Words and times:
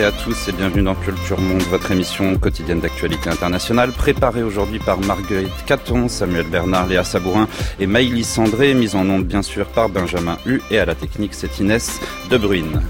Et 0.00 0.04
à 0.04 0.12
tous 0.12 0.48
et 0.48 0.52
bienvenue 0.52 0.82
dans 0.82 0.94
Culture 0.94 1.38
Monde, 1.38 1.60
votre 1.64 1.90
émission 1.90 2.38
quotidienne 2.38 2.80
d'actualité 2.80 3.28
internationale, 3.28 3.92
préparée 3.92 4.42
aujourd'hui 4.42 4.78
par 4.78 4.98
Marguerite 4.98 5.52
Caton, 5.66 6.08
Samuel 6.08 6.46
Bernard, 6.46 6.86
Léa 6.86 7.04
Sabourin 7.04 7.48
et 7.78 7.86
Maïlis 7.86 8.24
Sandré, 8.24 8.72
mise 8.72 8.94
en 8.94 9.06
onde 9.10 9.24
bien 9.24 9.42
sûr 9.42 9.66
par 9.66 9.90
Benjamin 9.90 10.38
Hu 10.46 10.62
et 10.70 10.78
à 10.78 10.86
la 10.86 10.94
technique 10.94 11.34
c'est 11.34 11.58
Inès 11.58 12.00
De 12.30 12.38
Bruyne. 12.38 12.80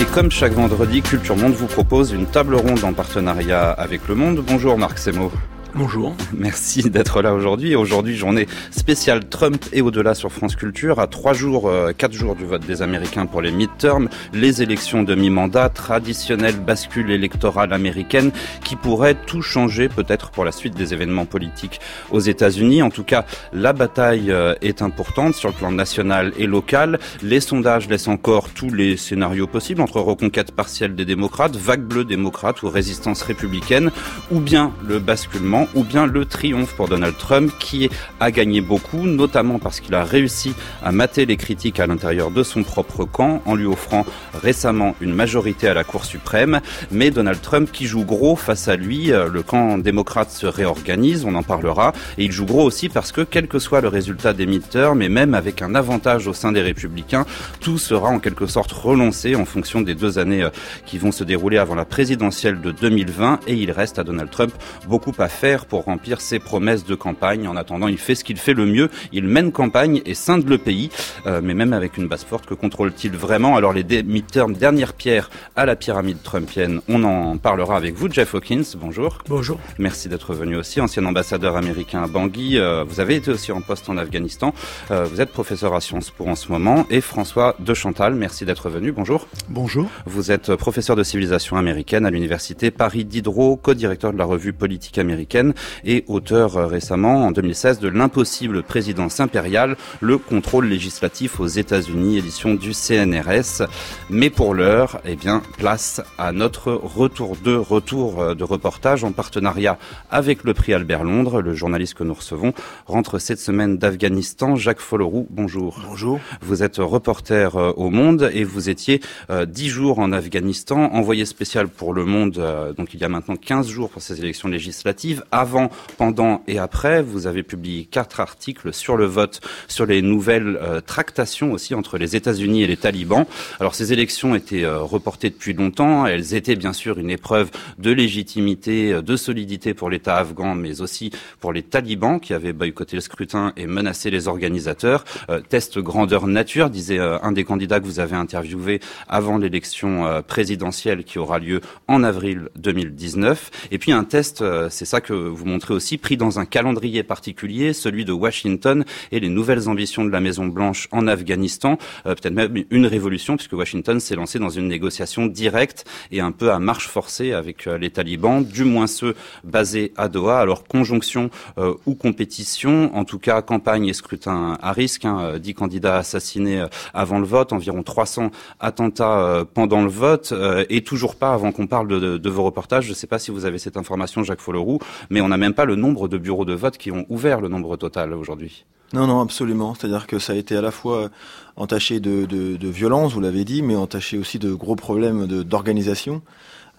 Et 0.00 0.04
comme 0.14 0.30
chaque 0.30 0.54
vendredi, 0.54 1.02
Culture 1.02 1.36
Monde 1.36 1.52
vous 1.52 1.66
propose 1.66 2.12
une 2.12 2.24
table 2.24 2.54
ronde 2.54 2.82
en 2.84 2.94
partenariat 2.94 3.70
avec 3.70 4.08
Le 4.08 4.14
Monde. 4.14 4.42
Bonjour 4.46 4.78
Marc 4.78 4.96
Semo. 4.98 5.30
Bonjour. 5.74 6.16
Merci 6.32 6.88
d'être 6.90 7.20
là 7.20 7.34
aujourd'hui. 7.34 7.76
Aujourd'hui, 7.76 8.16
journée 8.16 8.48
spéciale 8.70 9.28
Trump 9.28 9.62
et 9.72 9.82
au-delà 9.82 10.14
sur 10.14 10.32
France 10.32 10.56
Culture. 10.56 10.98
À 10.98 11.06
trois 11.06 11.34
jours, 11.34 11.68
euh, 11.68 11.92
quatre 11.92 12.14
jours 12.14 12.34
du 12.34 12.46
vote 12.46 12.66
des 12.66 12.80
Américains 12.80 13.26
pour 13.26 13.42
les 13.42 13.50
midterms, 13.50 14.08
les 14.32 14.62
élections 14.62 15.02
de 15.02 15.14
mi-mandat, 15.14 15.68
traditionnelle 15.68 16.58
bascule 16.58 17.10
électorale 17.10 17.74
américaine 17.74 18.32
qui 18.64 18.76
pourrait 18.76 19.14
tout 19.14 19.42
changer 19.42 19.90
peut-être 19.90 20.30
pour 20.30 20.46
la 20.46 20.52
suite 20.52 20.74
des 20.74 20.94
événements 20.94 21.26
politiques 21.26 21.80
aux 22.10 22.20
États-Unis. 22.20 22.82
En 22.82 22.90
tout 22.90 23.04
cas, 23.04 23.26
la 23.52 23.74
bataille 23.74 24.30
euh, 24.30 24.54
est 24.62 24.80
importante 24.80 25.34
sur 25.34 25.50
le 25.50 25.54
plan 25.54 25.70
national 25.70 26.32
et 26.38 26.46
local. 26.46 26.98
Les 27.22 27.40
sondages 27.40 27.88
laissent 27.88 28.08
encore 28.08 28.48
tous 28.50 28.72
les 28.72 28.96
scénarios 28.96 29.46
possibles 29.46 29.82
entre 29.82 30.00
reconquête 30.00 30.52
partielle 30.52 30.94
des 30.94 31.04
démocrates, 31.04 31.56
vague 31.56 31.82
bleue 31.82 32.04
démocrate 32.04 32.62
ou 32.62 32.70
résistance 32.70 33.20
républicaine, 33.20 33.90
ou 34.30 34.40
bien 34.40 34.72
le 34.86 34.98
basculement 34.98 35.57
ou 35.74 35.82
bien 35.82 36.06
le 36.06 36.24
triomphe 36.24 36.74
pour 36.74 36.88
Donald 36.88 37.16
Trump 37.16 37.52
qui 37.58 37.90
a 38.20 38.30
gagné 38.30 38.60
beaucoup, 38.60 39.06
notamment 39.06 39.58
parce 39.58 39.80
qu'il 39.80 39.94
a 39.94 40.04
réussi 40.04 40.54
à 40.84 40.92
mater 40.92 41.26
les 41.26 41.36
critiques 41.36 41.80
à 41.80 41.86
l'intérieur 41.86 42.30
de 42.30 42.42
son 42.42 42.62
propre 42.62 43.04
camp 43.04 43.42
en 43.46 43.54
lui 43.54 43.66
offrant 43.66 44.04
récemment 44.42 44.94
une 45.00 45.14
majorité 45.14 45.68
à 45.68 45.74
la 45.74 45.84
Cour 45.84 46.04
suprême. 46.04 46.60
Mais 46.90 47.10
Donald 47.10 47.40
Trump 47.40 47.70
qui 47.72 47.86
joue 47.86 48.04
gros 48.04 48.36
face 48.36 48.68
à 48.68 48.76
lui, 48.76 49.12
euh, 49.12 49.28
le 49.28 49.42
camp 49.42 49.78
démocrate 49.78 50.30
se 50.30 50.46
réorganise, 50.46 51.24
on 51.24 51.34
en 51.34 51.42
parlera, 51.42 51.92
et 52.18 52.24
il 52.24 52.32
joue 52.32 52.46
gros 52.46 52.64
aussi 52.64 52.88
parce 52.88 53.12
que 53.12 53.22
quel 53.22 53.48
que 53.48 53.58
soit 53.58 53.80
le 53.80 53.88
résultat 53.88 54.32
des 54.32 54.46
midterms, 54.46 54.98
mais 54.98 55.08
même 55.08 55.34
avec 55.34 55.62
un 55.62 55.74
avantage 55.74 56.26
au 56.26 56.34
sein 56.34 56.52
des 56.52 56.62
républicains, 56.62 57.26
tout 57.60 57.78
sera 57.78 58.08
en 58.08 58.18
quelque 58.18 58.46
sorte 58.46 58.72
relancé 58.72 59.34
en 59.36 59.44
fonction 59.44 59.80
des 59.80 59.94
deux 59.94 60.18
années 60.18 60.42
euh, 60.42 60.50
qui 60.86 60.98
vont 60.98 61.12
se 61.12 61.24
dérouler 61.24 61.58
avant 61.58 61.74
la 61.74 61.84
présidentielle 61.84 62.60
de 62.60 62.70
2020 62.70 63.40
et 63.46 63.54
il 63.54 63.70
reste 63.70 63.98
à 63.98 64.04
Donald 64.04 64.30
Trump 64.30 64.52
beaucoup 64.86 65.14
à 65.18 65.28
faire 65.28 65.47
pour 65.56 65.84
remplir 65.84 66.20
ses 66.20 66.38
promesses 66.38 66.84
de 66.84 66.94
campagne. 66.94 67.48
En 67.48 67.56
attendant, 67.56 67.88
il 67.88 67.98
fait 67.98 68.14
ce 68.14 68.24
qu'il 68.24 68.36
fait 68.36 68.54
le 68.54 68.66
mieux. 68.66 68.90
Il 69.12 69.24
mène 69.24 69.50
campagne 69.50 70.02
et 70.04 70.14
scinde 70.14 70.48
le 70.48 70.58
pays. 70.58 70.90
Euh, 71.26 71.40
mais 71.42 71.54
même 71.54 71.72
avec 71.72 71.96
une 71.96 72.06
base 72.06 72.24
forte, 72.24 72.46
que 72.46 72.54
contrôle-t-il 72.54 73.16
vraiment? 73.16 73.56
Alors 73.56 73.72
les 73.72 74.02
midterms, 74.02 74.52
dernière 74.52 74.92
pierre 74.92 75.30
à 75.56 75.64
la 75.64 75.76
pyramide 75.76 76.22
trumpienne, 76.22 76.80
on 76.88 77.02
en 77.04 77.36
parlera 77.38 77.76
avec 77.76 77.94
vous. 77.94 78.10
Jeff 78.10 78.34
Hawkins, 78.34 78.64
bonjour. 78.76 79.18
Bonjour. 79.28 79.58
Merci 79.78 80.08
d'être 80.08 80.34
venu 80.34 80.56
aussi, 80.56 80.80
ancien 80.80 81.04
ambassadeur 81.06 81.56
américain 81.56 82.02
à 82.02 82.06
Bangui. 82.06 82.58
Euh, 82.58 82.84
vous 82.86 83.00
avez 83.00 83.16
été 83.16 83.30
aussi 83.30 83.52
en 83.52 83.60
poste 83.60 83.88
en 83.88 83.96
Afghanistan. 83.96 84.52
Euh, 84.90 85.04
vous 85.04 85.20
êtes 85.20 85.30
professeur 85.30 85.74
à 85.74 85.80
Sciences 85.80 86.10
Po 86.10 86.26
en 86.26 86.34
ce 86.34 86.52
moment. 86.52 86.86
Et 86.90 87.00
François 87.00 87.56
de 87.58 87.74
Chantal, 87.74 88.14
merci 88.14 88.44
d'être 88.44 88.68
venu. 88.68 88.92
Bonjour. 88.92 89.26
Bonjour. 89.48 89.88
Vous 90.06 90.30
êtes 90.30 90.54
professeur 90.56 90.96
de 90.96 91.02
civilisation 91.02 91.56
américaine 91.56 92.04
à 92.04 92.10
l'université 92.10 92.70
Paris 92.70 93.04
Diderot, 93.04 93.56
co-directeur 93.56 94.12
de 94.12 94.18
la 94.18 94.24
revue 94.24 94.52
politique 94.52 94.98
américaine 94.98 95.37
et 95.84 96.04
auteur 96.08 96.56
euh, 96.56 96.66
récemment, 96.66 97.26
en 97.26 97.30
2016, 97.30 97.80
de 97.80 97.88
L'impossible 97.88 98.62
présidence 98.62 99.20
impériale, 99.20 99.76
le 100.00 100.18
contrôle 100.18 100.66
législatif 100.66 101.40
aux 101.40 101.46
États-Unis, 101.46 102.18
édition 102.18 102.54
du 102.54 102.72
CNRS. 102.72 103.66
Mais 104.10 104.30
pour 104.30 104.54
l'heure, 104.54 105.00
eh 105.04 105.16
bien, 105.16 105.42
place 105.56 106.00
à 106.18 106.32
notre 106.32 106.72
retour 106.72 107.36
de 107.42 107.54
retour 107.54 108.20
euh, 108.20 108.34
de 108.34 108.44
reportage 108.44 109.04
en 109.04 109.12
partenariat 109.12 109.78
avec 110.10 110.44
le 110.44 110.54
prix 110.54 110.74
Albert 110.74 111.04
Londres. 111.04 111.40
Le 111.40 111.54
journaliste 111.54 111.94
que 111.94 112.04
nous 112.04 112.14
recevons 112.14 112.52
rentre 112.86 113.18
cette 113.18 113.40
semaine 113.40 113.78
d'Afghanistan. 113.78 114.56
Jacques 114.56 114.80
Folleroux, 114.80 115.26
bonjour. 115.30 115.80
Bonjour. 115.88 116.20
Vous 116.40 116.62
êtes 116.62 116.76
reporter 116.78 117.56
euh, 117.56 117.72
au 117.76 117.90
Monde 117.90 118.30
et 118.32 118.44
vous 118.44 118.68
étiez 118.68 119.00
dix 119.46 119.68
jours 119.68 119.98
en 119.98 120.12
Afghanistan, 120.12 120.90
envoyé 120.92 121.24
spécial 121.24 121.68
pour 121.68 121.92
le 121.92 122.04
Monde, 122.04 122.42
donc 122.76 122.94
il 122.94 123.00
y 123.00 123.04
a 123.04 123.08
maintenant 123.08 123.36
15 123.36 123.68
jours 123.68 123.90
pour 123.90 124.02
ces 124.02 124.20
élections 124.20 124.48
législatives 124.48 125.24
avant, 125.32 125.70
pendant 125.96 126.42
et 126.46 126.58
après. 126.58 127.02
Vous 127.02 127.26
avez 127.26 127.42
publié 127.42 127.84
quatre 127.84 128.20
articles 128.20 128.72
sur 128.72 128.96
le 128.96 129.04
vote, 129.04 129.40
sur 129.68 129.86
les 129.86 130.02
nouvelles 130.02 130.58
euh, 130.60 130.80
tractations 130.80 131.52
aussi 131.52 131.74
entre 131.74 131.98
les 131.98 132.16
États-Unis 132.16 132.62
et 132.62 132.66
les 132.66 132.76
talibans. 132.76 133.26
Alors 133.60 133.74
ces 133.74 133.92
élections 133.92 134.34
étaient 134.34 134.64
euh, 134.64 134.78
reportées 134.80 135.30
depuis 135.30 135.52
longtemps. 135.52 136.06
Elles 136.06 136.34
étaient 136.34 136.56
bien 136.56 136.72
sûr 136.72 136.98
une 136.98 137.10
épreuve 137.10 137.50
de 137.78 137.90
légitimité, 137.90 138.92
euh, 138.92 139.02
de 139.02 139.16
solidité 139.16 139.74
pour 139.74 139.90
l'État 139.90 140.16
afghan, 140.16 140.54
mais 140.54 140.80
aussi 140.80 141.10
pour 141.40 141.52
les 141.52 141.62
talibans 141.62 142.20
qui 142.20 142.34
avaient 142.34 142.52
boycotté 142.52 142.96
le 142.96 143.00
scrutin 143.00 143.52
et 143.56 143.66
menacé 143.66 144.10
les 144.10 144.28
organisateurs. 144.28 145.04
test 145.48 145.78
grandeur 145.78 146.26
nature, 146.26 146.70
disait 146.70 146.98
un 146.98 147.32
des 147.32 147.44
candidats 147.44 147.80
que 147.80 147.84
vous 147.84 148.00
avez 148.00 148.16
interviewé 148.16 148.80
avant 149.08 149.38
l'élection 149.38 150.22
présidentielle 150.26 151.04
qui 151.04 151.18
aura 151.18 151.38
lieu 151.38 151.60
en 151.86 152.02
avril 152.02 152.48
2019. 152.56 153.50
Et 153.70 153.78
puis 153.78 153.92
un 153.92 154.04
test, 154.04 154.44
c'est 154.70 154.84
ça 154.84 155.00
que 155.00 155.12
vous 155.18 155.46
montrez 155.46 155.74
aussi, 155.74 155.98
pris 155.98 156.16
dans 156.16 156.38
un 156.38 156.44
calendrier 156.44 157.02
particulier, 157.02 157.72
celui 157.72 158.04
de 158.04 158.12
Washington 158.12 158.84
et 159.12 159.20
les 159.20 159.28
nouvelles 159.28 159.68
ambitions 159.68 160.04
de 160.04 160.10
la 160.10 160.20
Maison 160.20 160.46
Blanche 160.46 160.88
en 160.92 161.06
Afghanistan, 161.06 161.78
euh, 162.06 162.14
peut-être 162.14 162.34
même 162.34 162.64
une 162.70 162.86
révolution, 162.86 163.36
puisque 163.36 163.52
Washington 163.52 164.00
s'est 164.00 164.14
lancé 164.14 164.38
dans 164.38 164.48
une 164.48 164.68
négociation 164.68 165.26
directe 165.26 165.84
et 166.10 166.20
un 166.20 166.32
peu 166.32 166.50
à 166.52 166.58
marche 166.58 166.88
forcée 166.88 167.32
avec 167.32 167.66
euh, 167.66 167.78
les 167.78 167.90
talibans, 167.90 168.44
du 168.44 168.64
moins 168.64 168.86
ceux 168.86 169.14
basés 169.44 169.92
à 169.96 170.08
Doha. 170.08 170.40
Alors 170.40 170.64
conjonction 170.64 171.30
euh, 171.58 171.74
ou 171.86 171.94
compétition, 171.94 172.94
en 172.96 173.04
tout 173.04 173.18
cas 173.18 173.42
campagne 173.42 173.86
et 173.86 173.92
scrutin 173.92 174.58
à 174.60 174.72
risque, 174.72 175.04
hein, 175.04 175.38
10 175.38 175.54
candidats 175.54 175.98
assassinés 175.98 176.64
avant 176.94 177.18
le 177.18 177.26
vote, 177.26 177.52
environ 177.52 177.82
300 177.82 178.30
attentats 178.60 179.44
pendant 179.54 179.82
le 179.82 179.88
vote, 179.88 180.32
et 180.68 180.82
toujours 180.82 181.16
pas, 181.16 181.32
avant 181.32 181.52
qu'on 181.52 181.66
parle 181.66 181.88
de, 181.88 182.18
de, 182.18 182.30
vos 182.30 182.42
reportages, 182.44 182.84
je 182.84 182.90
ne 182.90 182.94
sais 182.94 183.06
pas 183.06 183.18
si 183.18 183.30
vous 183.30 183.44
avez 183.44 183.58
cette 183.58 183.76
information, 183.76 184.22
Jacques 184.22 184.40
Folleroux, 184.40 184.78
mais 185.10 185.20
on 185.20 185.28
n'a 185.28 185.36
même 185.36 185.54
pas 185.54 185.64
le 185.64 185.76
nombre 185.76 186.08
de 186.08 186.18
bureaux 186.18 186.44
de 186.44 186.54
vote 186.54 186.78
qui 186.78 186.90
ont 186.90 187.06
ouvert 187.08 187.40
le 187.40 187.48
nombre 187.48 187.76
total 187.76 188.12
aujourd'hui. 188.12 188.64
Non, 188.92 189.06
non, 189.06 189.20
absolument. 189.20 189.74
C'est-à-dire 189.74 190.06
que 190.06 190.18
ça 190.18 190.32
a 190.32 190.36
été 190.36 190.56
à 190.56 190.62
la 190.62 190.70
fois 190.70 191.10
entaché 191.56 192.00
de, 192.00 192.24
de, 192.24 192.56
de 192.56 192.68
violence, 192.68 193.12
vous 193.12 193.20
l'avez 193.20 193.44
dit, 193.44 193.60
mais 193.62 193.76
entaché 193.76 194.16
aussi 194.16 194.38
de 194.38 194.52
gros 194.54 194.76
problèmes 194.76 195.26
d'organisation. 195.26 196.22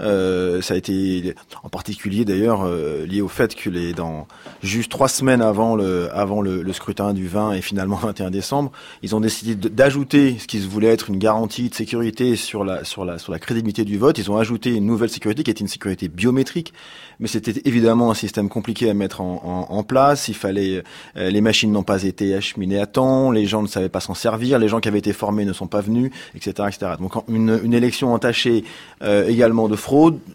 Euh, 0.02 0.62
ça 0.62 0.76
a 0.76 0.78
été 0.78 1.36
en 1.64 1.70
particulier 1.70 2.24
d'ailleurs 2.24 2.62
euh, 2.64 3.06
lié 3.06 3.22
au 3.22 3.28
fait 3.28 3.56
que 3.56 3.70
les 3.70 3.94
dans 3.94 4.28
juste 4.64 4.90
trois 4.90 5.10
semaines 5.10 5.42
avant 5.42 5.76
le 5.76 6.10
avant 6.14 6.42
le, 6.42 6.62
le, 6.62 6.74
scrutin 6.74 7.14
du 7.14 7.28
20 7.28 7.54
et 7.54 7.62
finalement 7.62 7.96
21 8.02 8.32
décembre, 8.32 8.72
ils 9.04 9.16
ont 9.16 9.20
décidé 9.20 9.56
d'ajouter 9.56 10.38
ce 10.40 10.48
qui 10.48 10.60
se 10.60 10.68
voulait 10.68 10.88
être 10.88 11.10
une 11.10 11.18
garantie 11.18 11.70
de 11.70 11.76
sécurité 11.76 12.36
sur 12.36 12.64
la 12.64 12.84
sur 12.86 13.04
la 13.04 13.20
sur 13.20 13.32
la 13.32 13.40
crédibilité 13.40 13.84
du 13.84 13.98
vote. 13.98 14.18
Ils 14.18 14.32
ont 14.32 14.38
ajouté 14.38 14.74
une 14.74 14.86
nouvelle 14.86 15.10
sécurité 15.10 15.44
qui 15.44 15.52
était 15.52 15.62
une 15.62 15.68
sécurité 15.68 16.08
biométrique, 16.08 16.74
mais 17.20 17.28
c'était 17.28 17.62
évidemment 17.66 18.12
un 18.12 18.16
système 18.16 18.48
compliqué 18.48 18.90
à 18.90 18.94
mettre 18.94 19.22
en, 19.22 19.68
en, 19.70 19.76
en 19.76 19.84
place. 19.84 20.30
Il 20.30 20.36
fallait 20.36 20.84
euh, 21.18 21.30
les 21.30 21.42
machines 21.42 21.72
n'ont 21.72 21.84
pas 21.84 22.04
été 22.04 22.36
acheminées 22.36 22.80
à 22.80 22.86
temps, 22.86 23.32
les 23.32 23.46
gens 23.46 23.62
ne 23.62 23.68
savaient 23.68 23.90
pas 23.90 24.00
s'en 24.00 24.14
servir, 24.14 24.60
les 24.60 24.68
gens 24.70 24.80
qui 24.80 24.88
avaient 24.88 25.00
été 25.00 25.14
formés 25.14 25.46
ne 25.46 25.54
sont 25.54 25.68
pas 25.68 25.82
venus, 25.82 26.12
etc., 26.36 26.70
etc. 26.70 26.94
Donc 27.00 27.14
une, 27.28 27.60
une 27.64 27.74
élection 27.74 28.14
entachée 28.14 28.64
euh, 29.02 29.28
également 29.28 29.68
de 29.68 29.76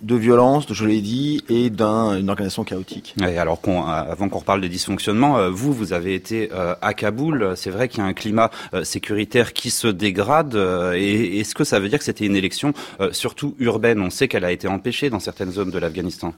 de 0.02 0.16
violence, 0.16 0.66
je 0.70 0.84
l'ai 0.84 1.00
dit, 1.00 1.44
et 1.48 1.70
d'une 1.70 2.28
organisation 2.28 2.64
chaotique. 2.64 3.14
alors 3.20 3.60
qu'on, 3.60 3.82
euh, 3.82 3.86
avant 3.86 4.28
qu'on 4.28 4.40
reparle 4.40 4.60
des 4.60 4.68
dysfonctionnements, 4.68 5.38
euh, 5.38 5.50
vous, 5.50 5.72
vous 5.72 5.92
avez 5.92 6.14
été 6.14 6.50
euh, 6.52 6.74
à 6.82 6.92
Kaboul. 6.92 7.52
C'est 7.56 7.70
vrai 7.70 7.88
qu'il 7.88 8.00
y 8.00 8.02
a 8.02 8.06
un 8.06 8.12
climat 8.14 8.50
sécuritaire 8.82 9.52
qui 9.52 9.70
se 9.70 9.86
dégrade. 9.86 10.54
Et 10.94 11.40
est-ce 11.40 11.54
que 11.54 11.64
ça 11.64 11.78
veut 11.78 11.88
dire 11.88 11.98
que 11.98 12.04
c'était 12.04 12.26
une 12.26 12.36
élection 12.36 12.72
surtout 13.12 13.54
urbaine? 13.58 14.00
On 14.00 14.10
sait 14.10 14.28
qu'elle 14.28 14.44
a 14.44 14.52
été 14.52 14.68
empêchée 14.68 15.10
dans 15.10 15.20
certaines 15.20 15.52
zones 15.52 15.70
de 15.70 15.78
l'Afghanistan. 15.78 16.34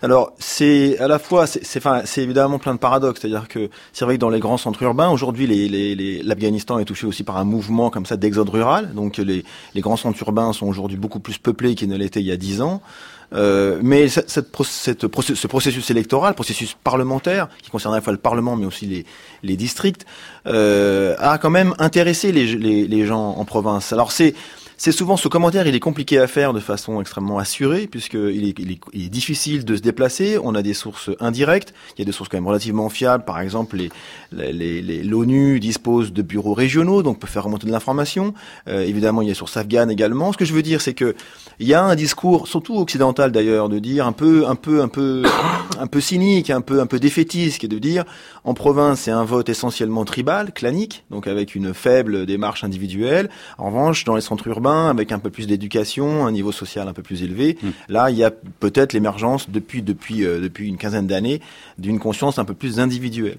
Alors 0.00 0.32
c'est 0.38 0.96
à 0.98 1.08
la 1.08 1.18
fois, 1.18 1.46
c'est 1.46 1.78
enfin, 1.78 2.02
évidemment 2.16 2.58
plein 2.58 2.74
de 2.74 2.78
paradoxes. 2.78 3.20
C'est-à-dire 3.20 3.48
que 3.48 3.68
c'est 3.92 4.04
vrai 4.04 4.14
que 4.14 4.20
dans 4.20 4.30
les 4.30 4.38
grands 4.38 4.56
centres 4.56 4.82
urbains, 4.82 5.10
aujourd'hui, 5.10 5.46
l'Afghanistan 6.22 6.76
les, 6.76 6.78
les, 6.78 6.82
est 6.82 6.86
touché 6.86 7.06
aussi 7.06 7.24
par 7.24 7.36
un 7.36 7.44
mouvement 7.44 7.90
comme 7.90 8.06
ça 8.06 8.16
d'exode 8.16 8.48
rural. 8.48 8.94
Donc 8.94 9.16
les, 9.16 9.44
grands 9.76 9.96
centres 9.96 10.20
urbains 10.22 10.52
sont 10.52 10.66
aujourd'hui 10.66 10.96
beaucoup 10.96 11.20
plus 11.20 11.38
peuplés 11.38 11.74
qu'ils 11.74 11.88
ne 11.88 11.96
l'étaient 11.96 12.20
il 12.20 12.26
y 12.26 12.32
a 12.32 12.36
dix 12.36 12.62
ans. 12.62 12.80
Euh, 13.34 13.78
mais 13.82 14.08
cette, 14.08 14.56
cette, 14.64 15.00
ce 15.02 15.46
processus 15.46 15.90
électoral, 15.90 16.34
processus 16.34 16.76
parlementaire, 16.82 17.48
qui 17.62 17.70
concerne 17.70 17.92
à 17.92 17.98
la 17.98 18.00
fois 18.00 18.12
le 18.12 18.18
Parlement 18.18 18.56
mais 18.56 18.64
aussi 18.64 18.86
les, 18.86 19.04
les 19.42 19.56
districts, 19.56 20.06
euh, 20.46 21.14
a 21.18 21.36
quand 21.38 21.50
même 21.50 21.74
intéressé 21.78 22.32
les, 22.32 22.46
les, 22.56 22.86
les 22.86 23.06
gens 23.06 23.34
en 23.36 23.44
province. 23.44 23.92
Alors 23.92 24.12
c'est 24.12 24.34
c'est 24.80 24.92
souvent 24.92 25.16
ce 25.16 25.26
commentaire, 25.26 25.66
il 25.66 25.74
est 25.74 25.80
compliqué 25.80 26.20
à 26.20 26.28
faire 26.28 26.52
de 26.52 26.60
façon 26.60 27.00
extrêmement 27.00 27.38
assurée, 27.38 27.88
puisqu'il 27.88 28.44
est, 28.48 28.58
il 28.60 28.70
est, 28.70 28.80
il 28.92 29.06
est 29.06 29.08
difficile 29.08 29.64
de 29.64 29.74
se 29.74 29.82
déplacer. 29.82 30.38
On 30.40 30.54
a 30.54 30.62
des 30.62 30.72
sources 30.72 31.10
indirectes, 31.18 31.74
il 31.96 32.00
y 32.00 32.02
a 32.02 32.04
des 32.04 32.12
sources 32.12 32.28
quand 32.28 32.36
même 32.36 32.46
relativement 32.46 32.88
fiables. 32.88 33.24
Par 33.24 33.40
exemple, 33.40 33.76
les, 33.76 33.90
les, 34.30 34.80
les, 34.80 35.02
l'ONU 35.02 35.58
dispose 35.58 36.12
de 36.12 36.22
bureaux 36.22 36.54
régionaux, 36.54 37.02
donc 37.02 37.18
peut 37.18 37.26
faire 37.26 37.42
remonter 37.42 37.66
de 37.66 37.72
l'information. 37.72 38.34
Euh, 38.68 38.84
évidemment, 38.84 39.20
il 39.22 39.28
y 39.28 39.32
a 39.32 39.34
sur 39.34 39.48
Afghan 39.56 39.88
également. 39.88 40.32
Ce 40.32 40.38
que 40.38 40.44
je 40.44 40.54
veux 40.54 40.62
dire, 40.62 40.80
c'est 40.80 40.94
que 40.94 41.16
il 41.58 41.66
y 41.66 41.74
a 41.74 41.82
un 41.82 41.96
discours, 41.96 42.46
surtout 42.46 42.76
occidental 42.78 43.32
d'ailleurs, 43.32 43.68
de 43.68 43.80
dire 43.80 44.06
un 44.06 44.12
peu, 44.12 44.46
un 44.46 44.54
peu, 44.54 44.80
un 44.80 44.88
peu, 44.88 45.24
un 45.80 45.88
peu 45.88 46.00
cynique, 46.00 46.50
un 46.50 46.60
peu, 46.60 46.80
un 46.80 46.86
peu 46.86 47.00
défaitiste, 47.00 47.58
qui 47.58 47.66
est 47.66 47.68
de 47.68 47.80
dire 47.80 48.04
en 48.44 48.54
province, 48.54 49.00
c'est 49.00 49.10
un 49.10 49.24
vote 49.24 49.48
essentiellement 49.48 50.04
tribal, 50.04 50.52
clanique, 50.52 51.04
donc 51.10 51.26
avec 51.26 51.56
une 51.56 51.74
faible 51.74 52.26
démarche 52.26 52.62
individuelle. 52.62 53.28
En 53.58 53.66
revanche, 53.66 54.04
dans 54.04 54.14
les 54.14 54.20
centres 54.20 54.46
urbains, 54.46 54.67
avec 54.68 55.12
un 55.12 55.18
peu 55.18 55.30
plus 55.30 55.46
d'éducation, 55.46 56.26
un 56.26 56.32
niveau 56.32 56.52
social 56.52 56.88
un 56.88 56.92
peu 56.92 57.02
plus 57.02 57.22
élevé, 57.22 57.58
hmm. 57.62 57.68
là, 57.88 58.10
il 58.10 58.16
y 58.16 58.24
a 58.24 58.30
peut-être 58.30 58.92
l'émergence 58.92 59.50
depuis 59.50 59.82
depuis 59.82 60.24
euh, 60.24 60.40
depuis 60.40 60.68
une 60.68 60.76
quinzaine 60.76 61.06
d'années 61.06 61.40
d'une 61.78 61.98
conscience 61.98 62.38
un 62.38 62.44
peu 62.44 62.54
plus 62.54 62.80
individuelle. 62.80 63.38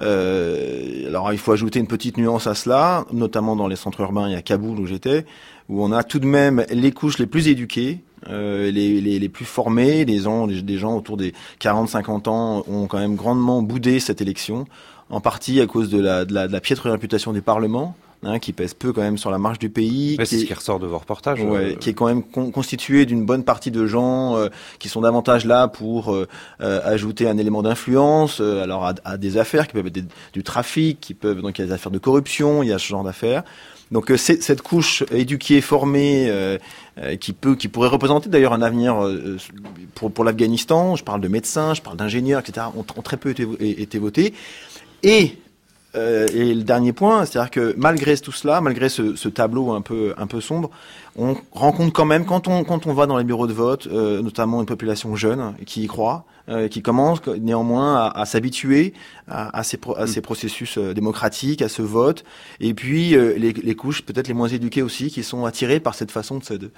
Euh, 0.00 1.08
alors 1.08 1.32
il 1.32 1.38
faut 1.38 1.52
ajouter 1.52 1.80
une 1.80 1.88
petite 1.88 2.18
nuance 2.18 2.46
à 2.46 2.54
cela, 2.54 3.04
notamment 3.12 3.56
dans 3.56 3.66
les 3.66 3.76
centres 3.76 4.00
urbains 4.00 4.28
et 4.28 4.36
à 4.36 4.42
Kaboul 4.42 4.78
où 4.78 4.86
j'étais, 4.86 5.26
où 5.68 5.82
on 5.82 5.90
a 5.92 6.04
tout 6.04 6.20
de 6.20 6.26
même 6.26 6.64
les 6.70 6.92
couches 6.92 7.18
les 7.18 7.26
plus 7.26 7.48
éduquées, 7.48 8.00
euh, 8.28 8.70
les, 8.70 9.00
les, 9.00 9.18
les, 9.18 9.28
plus 9.28 9.44
formés, 9.44 10.04
les 10.04 10.20
gens, 10.20 10.46
des 10.46 10.78
gens 10.78 10.96
autour 10.96 11.16
des 11.16 11.34
40-50 11.60 12.28
ans 12.28 12.64
ont 12.68 12.86
quand 12.86 12.98
même 12.98 13.16
grandement 13.16 13.62
boudé 13.62 14.00
cette 14.00 14.20
élection, 14.20 14.66
en 15.10 15.20
partie 15.20 15.60
à 15.60 15.66
cause 15.66 15.88
de 15.88 16.00
la, 16.00 16.24
de 16.24 16.34
la, 16.34 16.46
de 16.46 16.52
la 16.52 16.60
piètre 16.60 16.90
réputation 16.90 17.32
des 17.32 17.40
parlements. 17.40 17.96
Hein, 18.24 18.40
qui 18.40 18.52
pèse 18.52 18.74
peu 18.74 18.92
quand 18.92 19.00
même 19.00 19.16
sur 19.16 19.30
la 19.30 19.38
marche 19.38 19.60
du 19.60 19.70
pays. 19.70 20.16
c'est 20.24 20.38
ce 20.38 20.44
qui 20.44 20.52
ressort 20.52 20.80
de 20.80 20.88
vos 20.88 20.98
reportages. 20.98 21.40
Ouais, 21.40 21.74
euh... 21.74 21.74
Qui 21.76 21.90
est 21.90 21.94
quand 21.94 22.06
même 22.06 22.24
constitué 22.24 23.06
d'une 23.06 23.24
bonne 23.24 23.44
partie 23.44 23.70
de 23.70 23.86
gens 23.86 24.36
euh, 24.36 24.48
qui 24.80 24.88
sont 24.88 25.02
davantage 25.02 25.44
là 25.44 25.68
pour 25.68 26.12
euh, 26.12 26.26
ajouter 26.58 27.28
un 27.28 27.38
élément 27.38 27.62
d'influence, 27.62 28.40
alors 28.40 28.86
à, 28.86 28.94
à, 29.04 29.18
des 29.18 29.36
affaires 29.36 29.68
qui 29.68 29.74
peuvent 29.74 29.86
être 29.86 30.00
du 30.32 30.42
trafic, 30.42 30.98
qui 31.00 31.14
peuvent 31.14 31.42
donc 31.42 31.58
il 31.58 31.62
y 31.62 31.64
a 31.64 31.68
des 31.68 31.72
affaires 31.72 31.92
de 31.92 31.98
corruption, 31.98 32.64
il 32.64 32.70
y 32.70 32.72
a 32.72 32.78
ce 32.80 32.88
genre 32.88 33.04
d'affaires. 33.04 33.44
Donc 33.92 34.12
cette 34.16 34.62
couche 34.62 35.04
éduquée, 35.12 35.60
formée, 35.60 36.58
qui 37.20 37.32
peut, 37.32 37.54
qui 37.54 37.68
pourrait 37.68 37.88
représenter 37.88 38.28
d'ailleurs 38.28 38.52
un 38.52 38.62
avenir 38.62 38.96
pour, 39.94 40.10
pour 40.10 40.24
l'Afghanistan. 40.24 40.96
Je 40.96 41.04
parle 41.04 41.20
de 41.20 41.28
médecins, 41.28 41.72
je 41.72 41.82
parle 41.82 41.96
d'ingénieurs, 41.96 42.40
etc. 42.40 42.66
Ont, 42.76 42.84
ont, 42.96 43.02
très 43.02 43.16
peu 43.16 43.30
été, 43.30 43.46
été 43.60 43.98
votés. 43.98 44.34
Et 45.04 45.38
euh, 45.94 46.26
et 46.34 46.54
le 46.54 46.64
dernier 46.64 46.92
point, 46.92 47.24
c'est-à-dire 47.24 47.50
que 47.50 47.74
malgré 47.78 48.16
tout 48.18 48.32
cela, 48.32 48.60
malgré 48.60 48.90
ce, 48.90 49.16
ce, 49.16 49.28
tableau 49.28 49.72
un 49.72 49.80
peu 49.80 50.14
un 50.18 50.26
peu 50.26 50.40
sombre, 50.40 50.70
on 51.16 51.34
rencontre 51.50 51.94
quand 51.94 52.04
même 52.04 52.26
quand 52.26 52.46
on 52.46 52.62
quand 52.62 52.86
on 52.86 52.92
va 52.92 53.06
dans 53.06 53.16
les 53.16 53.24
bureaux 53.24 53.46
de 53.46 53.54
vote, 53.54 53.88
euh, 53.90 54.20
notamment 54.20 54.60
une 54.60 54.66
population 54.66 55.16
jeune 55.16 55.54
qui 55.64 55.84
y 55.84 55.86
croit, 55.86 56.26
euh, 56.50 56.68
qui 56.68 56.82
commence 56.82 57.26
néanmoins 57.26 57.96
à, 57.96 58.20
à 58.20 58.26
s'habituer 58.26 58.92
à, 59.28 59.58
à, 59.58 59.62
ces 59.62 59.78
à, 59.96 60.06
ces 60.06 60.20
processus 60.20 60.76
démocratiques, 60.76 61.62
à 61.62 61.70
ce 61.70 61.80
vote, 61.80 62.22
et 62.60 62.74
puis 62.74 63.10
les, 63.10 63.54
les, 63.54 63.74
couches 63.74 64.02
peut-être 64.02 64.28
les 64.28 64.34
moins 64.34 64.48
éduquées 64.48 64.82
aussi 64.82 65.10
qui 65.10 65.22
sont 65.22 65.46
attirées 65.46 65.80
par 65.80 65.94
cette 65.94 66.10
façon 66.10 66.38
de, 66.38 66.56
de 66.58 66.70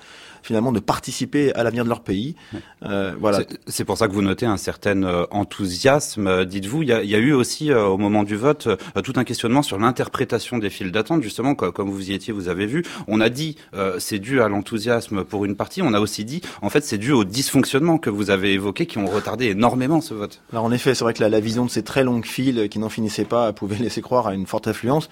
finalement 0.42 0.72
de 0.72 0.80
participer 0.80 1.52
à 1.54 1.62
l'avenir 1.62 1.84
de 1.84 1.88
leur 1.88 2.00
pays. 2.00 2.36
voilà. 2.82 3.40
C'est 3.66 3.84
pour 3.84 3.98
ça 3.98 4.08
que 4.08 4.12
vous 4.12 4.22
notez 4.22 4.46
un 4.46 4.56
certain 4.56 5.26
enthousiasme. 5.30 6.44
Dites-vous, 6.44 6.82
il 6.82 6.88
y 6.88 6.92
a, 6.92 7.02
y 7.02 7.14
a, 7.14 7.18
eu 7.18 7.32
aussi 7.32 7.72
au 7.72 7.98
moment 7.98 8.24
du 8.24 8.36
vote 8.36 8.68
tout 9.02 9.12
un 9.16 9.24
questionnement 9.24 9.62
sur 9.62 9.78
l'interprétation 9.78 10.58
des 10.58 10.70
files 10.70 10.92
d'attente. 10.92 11.22
Justement, 11.22 11.54
comme 11.54 11.90
vous 11.90 12.10
y 12.10 12.14
étiez, 12.14 12.32
vous 12.32 12.48
avez 12.48 12.66
vu, 12.66 12.84
on 13.08 13.20
a 13.20 13.28
dit 13.28 13.56
c'est 13.98 14.18
dû 14.18 14.40
à 14.40 14.48
l'enthousiasme 14.48 15.24
pour 15.24 15.44
une 15.44 15.56
partie. 15.56 15.82
On 15.82 15.94
a 15.94 16.00
aussi 16.00 16.24
dit, 16.24 16.40
en 16.62 16.70
fait, 16.70 16.84
c'est 16.84 16.98
dû 16.98 17.12
au 17.12 17.24
dysfonctionnement 17.24 17.98
que 17.98 18.10
vous 18.10 18.30
avez 18.30 18.52
évoqué 18.52 18.86
qui 18.86 18.98
ont 18.98 19.06
retardé 19.06 19.46
énormément 19.46 20.00
ce 20.00 20.14
vote. 20.14 20.42
Alors 20.52 20.64
en 20.64 20.72
effet, 20.72 20.94
c'est 20.94 21.04
vrai 21.04 21.14
que 21.14 21.22
la, 21.22 21.28
la, 21.28 21.40
vision 21.40 21.64
de 21.64 21.70
ces 21.70 21.82
très 21.82 22.04
longues 22.04 22.26
files 22.26 22.68
qui 22.68 22.78
n'en 22.78 22.88
finissaient 22.88 23.24
pas 23.24 23.52
pouvait 23.52 23.76
laisser 23.76 24.02
croire 24.02 24.26
à 24.26 24.34
une 24.34 24.46
forte 24.46 24.68
affluence 24.68 25.08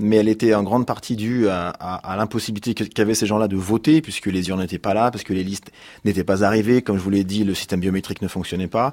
mais 0.00 0.16
elle 0.16 0.28
était 0.28 0.54
en 0.54 0.62
grande 0.62 0.86
partie 0.86 1.14
due 1.14 1.48
à, 1.48 1.68
à, 1.68 2.12
à 2.12 2.16
l'impossibilité 2.16 2.74
qu'avaient 2.74 3.14
ces 3.14 3.26
gens-là 3.26 3.48
de 3.48 3.56
voter, 3.56 4.00
puisque 4.00 4.26
les 4.26 4.48
urnes 4.48 4.62
n'étaient 4.72 4.82
pas 4.82 4.94
là, 4.94 5.10
parce 5.10 5.24
que 5.24 5.32
les 5.32 5.44
listes 5.44 5.72
n'étaient 6.04 6.24
pas 6.24 6.44
arrivées. 6.44 6.82
Comme 6.82 6.96
je 6.96 7.02
vous 7.02 7.10
l'ai 7.10 7.24
dit, 7.24 7.44
le 7.44 7.54
système 7.54 7.80
biométrique 7.80 8.22
ne 8.22 8.28
fonctionnait 8.28 8.68
pas. 8.68 8.92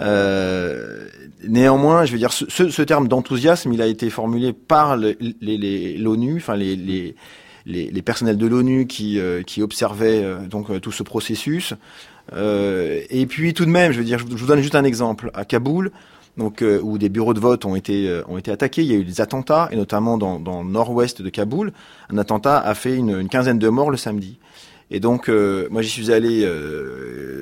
Euh, 0.00 1.08
néanmoins, 1.46 2.04
je 2.04 2.12
veux 2.12 2.18
dire, 2.18 2.32
ce, 2.32 2.82
terme 2.82 3.08
d'enthousiasme, 3.08 3.72
il 3.72 3.82
a 3.82 3.86
été 3.86 4.10
formulé 4.10 4.52
par 4.52 4.96
l'ONU, 4.96 6.36
enfin 6.36 6.56
les, 6.56 7.14
personnels 8.04 8.36
de 8.36 8.46
l'ONU 8.46 8.86
qui, 8.86 9.18
euh, 9.18 9.42
observaient 9.58 10.22
euh, 10.22 10.38
donc 10.46 10.80
tout 10.80 10.92
ce 10.92 11.02
processus. 11.02 11.74
et 12.34 13.26
puis 13.28 13.54
tout 13.54 13.64
de 13.64 13.70
même, 13.70 13.92
je 13.92 13.98
veux 13.98 14.04
dire, 14.04 14.18
je 14.18 14.24
vous 14.24 14.46
donne 14.46 14.60
juste 14.60 14.74
un 14.74 14.84
exemple. 14.84 15.30
À 15.34 15.44
Kaboul, 15.44 15.90
donc 16.36 16.62
où 16.82 16.98
des 16.98 17.08
bureaux 17.08 17.34
de 17.34 17.40
vote 17.40 17.64
ont 17.64 17.74
été 17.74 18.22
ont 18.28 18.38
été 18.38 18.52
attaqués. 18.52 18.82
Il 18.82 18.88
y 18.88 18.94
a 18.94 18.98
eu 18.98 19.04
des 19.04 19.20
attentats 19.20 19.68
et 19.72 19.76
notamment 19.76 20.18
dans, 20.18 20.62
le 20.62 20.68
nord-ouest 20.68 21.22
de 21.22 21.28
Kaboul, 21.30 21.72
un 22.10 22.18
attentat 22.18 22.58
a 22.58 22.74
fait 22.74 22.94
une 22.94 23.28
quinzaine 23.28 23.58
de 23.58 23.68
morts 23.68 23.90
le 23.90 23.96
samedi. 23.96 24.38
Et 24.90 25.00
donc 25.00 25.28
moi 25.28 25.82
j'y 25.82 25.90
suis 25.90 26.12
allé 26.12 26.48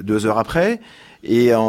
deux 0.02 0.26
heures 0.26 0.38
après 0.38 0.81
et 1.28 1.54
en, 1.54 1.60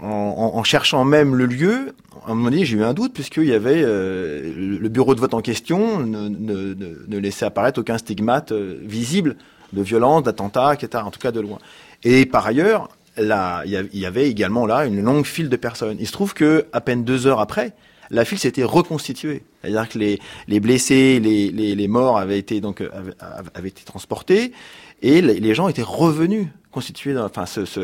en, 0.00 0.50
en, 0.54 0.64
cherchant 0.64 1.04
même 1.04 1.34
le 1.34 1.44
lieu, 1.44 1.94
à 2.26 2.30
un 2.30 2.34
moment 2.34 2.50
donné, 2.50 2.64
j'ai 2.64 2.78
eu 2.78 2.82
un 2.82 2.94
doute 2.94 3.12
puisqu'il 3.12 3.44
y 3.44 3.52
avait 3.52 3.82
euh, 3.84 4.52
le 4.56 4.88
bureau 4.88 5.14
de 5.14 5.20
vote 5.20 5.34
en 5.34 5.42
question 5.42 5.98
ne, 6.00 6.28
ne, 6.28 6.74
ne 7.06 7.18
laissait 7.18 7.44
apparaître 7.44 7.80
aucun 7.80 7.98
stigmate 7.98 8.52
euh, 8.52 8.78
visible 8.82 9.36
de 9.74 9.82
violence, 9.82 10.22
d'attentat, 10.22 10.74
etc. 10.74 11.04
En 11.06 11.10
tout 11.10 11.20
cas 11.20 11.30
de 11.30 11.40
loin. 11.40 11.58
Et 12.04 12.24
par 12.24 12.46
ailleurs, 12.46 12.88
là, 13.18 13.62
il 13.66 13.98
y 13.98 14.06
avait 14.06 14.30
également 14.30 14.66
là 14.66 14.86
une 14.86 15.02
longue 15.02 15.26
file 15.26 15.50
de 15.50 15.56
personnes. 15.56 15.96
Il 16.00 16.06
se 16.06 16.12
trouve 16.12 16.32
que 16.32 16.66
à 16.72 16.80
peine 16.80 17.04
deux 17.04 17.26
heures 17.26 17.40
après, 17.40 17.74
la 18.08 18.24
file 18.24 18.38
s'était 18.38 18.64
reconstituée. 18.64 19.42
C'est-à-dire 19.60 19.88
que 19.88 19.98
les, 19.98 20.18
les 20.48 20.58
blessés, 20.58 21.20
les, 21.20 21.50
les, 21.50 21.88
morts 21.88 22.18
avaient 22.18 22.38
été 22.38 22.60
donc 22.60 22.80
avaient, 22.80 23.12
avaient 23.54 23.68
été 23.68 23.84
transportés 23.84 24.52
et 25.02 25.20
les, 25.20 25.54
gens 25.54 25.68
étaient 25.68 25.82
revenus 25.82 26.48
constitués. 26.70 27.14
Dans, 27.14 27.24
enfin, 27.24 27.46
ce, 27.46 27.64
ce, 27.64 27.80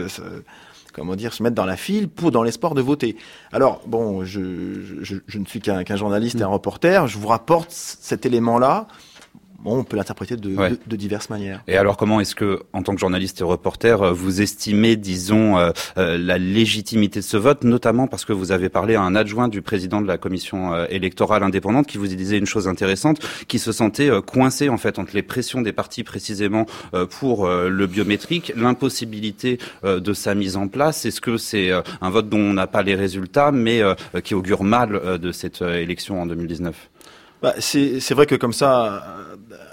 comment 0.92 1.14
dire, 1.14 1.34
se 1.34 1.42
mettre 1.42 1.54
dans 1.54 1.66
la 1.66 1.76
file 1.76 2.08
pour 2.08 2.30
dans 2.30 2.42
l'espoir 2.42 2.74
de 2.74 2.80
voter. 2.80 3.16
Alors 3.52 3.82
bon, 3.86 4.24
je, 4.24 5.02
je, 5.02 5.38
ne 5.38 5.44
suis 5.44 5.60
qu'un 5.60 5.84
qu 5.84 5.96
journaliste 5.96 6.40
et 6.40 6.42
un 6.42 6.48
reporter, 6.48 7.06
je 7.06 7.18
vous 7.18 7.28
rapporte 7.28 7.70
cet 7.70 8.24
élément-là 8.26 8.88
Bon, 9.62 9.78
on 9.78 9.84
peut 9.84 9.96
l'interpréter 9.96 10.36
de, 10.36 10.54
ouais. 10.54 10.70
de, 10.70 10.78
de, 10.86 10.96
diverses 10.96 11.30
manières. 11.30 11.62
Et 11.66 11.76
alors, 11.76 11.96
comment 11.96 12.20
est-ce 12.20 12.34
que, 12.34 12.60
en 12.72 12.82
tant 12.82 12.94
que 12.94 13.00
journaliste 13.00 13.40
et 13.40 13.44
reporter, 13.44 14.02
euh, 14.02 14.12
vous 14.12 14.42
estimez, 14.42 14.96
disons, 14.96 15.56
euh, 15.58 15.70
euh, 15.98 16.18
la 16.18 16.38
légitimité 16.38 17.20
de 17.20 17.24
ce 17.24 17.36
vote, 17.36 17.64
notamment 17.64 18.06
parce 18.06 18.24
que 18.24 18.32
vous 18.32 18.52
avez 18.52 18.68
parlé 18.68 18.96
à 18.96 19.02
un 19.02 19.14
adjoint 19.14 19.48
du 19.48 19.62
président 19.62 20.00
de 20.00 20.06
la 20.06 20.18
commission 20.18 20.74
euh, 20.74 20.86
électorale 20.90 21.42
indépendante 21.42 21.86
qui 21.86 21.96
vous 21.98 22.06
disait 22.06 22.38
une 22.38 22.46
chose 22.46 22.68
intéressante, 22.68 23.18
qui 23.48 23.58
se 23.58 23.72
sentait 23.72 24.10
coincé 24.26 24.68
en 24.68 24.76
fait 24.76 24.98
entre 24.98 25.14
les 25.14 25.22
pressions 25.22 25.62
des 25.62 25.72
partis 25.72 26.04
précisément 26.04 26.66
pour 27.18 27.48
le 27.48 27.86
biométrique, 27.86 28.52
l'impossibilité 28.56 29.58
de 29.84 30.12
sa 30.12 30.34
mise 30.34 30.56
en 30.56 30.68
place. 30.68 31.04
Est-ce 31.04 31.20
que 31.20 31.36
c'est 31.36 31.70
un 31.72 32.10
vote 32.10 32.28
dont 32.28 32.38
on 32.38 32.52
n'a 32.52 32.66
pas 32.66 32.82
les 32.82 32.94
résultats, 32.94 33.52
mais 33.52 33.82
qui 34.24 34.34
augure 34.34 34.64
mal 34.64 35.18
de 35.18 35.32
cette 35.32 35.62
élection 35.62 36.22
en 36.22 36.26
2019 36.26 36.88
bah, 37.42 37.54
c'est 37.58 38.12
vrai 38.12 38.26
que 38.26 38.34
comme 38.34 38.54
ça, 38.54 39.04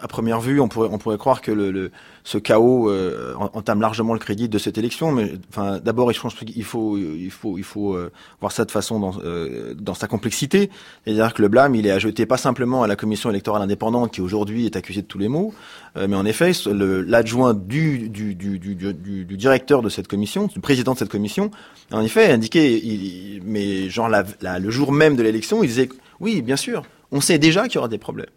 à 0.01 0.07
première 0.07 0.39
vue, 0.39 0.59
on 0.59 0.67
pourrait, 0.67 0.89
on 0.91 0.97
pourrait 0.97 1.17
croire 1.17 1.41
que 1.41 1.51
le, 1.51 1.91
ce 2.23 2.37
chaos 2.37 2.89
euh, 2.89 3.33
entame 3.37 3.81
largement 3.81 4.13
le 4.13 4.19
crédit 4.19 4.49
de 4.49 4.57
cette 4.57 4.77
élection. 4.77 5.11
Mais 5.11 5.33
enfin, 5.49 5.79
d'abord, 5.79 6.11
je 6.11 6.19
pense 6.19 6.33
qu'il 6.35 6.63
faut, 6.63 6.97
il 6.97 7.31
faut, 7.31 7.57
il 7.57 7.63
faut 7.63 7.93
euh, 7.93 8.11
voir 8.39 8.51
ça 8.51 8.65
de 8.65 8.71
façon 8.71 8.99
dans, 8.99 9.13
euh, 9.23 9.73
dans 9.73 9.93
sa 9.93 10.07
complexité. 10.07 10.69
C'est-à-dire 11.05 11.33
que 11.33 11.41
le 11.41 11.47
blâme, 11.47 11.75
il 11.75 11.87
est 11.87 11.99
jeter 11.99 12.25
pas 12.25 12.37
simplement 12.37 12.83
à 12.83 12.87
la 12.87 12.95
commission 12.95 13.29
électorale 13.29 13.61
indépendante 13.61 14.11
qui 14.11 14.21
aujourd'hui 14.21 14.65
est 14.65 14.75
accusée 14.75 15.01
de 15.01 15.07
tous 15.07 15.19
les 15.19 15.27
maux, 15.27 15.53
mais 15.95 16.15
en 16.15 16.25
effet, 16.25 16.51
l'adjoint 16.65 17.53
du 17.53 18.09
du, 18.09 18.35
du, 18.35 18.57
du, 18.59 19.37
directeur 19.37 19.81
de 19.81 19.89
cette 19.89 20.07
commission, 20.07 20.47
du 20.47 20.59
président 20.59 20.93
de 20.93 20.97
cette 20.97 21.09
commission, 21.09 21.51
en 21.91 22.01
effet, 22.01 22.31
indiqué, 22.31 22.83
il, 22.83 23.41
mais 23.45 23.89
genre 23.89 24.09
le 24.09 24.69
jour 24.69 24.91
même 24.91 25.15
de 25.15 25.23
l'élection, 25.23 25.63
il 25.63 25.67
disait 25.67 25.89
oui, 26.19 26.41
bien 26.41 26.55
sûr, 26.55 26.83
on 27.11 27.21
sait 27.21 27.37
déjà 27.37 27.67
qu'il 27.67 27.75
y 27.75 27.77
aura 27.77 27.87
des 27.87 27.97
problèmes. 27.97 28.29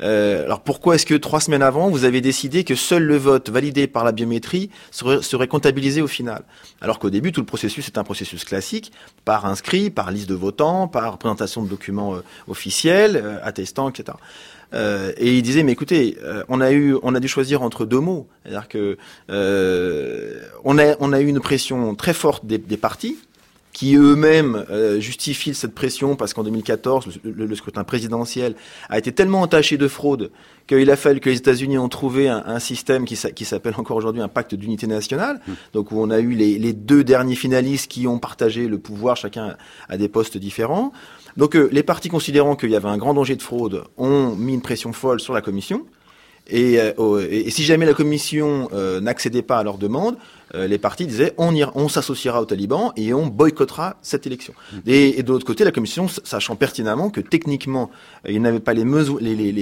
Euh, 0.00 0.44
alors 0.44 0.60
pourquoi 0.60 0.94
est-ce 0.94 1.06
que 1.06 1.14
trois 1.14 1.40
semaines 1.40 1.62
avant, 1.62 1.88
vous 1.88 2.04
avez 2.04 2.20
décidé 2.20 2.64
que 2.64 2.74
seul 2.74 3.02
le 3.04 3.16
vote 3.16 3.50
validé 3.50 3.86
par 3.86 4.04
la 4.04 4.12
biométrie 4.12 4.70
serait, 4.90 5.48
comptabilisé 5.48 6.02
au 6.02 6.06
final? 6.06 6.44
Alors 6.80 6.98
qu'au 6.98 7.10
début, 7.10 7.32
tout 7.32 7.40
le 7.40 7.46
processus 7.46 7.86
est 7.88 7.98
un 7.98 8.04
processus 8.04 8.44
classique, 8.44 8.92
par 9.24 9.46
inscrit, 9.46 9.90
par 9.90 10.10
liste 10.10 10.28
de 10.28 10.34
votants, 10.34 10.88
par 10.88 11.18
présentation 11.18 11.62
de 11.62 11.68
documents 11.68 12.14
euh, 12.14 12.24
officiels, 12.48 13.16
euh, 13.16 13.38
attestants, 13.42 13.88
etc. 13.88 14.16
Euh, 14.74 15.12
et 15.18 15.36
il 15.36 15.42
disait, 15.42 15.62
mais 15.62 15.72
écoutez, 15.72 16.16
on 16.48 16.62
a 16.62 16.72
eu, 16.72 16.96
on 17.02 17.14
a 17.14 17.20
dû 17.20 17.28
choisir 17.28 17.62
entre 17.62 17.84
deux 17.84 18.00
mots, 18.00 18.26
c'est-à-dire 18.42 18.68
que 18.68 18.96
on 20.64 20.78
a, 20.78 21.20
eu 21.20 21.26
une 21.26 21.40
pression 21.40 21.94
très 21.94 22.14
forte 22.14 22.46
des 22.46 22.76
partis 22.78 23.18
qui 23.72 23.96
eux-mêmes 23.96 24.64
euh, 24.70 25.00
justifient 25.00 25.54
cette 25.54 25.74
pression 25.74 26.14
parce 26.14 26.34
qu'en 26.34 26.44
2014, 26.44 27.20
le, 27.24 27.54
scrutin 27.54 27.84
présidentiel 27.84 28.54
a 28.88 28.98
été 28.98 29.12
tellement 29.12 29.40
entaché 29.40 29.78
de 29.78 29.88
fraude 29.88 30.30
qu'il 30.66 30.90
a 30.90 30.96
fallu 30.96 31.20
que 31.20 31.30
les 31.30 31.36
États-Unis 31.36 31.78
ont 31.78 31.88
trouvé 31.88 32.28
un, 32.28 32.58
système 32.58 33.04
qui, 33.04 33.16
s'appelle 33.16 33.74
encore 33.76 33.96
aujourd'hui 33.96 34.22
un 34.22 34.28
pacte 34.28 34.54
d'unité 34.54 34.86
nationale, 34.86 35.40
mmh. 35.46 35.52
donc 35.72 35.90
où 35.90 36.00
on 36.00 36.10
a 36.10 36.20
eu 36.20 36.34
les, 36.34 36.72
deux 36.72 37.02
derniers 37.02 37.34
finalistes 37.34 37.90
qui 37.90 38.06
ont 38.06 38.18
partagé 38.18 38.68
le 38.68 38.78
pouvoir, 38.78 39.16
chacun 39.16 39.56
à 39.88 39.96
des 39.96 40.08
postes 40.08 40.38
différents. 40.38 40.92
Donc 41.36 41.56
euh, 41.56 41.68
les 41.72 41.82
partis 41.82 42.08
considérant 42.08 42.56
qu'il 42.56 42.70
y 42.70 42.76
avait 42.76 42.88
un 42.88 42.98
grand 42.98 43.14
danger 43.14 43.36
de 43.36 43.42
fraude 43.42 43.84
ont 43.96 44.36
mis 44.36 44.54
une 44.54 44.62
pression 44.62 44.92
folle 44.92 45.20
sur 45.20 45.32
la 45.32 45.40
Commission. 45.40 45.86
Et, 46.48 46.78
euh, 46.80 47.26
et, 47.30 47.50
si 47.50 47.62
jamais 47.62 47.86
la 47.86 47.94
commission 47.94 48.68
euh, 48.72 49.00
n'accédait 49.00 49.42
pas 49.42 49.58
à 49.58 49.62
leur 49.62 49.78
demande, 49.78 50.16
euh, 50.54 50.66
les 50.66 50.78
partis 50.78 51.06
disaient 51.06 51.34
on, 51.38 51.88
s'associera 51.88 52.42
aux 52.42 52.44
talibans 52.44 52.92
et 52.96 53.14
on 53.14 53.26
boycottera 53.26 53.96
cette 54.02 54.26
élection. 54.26 54.52
Et, 54.86 55.18
et, 55.18 55.22
de 55.22 55.28
l'autre 55.32 55.46
côté, 55.46 55.64
la 55.64 55.72
commission, 55.72 56.08
sachant 56.08 56.56
pertinemment 56.56 57.10
que 57.10 57.20
techniquement, 57.20 57.90
il 58.28 58.40
n'avait 58.42 58.60
pas 58.60 58.74
les, 58.74 58.84
les, 58.84 59.52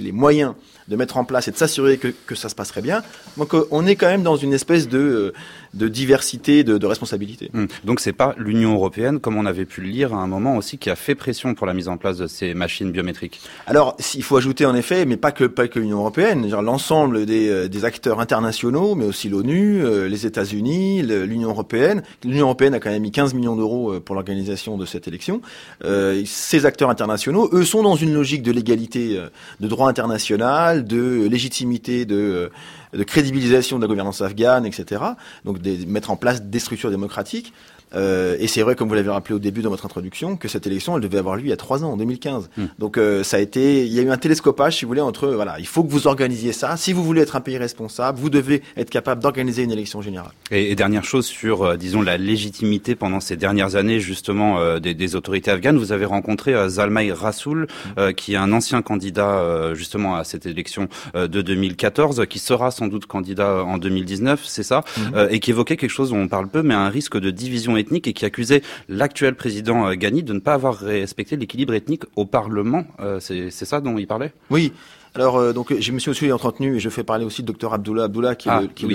les, 0.00 0.12
moyens 0.12 0.54
de 0.88 0.96
mettre 0.96 1.16
en 1.16 1.24
place 1.24 1.48
et 1.48 1.50
de 1.50 1.56
s'assurer 1.56 1.98
que, 1.98 2.08
que, 2.08 2.34
ça 2.34 2.48
se 2.48 2.54
passerait 2.54 2.82
bien. 2.82 3.02
Donc 3.36 3.54
on 3.70 3.86
est 3.86 3.96
quand 3.96 4.08
même 4.08 4.22
dans 4.22 4.36
une 4.36 4.52
espèce 4.52 4.88
de, 4.88 5.32
de 5.74 5.88
diversité, 5.88 6.64
de, 6.64 6.78
de 6.78 6.86
responsabilité. 6.86 7.50
Mmh. 7.52 7.66
Donc 7.84 8.00
c'est 8.00 8.12
pas 8.12 8.34
l'Union 8.38 8.74
européenne, 8.74 9.20
comme 9.20 9.36
on 9.36 9.46
avait 9.46 9.64
pu 9.64 9.80
le 9.80 9.88
lire 9.88 10.14
à 10.14 10.18
un 10.18 10.26
moment 10.26 10.56
aussi, 10.56 10.78
qui 10.78 10.90
a 10.90 10.96
fait 10.96 11.14
pression 11.14 11.54
pour 11.54 11.66
la 11.66 11.74
mise 11.74 11.88
en 11.88 11.96
place 11.96 12.18
de 12.18 12.26
ces 12.26 12.54
machines 12.54 12.90
biométriques. 12.90 13.40
Alors 13.66 13.96
il 14.14 14.22
faut 14.22 14.36
ajouter 14.36 14.66
en 14.66 14.74
effet, 14.74 15.04
mais 15.04 15.16
pas 15.16 15.32
que, 15.32 15.44
pas 15.44 15.68
que 15.68 15.78
l'Union 15.78 15.98
européenne, 15.98 16.48
l'ensemble 16.48 17.26
des, 17.26 17.68
des 17.68 17.84
acteurs 17.84 18.20
internationaux, 18.20 18.94
mais 18.94 19.04
aussi 19.04 19.28
l'ONU, 19.28 19.84
euh, 19.84 20.08
les 20.08 20.26
États-Unis, 20.26 21.02
l'Union 21.02 21.50
européenne. 21.50 22.02
L'Union 22.24 22.46
européenne 22.46 22.74
a 22.74 22.80
quand 22.80 22.90
même 22.90 23.02
mis 23.02 23.10
15 23.10 23.34
millions 23.34 23.56
d'euros 23.56 23.92
euh, 23.92 24.00
pour 24.00 24.14
l'organisation 24.14 24.76
de 24.76 24.86
cette 24.86 25.08
élection. 25.08 25.40
Euh, 25.84 26.22
ces 26.26 26.66
acteurs 26.66 26.90
internationaux, 26.90 27.48
eux, 27.52 27.64
sont 27.64 27.82
dans 27.82 27.96
une 27.96 28.14
logique 28.14 28.42
de 28.42 28.52
légalité, 28.52 29.20
de 29.60 29.68
droit 29.68 29.88
international, 29.88 30.84
de 30.84 31.26
légitimité, 31.28 32.04
de, 32.04 32.50
de 32.92 33.02
crédibilisation 33.02 33.78
de 33.78 33.82
la 33.82 33.88
gouvernance 33.88 34.20
afghane, 34.20 34.66
etc. 34.66 35.02
Donc 35.44 35.60
mettre 35.86 36.10
en 36.10 36.16
place 36.16 36.42
des 36.42 36.58
structures 36.58 36.90
démocratiques. 36.90 37.52
Euh, 37.94 38.36
et 38.38 38.46
c'est 38.46 38.62
vrai, 38.62 38.74
comme 38.74 38.88
vous 38.88 38.94
l'avez 38.94 39.10
rappelé 39.10 39.34
au 39.34 39.38
début 39.38 39.62
de 39.62 39.68
votre 39.68 39.84
introduction, 39.84 40.36
que 40.36 40.48
cette 40.48 40.66
élection, 40.66 40.96
elle 40.96 41.02
devait 41.02 41.18
avoir 41.18 41.36
lieu 41.36 41.44
il 41.44 41.48
y 41.48 41.52
a 41.52 41.56
trois 41.56 41.84
ans, 41.84 41.92
en 41.92 41.96
2015. 41.96 42.50
Hmm. 42.56 42.64
Donc 42.78 42.98
euh, 42.98 43.22
ça 43.22 43.36
a 43.36 43.40
été, 43.40 43.84
il 43.86 43.92
y 43.92 43.98
a 43.98 44.02
eu 44.02 44.10
un 44.10 44.16
télescopage, 44.16 44.76
si 44.76 44.84
vous 44.84 44.88
voulez, 44.88 45.00
entre 45.00 45.28
voilà, 45.28 45.58
il 45.58 45.66
faut 45.66 45.84
que 45.84 45.90
vous 45.90 46.06
organisiez 46.06 46.52
ça. 46.52 46.76
Si 46.76 46.92
vous 46.92 47.04
voulez 47.04 47.22
être 47.22 47.36
un 47.36 47.40
pays 47.40 47.58
responsable, 47.58 48.18
vous 48.18 48.30
devez 48.30 48.62
être 48.76 48.90
capable 48.90 49.22
d'organiser 49.22 49.62
une 49.62 49.72
élection 49.72 50.02
générale. 50.02 50.32
Et, 50.50 50.74
dernière 50.74 51.04
chose 51.04 51.26
sur, 51.26 51.62
euh, 51.62 51.76
disons, 51.76 52.02
la 52.02 52.16
légitimité 52.16 52.94
pendant 52.94 53.20
ces 53.20 53.36
dernières 53.36 53.76
années, 53.76 54.00
justement, 54.00 54.78
des, 54.78 54.94
des, 54.94 55.16
autorités 55.16 55.50
afghanes. 55.50 55.78
Vous 55.78 55.92
avez 55.92 56.04
rencontré 56.04 56.54
Zalmay 56.68 57.12
Rasoul, 57.12 57.68
hmm. 57.96 58.12
qui 58.12 58.34
est 58.34 58.36
un 58.36 58.52
ancien 58.52 58.82
candidat 58.82 59.74
justement 59.74 60.16
à 60.16 60.24
cette 60.24 60.46
élection 60.46 60.88
de 61.14 61.42
2014, 61.42 62.26
qui 62.28 62.38
sera 62.38 62.70
sans 62.70 62.88
doute 62.88 63.06
candidat 63.06 63.62
en 63.64 63.78
2019, 63.78 64.42
c'est 64.44 64.62
ça, 64.62 64.84
hmm. 64.96 65.28
et 65.30 65.40
qui 65.40 65.50
évoquait 65.50 65.76
quelque 65.76 65.90
chose 65.90 66.10
dont 66.10 66.18
on 66.18 66.28
parle 66.28 66.48
peu, 66.48 66.62
mais 66.62 66.74
un 66.74 66.88
risque 66.88 67.18
de 67.18 67.30
division 67.30 67.73
ethnique 67.76 68.06
et 68.06 68.12
qui 68.12 68.24
accusait 68.24 68.62
l'actuel 68.88 69.34
président 69.34 69.86
euh, 69.88 69.94
Ghani 69.94 70.22
de 70.22 70.32
ne 70.32 70.40
pas 70.40 70.54
avoir 70.54 70.76
respecté 70.78 71.36
l'équilibre 71.36 71.74
ethnique 71.74 72.04
au 72.16 72.26
Parlement. 72.26 72.84
Euh, 73.00 73.20
c'est 73.20 73.50
ça 73.50 73.80
dont 73.80 73.98
il 73.98 74.06
parlait? 74.06 74.32
Oui. 74.50 74.72
Alors, 75.16 75.36
euh, 75.36 75.52
donc, 75.52 75.72
je 75.78 75.92
me 75.92 75.98
suis 76.00 76.10
aussi 76.10 76.30
entretenu 76.32 76.76
et 76.76 76.80
je 76.80 76.88
fais 76.88 77.04
parler 77.04 77.24
aussi 77.24 77.42
de 77.42 77.46
docteur 77.46 77.72
Abdullah 77.72 78.04
Abdullah, 78.04 78.34
qui 78.34 78.48
est, 78.48 78.60
le, 78.60 78.66
qui, 78.66 78.84
est 78.84 78.88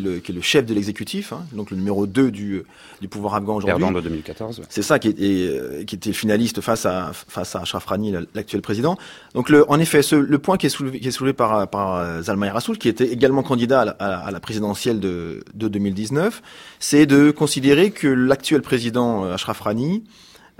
le, 0.00 0.18
qui, 0.18 0.32
est 0.32 0.34
le, 0.34 0.40
chef 0.40 0.66
de 0.66 0.74
l'exécutif, 0.74 1.32
hein, 1.32 1.44
donc 1.52 1.70
le 1.70 1.76
numéro 1.76 2.06
2 2.06 2.32
du, 2.32 2.64
du 3.00 3.08
pouvoir 3.08 3.34
afghan 3.34 3.56
aujourd'hui. 3.56 3.78
Perdant 3.78 3.96
de 3.96 4.00
2014. 4.00 4.62
C'est 4.68 4.82
ça 4.82 4.98
qui 4.98 5.08
était, 5.08 5.84
qui 5.86 5.94
était 5.94 6.12
finaliste 6.12 6.60
face 6.60 6.84
à, 6.84 7.12
face 7.12 7.54
à 7.54 7.60
Ashraf 7.60 7.84
Rani, 7.86 8.12
l'actuel 8.34 8.60
président. 8.60 8.96
Donc, 9.34 9.50
le, 9.50 9.70
en 9.70 9.78
effet, 9.78 10.02
ce, 10.02 10.16
le 10.16 10.38
point 10.38 10.56
qui 10.56 10.66
est 10.66 10.70
soulevé, 10.70 10.98
qui 10.98 11.08
est 11.08 11.12
soulevé 11.12 11.32
par, 11.32 11.68
par 11.68 12.22
Zalmay 12.22 12.50
Rassoul, 12.50 12.76
qui 12.76 12.88
était 12.88 13.06
également 13.06 13.44
candidat 13.44 13.82
à 13.82 13.84
la, 13.84 13.92
à 13.92 14.30
la 14.32 14.40
présidentielle 14.40 14.98
de, 14.98 15.44
de 15.54 15.68
2019, 15.68 16.42
c'est 16.80 17.06
de 17.06 17.30
considérer 17.30 17.92
que 17.92 18.08
l'actuel 18.08 18.62
président 18.62 19.24
Ashraf 19.30 19.60
Rani, 19.60 20.02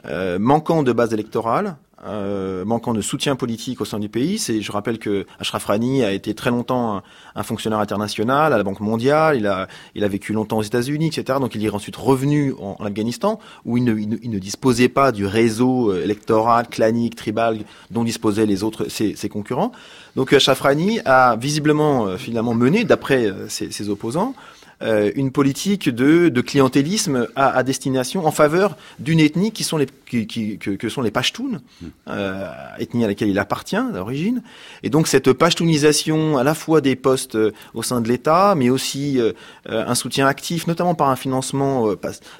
euh, 0.06 0.38
manquant 0.40 0.82
de 0.82 0.92
base 0.92 1.12
électorale, 1.12 1.76
euh, 2.04 2.64
manquant 2.64 2.94
de 2.94 3.00
soutien 3.00 3.36
politique 3.36 3.80
au 3.80 3.84
sein 3.84 3.98
du 3.98 4.08
pays. 4.08 4.38
C'est, 4.38 4.60
je 4.60 4.72
rappelle 4.72 4.98
que 4.98 5.24
Ashraf 5.38 5.66
Rani 5.66 6.02
a 6.02 6.12
été 6.12 6.34
très 6.34 6.50
longtemps 6.50 7.02
un, 7.34 7.42
fonctionnaire 7.42 7.78
international 7.78 8.52
à 8.52 8.56
la 8.58 8.64
Banque 8.64 8.80
mondiale. 8.80 9.36
Il 9.36 9.46
a, 9.46 9.68
il 9.94 10.02
a 10.02 10.08
vécu 10.08 10.32
longtemps 10.32 10.58
aux 10.58 10.62
États-Unis, 10.62 11.06
etc. 11.06 11.38
Donc 11.40 11.54
il 11.54 11.64
est 11.64 11.70
ensuite 11.70 11.96
revenu 11.96 12.54
en, 12.58 12.76
Afghanistan 12.84 13.38
où 13.64 13.76
il 13.76 13.84
ne, 13.84 13.96
il 13.96 14.30
ne, 14.30 14.38
disposait 14.38 14.88
pas 14.88 15.12
du 15.12 15.26
réseau 15.26 15.92
euh, 15.92 16.02
électoral, 16.02 16.68
clanique, 16.68 17.14
tribal 17.14 17.58
dont 17.90 18.04
disposaient 18.04 18.46
les 18.46 18.64
autres 18.64 18.88
ses, 18.88 19.14
ses 19.14 19.28
concurrents. 19.28 19.72
Donc 20.16 20.32
Ashraf 20.32 20.60
Rani 20.60 21.00
a 21.04 21.36
visiblement 21.36 22.06
euh, 22.06 22.16
finalement 22.16 22.54
mené, 22.54 22.84
d'après 22.84 23.32
ses, 23.48 23.70
ses 23.70 23.88
opposants, 23.88 24.34
euh, 24.34 24.61
une 25.14 25.30
politique 25.30 25.88
de, 25.88 26.28
de 26.28 26.40
clientélisme 26.40 27.28
à, 27.36 27.56
à, 27.56 27.62
destination 27.62 28.26
en 28.26 28.32
faveur 28.32 28.76
d'une 28.98 29.20
ethnie 29.20 29.52
qui 29.52 29.64
sont 29.64 29.76
les 29.76 29.86
qui, 30.12 30.26
qui, 30.26 30.58
que, 30.58 30.70
que, 30.70 30.88
sont 30.90 31.00
les 31.00 31.10
Pashtuns, 31.10 31.60
hmm. 31.80 31.86
euh, 32.08 32.50
ethnie 32.78 33.04
à 33.04 33.06
laquelle 33.06 33.30
il 33.30 33.38
appartient 33.38 33.82
d'origine. 33.92 34.42
Et 34.82 34.90
donc 34.90 35.08
cette 35.08 35.32
Pashtounisation 35.32 36.36
à 36.36 36.44
la 36.44 36.54
fois 36.54 36.80
des 36.82 36.96
postes 36.96 37.34
euh, 37.34 37.52
au 37.72 37.82
sein 37.82 38.00
de 38.02 38.08
l'État, 38.08 38.54
mais 38.54 38.68
aussi 38.68 39.18
euh, 39.18 39.32
un 39.66 39.94
soutien 39.94 40.26
actif, 40.26 40.66
notamment 40.66 40.94
par 40.94 41.08
un 41.08 41.16
financement 41.16 41.94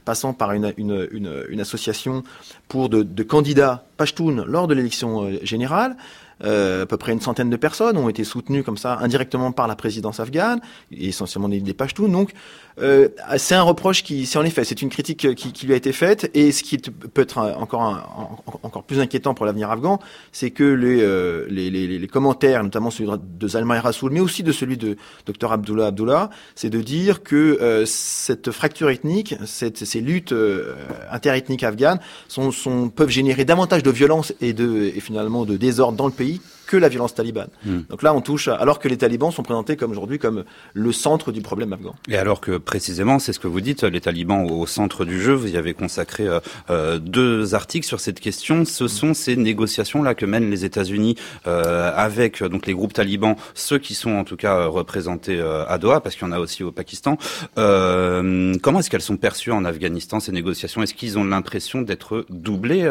passant 0.05 0.35
par 0.35 0.53
une, 0.53 0.73
une, 0.77 1.09
une, 1.13 1.45
une, 1.49 1.61
association 1.61 2.25
pour 2.69 2.89
de, 2.89 3.03
de 3.03 3.23
candidats 3.23 3.85
Pashtuns 3.97 4.45
lors 4.47 4.67
de 4.67 4.75
l'élection 4.75 5.31
générale. 5.43 5.97
Euh, 6.45 6.83
à 6.83 6.87
peu 6.87 6.97
près 6.97 7.13
une 7.13 7.21
centaine 7.21 7.51
de 7.51 7.57
personnes 7.57 7.97
ont 7.97 8.09
été 8.09 8.25
soutenues 8.25 8.63
comme 8.63 8.77
ça 8.77 8.99
indirectement 9.01 9.53
par 9.53 9.69
la 9.69 9.77
présidence 9.77 10.21
afghane, 10.21 10.61
essentiellement 10.91 11.49
des, 11.49 11.61
des. 11.61 11.77
Donc 12.09 12.33
euh, 12.81 13.09
c'est 13.37 13.55
un 13.55 13.63
reproche 13.63 14.03
qui, 14.03 14.27
c'est 14.27 14.39
en 14.39 14.45
effet, 14.45 14.65
c'est 14.65 14.81
une 14.83 14.89
critique 14.89 15.35
qui, 15.35 15.53
qui, 15.53 15.67
lui 15.67 15.75
a 15.75 15.77
été 15.77 15.93
faite. 15.93 16.31
Et 16.35 16.53
ce 16.53 16.63
qui 16.63 16.79
peut 16.79 17.23
être 17.23 17.39
encore 17.39 18.43
encore 18.63 18.83
plus 18.85 19.01
inquiétant 19.01 19.35
pour 19.35 19.47
l'avenir 19.47 19.71
afghan, 19.71 19.99
c'est 20.33 20.51
que 20.51 20.65
les, 20.65 21.01
euh, 21.01 21.47
les, 21.49 21.71
les, 21.71 21.99
les, 21.99 22.09
commentaires, 22.09 22.63
notamment 22.63 22.91
celui 22.91 23.11
de 23.19 23.49
Zalmay 23.49 23.79
Rasoul, 23.79 24.13
mais 24.13 24.21
aussi 24.21 24.43
de 24.43 24.53
celui 24.53 24.77
de 24.77 24.97
Dr 25.27 25.53
Abdullah 25.53 25.87
Abdullah, 25.87 26.31
c'est 26.55 26.71
de 26.71 26.81
dire 26.81 27.23
que 27.23 27.59
euh, 27.61 27.85
cette 27.87 28.51
fracture 28.51 28.91
ethnique, 28.91 29.35
cette, 29.45 29.85
ces 29.85 30.01
luttes 30.01 30.33
euh, 30.33 30.75
interethniques 31.11 31.65
afghanes, 31.65 32.01
sont, 32.29 32.51
sont, 32.51 32.89
peuvent 32.89 33.11
générer 33.11 33.45
davantage 33.45 33.83
de 33.83 33.91
violence 33.91 34.33
et 34.41 34.53
de 34.53 34.93
et 34.95 35.01
finalement 35.01 35.45
de 35.45 35.57
désordre 35.57 35.97
dans 35.97 36.07
le 36.07 36.13
pays 36.13 36.32
que 36.67 36.77
la 36.79 36.89
violence 36.89 37.15
talibane. 37.15 37.49
Hmm. 37.67 37.81
Donc 37.91 38.03
là, 38.03 38.15
on 38.15 38.23
touche, 38.23 38.49
alors 38.49 38.79
que 38.79 38.89
les 38.89 38.97
talibans 38.97 39.31
sont 39.31 39.43
présentés 39.43 39.77
comme 39.77 39.91
aujourd'hui 39.91 40.19
comme 40.19 40.45
le 40.73 40.93
centre 40.93 41.31
du 41.31 41.43
problème 41.43 41.73
afghan. 41.73 41.95
Et 42.09 42.17
alors 42.17 42.41
que 42.41 42.57
précisément, 42.57 43.19
c'est 43.19 43.33
ce 43.33 43.39
que 43.39 43.49
vous 43.49 43.61
dites, 43.61 43.83
les 43.83 44.01
talibans 44.01 44.51
au 44.51 44.67
centre 44.67 45.05
du 45.05 45.21
jeu, 45.21 45.35
vous 45.35 45.49
y 45.49 45.57
avez 45.57 45.75
consacré 45.75 46.27
euh, 46.27 46.41
euh 46.71 46.99
deux 46.99 47.55
articles 47.55 47.87
sur 47.87 48.01
cette 48.01 48.21
question. 48.21 48.65
Ce 48.65 48.89
sont 48.89 49.13
ces 49.13 49.37
négociations-là 49.37 50.15
que 50.15 50.25
mènent 50.25 50.51
les 50.51 50.65
États-Unis 50.65 51.17
euh, 51.47 51.93
avec 51.95 52.43
donc 52.43 52.67
les 52.67 52.75
groupes 52.75 52.95
talibans, 52.95 53.37
ceux 53.55 53.79
qui 53.79 53.95
sont 53.95 54.13
en 54.13 54.25
tout 54.25 54.37
cas 54.37 54.67
représentés 54.67 55.39
euh, 55.39 55.67
à 55.67 55.79
Doha, 55.79 56.01
parce 56.01 56.17
qu'il 56.17 56.27
y 56.27 56.31
en 56.31 56.33
a 56.33 56.39
aussi 56.39 56.65
au 56.65 56.73
Pakistan. 56.73 57.19
comment 57.57 58.79
est-ce 58.79 58.89
qu'elles 58.89 59.03
sont 59.03 59.17
perçues 59.17 59.53
en 59.53 59.65
Afghanistan 59.65 60.21
ces 60.21 60.33
négociations? 60.33 60.83
Est-ce 60.83 60.95
qu'ils 60.95 61.19
ont 61.19 61.25
l'impression 61.25 61.83
d'être 61.83 62.25
doublés 62.31 62.89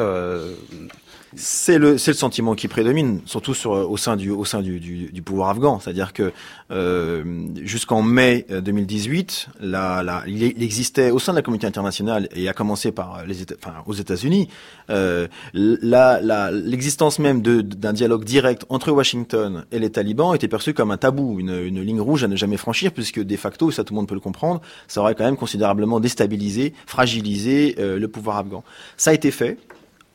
c'est 1.35 1.77
le, 1.77 1.97
c'est 1.97 2.11
le 2.11 2.17
sentiment 2.17 2.55
qui 2.55 2.67
prédomine, 2.67 3.21
surtout 3.25 3.53
sur, 3.53 3.71
au 3.71 3.97
sein 3.97 4.15
du, 4.15 4.29
au 4.29 4.45
sein 4.45 4.61
du, 4.61 4.79
du, 4.79 5.11
du 5.11 5.21
pouvoir 5.21 5.49
afghan. 5.49 5.79
C'est-à-dire 5.79 6.13
que 6.13 6.31
euh, 6.71 7.23
jusqu'en 7.63 8.01
mai 8.01 8.45
2018, 8.49 9.47
euh, 9.61 9.65
la, 9.65 10.03
la, 10.03 10.23
il 10.27 10.43
existait 10.63 11.11
au 11.11 11.19
sein 11.19 11.31
de 11.31 11.37
la 11.37 11.41
communauté 11.41 11.67
internationale 11.67 12.27
et 12.35 12.49
à 12.49 12.53
commencer 12.53 12.91
par 12.91 13.25
les 13.25 13.41
États, 13.41 13.55
enfin, 13.63 13.75
aux 13.85 13.93
États-Unis, 13.93 14.49
euh, 14.89 15.27
l'existence 15.53 17.19
même 17.19 17.41
d'un 17.41 17.93
dialogue 17.93 18.25
direct 18.25 18.65
entre 18.69 18.91
Washington 18.91 19.65
et 19.71 19.79
les 19.79 19.89
talibans 19.89 20.35
était 20.35 20.47
perçue 20.47 20.73
comme 20.73 20.91
un 20.91 20.97
tabou, 20.97 21.39
une, 21.39 21.57
une 21.63 21.81
ligne 21.81 22.01
rouge 22.01 22.23
à 22.23 22.27
ne 22.27 22.35
jamais 22.35 22.57
franchir, 22.57 22.91
puisque 22.91 23.21
de 23.21 23.37
facto, 23.37 23.71
ça 23.71 23.83
tout 23.83 23.93
le 23.93 23.97
monde 23.97 24.07
peut 24.07 24.15
le 24.15 24.21
comprendre, 24.21 24.61
ça 24.87 25.01
aurait 25.01 25.15
quand 25.15 25.23
même 25.23 25.37
considérablement 25.37 25.99
déstabilisé, 25.99 26.73
fragilisé 26.85 27.75
euh, 27.79 27.99
le 27.99 28.07
pouvoir 28.07 28.37
afghan. 28.37 28.63
Ça 28.97 29.11
a 29.11 29.13
été 29.13 29.31
fait 29.31 29.57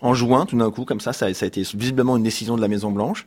en 0.00 0.14
juin, 0.14 0.46
tout 0.46 0.56
d'un 0.56 0.70
coup, 0.70 0.84
comme 0.84 1.00
ça, 1.00 1.12
ça, 1.12 1.26
a 1.26 1.28
été 1.28 1.62
visiblement 1.74 2.16
une 2.16 2.22
décision 2.22 2.56
de 2.56 2.60
la 2.60 2.68
Maison 2.68 2.90
Blanche 2.90 3.26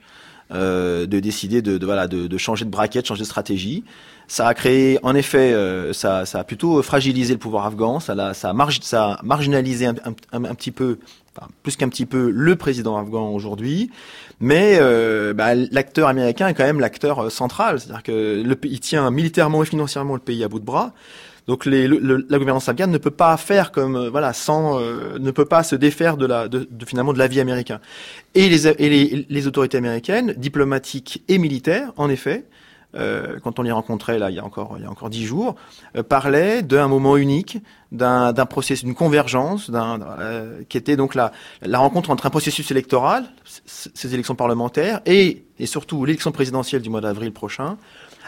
euh, 0.52 1.06
de 1.06 1.20
décider 1.20 1.62
de, 1.62 1.78
de 1.78 1.86
voilà 1.86 2.08
de, 2.08 2.28
de, 2.28 2.38
changer 2.38 2.66
de 2.66 2.70
braquette, 2.70 3.08
changer 3.08 3.22
de 3.22 3.26
stratégie. 3.26 3.84
Ça 4.28 4.48
a 4.48 4.54
créé, 4.54 5.00
en 5.02 5.16
effet, 5.16 5.54
euh, 5.54 5.92
ça, 5.92 6.26
ça, 6.26 6.40
a 6.40 6.44
plutôt 6.44 6.82
fragilisé 6.84 7.34
le 7.34 7.40
pouvoir 7.40 7.66
afghan. 7.66 8.00
Ça 8.00 8.14
a, 8.14 8.34
ça 8.36 8.52
a, 8.52 9.24
marginalisé 9.24 9.88
un, 9.88 9.96
petit 10.54 10.72
peu, 10.72 11.00
enfin, 11.36 11.48
plus 11.64 11.76
qu'un 11.76 11.90
petit 11.90 12.06
peu, 12.06 12.30
le 12.30 12.56
président 12.56 12.98
afghan 12.98 13.30
aujourd'hui. 13.30 13.90
Mais 14.40 14.78
euh, 14.80 15.34
bah, 15.34 15.56
l'acteur 15.56 16.08
américain 16.08 16.48
est 16.48 16.54
quand 16.54 16.64
même 16.64 16.80
l'acteur 16.80 17.26
euh, 17.26 17.30
central, 17.30 17.80
c'est-à-dire 17.80 18.04
que 18.04 18.42
le, 18.46 18.58
il 18.64 18.80
tient 18.80 19.10
militairement 19.12 19.64
et 19.64 19.66
financièrement 19.66 20.14
le 20.14 20.22
pays 20.22 20.44
à 20.44 20.48
bout 20.48 20.60
de 20.60 20.66
bras. 20.66 20.94
Donc 21.50 21.66
la 21.66 22.38
gouvernance 22.38 22.70
afghane 22.70 22.92
ne 22.92 23.00
peut 23.00 23.10
pas 23.10 23.36
faire 23.36 23.72
comme 23.72 24.08
voilà 24.10 24.34
sans 24.34 24.80
ne 24.80 25.32
peut 25.32 25.46
pas 25.46 25.64
se 25.64 25.76
défaire 25.76 26.16
de 26.16 26.28
la 26.28 26.48
de, 26.48 26.68
finalement 26.86 27.12
de 27.12 27.18
la 27.18 27.26
vie 27.26 27.40
américaine. 27.40 27.80
Et 28.36 28.50
les 28.50 28.68
et 28.68 29.26
les, 29.28 29.48
autorités 29.48 29.78
américaines, 29.78 30.36
diplomatiques 30.38 31.24
et 31.28 31.40
militaires, 31.40 31.92
en 31.98 32.08
effet, 32.08 32.46
euh, 32.94 33.40
quand 33.44 33.58
on 33.58 33.64
les 33.64 33.72
rencontrait 33.72 34.20
là 34.20 34.30
il 34.30 34.36
y 34.36 34.40
a 34.40 34.46
encore 34.46 34.76
il 34.78 34.84
y 34.84 34.86
a 34.86 34.92
encore 34.92 35.10
dix 35.10 35.26
jours, 35.26 35.56
euh, 35.98 36.04
parlait 36.04 36.62
d'un 36.62 36.88
moment 36.88 37.18
unique, 37.18 37.58
d'un 37.92 38.34
processus, 38.46 38.84
d'une 38.84 38.94
convergence, 38.94 39.72
d'un 39.72 40.00
euh, 40.20 40.62
qui 40.70 40.78
était 40.78 40.98
donc 40.98 41.16
la 41.16 41.32
rencontre 41.74 42.12
entre 42.12 42.28
un 42.28 42.30
processus 42.30 42.70
électoral, 42.70 43.26
ces 43.66 44.14
élections 44.14 44.36
parlementaires 44.36 45.02
et 45.08 45.44
surtout 45.66 46.06
l'élection 46.06 46.32
présidentielle 46.32 46.84
du 46.84 46.92
mois 46.92 47.02
d'avril 47.02 47.32
prochain, 47.32 47.80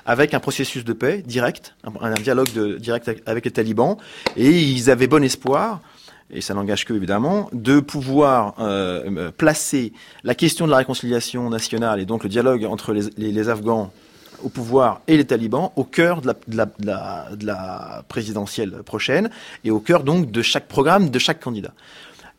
avec 0.05 0.33
un 0.33 0.39
processus 0.39 0.83
de 0.83 0.93
paix 0.93 1.23
direct, 1.25 1.75
un, 1.83 2.13
dialogue 2.13 2.77
direct 2.77 3.11
avec 3.25 3.45
les 3.45 3.51
talibans, 3.51 3.97
et 4.35 4.49
ils 4.49 4.89
avaient 4.89 5.07
bon 5.07 5.23
espoir 5.23 5.81
et 6.31 6.41
ça 6.41 6.53
n'engage 6.53 6.85
que 6.85 6.93
évidemment, 6.93 7.49
de 7.53 7.79
pouvoir 7.79 8.55
euh, 8.59 9.31
placer 9.31 9.93
la 10.23 10.35
question 10.35 10.65
de 10.65 10.71
la 10.71 10.77
réconciliation 10.77 11.49
nationale 11.49 11.99
et 11.99 12.05
donc 12.05 12.23
le 12.23 12.29
dialogue 12.29 12.63
entre 12.65 12.93
les, 12.93 13.49
Afghans 13.49 13.91
au 14.43 14.49
pouvoir 14.49 15.01
et 15.07 15.17
les 15.17 15.25
talibans 15.25 15.71
au 15.75 15.83
cœur 15.83 16.21
de 16.21 16.33
la, 17.45 18.03
présidentielle 18.07 18.83
prochaine 18.83 19.29
et 19.63 19.71
au 19.71 19.79
cœur 19.79 20.03
donc 20.03 20.31
de 20.31 20.41
chaque 20.41 20.67
programme, 20.67 21.09
de 21.09 21.19
chaque 21.19 21.39
candidat. 21.39 21.73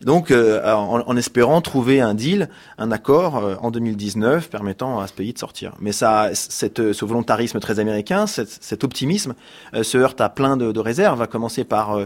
Donc, 0.04 0.30
euh, 0.30 0.60
en, 0.72 1.16
espérant 1.16 1.60
trouver 1.60 2.00
un 2.00 2.14
deal, 2.14 2.48
un 2.78 2.90
accord 2.90 3.36
euh, 3.36 3.54
en 3.60 3.70
2019 3.70 4.50
permettant 4.50 5.00
à 5.00 5.06
ce 5.06 5.12
pays 5.12 5.32
de 5.32 5.38
sortir. 5.38 5.74
Mais 5.80 5.92
ça, 5.92 6.30
cette, 6.34 6.92
ce 6.92 7.04
volontarisme 7.04 7.60
très 7.60 7.78
américain, 7.78 8.26
cet, 8.26 8.84
optimisme, 8.84 9.34
euh, 9.74 9.82
se 9.82 9.98
heurte 9.98 10.20
à 10.20 10.28
plein 10.28 10.56
de, 10.56 10.72
de 10.72 10.80
réserves. 10.80 11.22
À 11.22 11.26
commencer 11.26 11.64
par, 11.64 11.98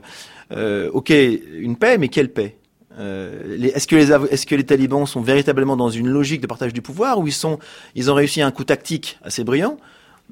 ok, 0.92 1.10
une 1.10 1.76
paix, 1.76 1.98
mais 1.98 2.08
quelle 2.08 2.32
paix? 2.32 2.56
Euh, 2.98 3.58
est-ce 3.74 3.86
que 3.86 3.96
les 3.96 4.10
est-ce 4.32 4.46
que 4.46 4.54
les 4.54 4.64
talibans 4.64 5.04
sont 5.04 5.20
véritablement 5.20 5.76
dans 5.76 5.90
une 5.90 6.08
logique 6.08 6.40
de 6.40 6.46
partage 6.46 6.72
du 6.72 6.80
pouvoir 6.80 7.18
ou 7.18 7.26
ils 7.26 7.32
sont 7.32 7.58
ils 7.94 8.10
ont 8.10 8.14
réussi 8.14 8.40
un 8.40 8.50
coup 8.50 8.64
tactique 8.64 9.18
assez 9.22 9.44
brillant 9.44 9.76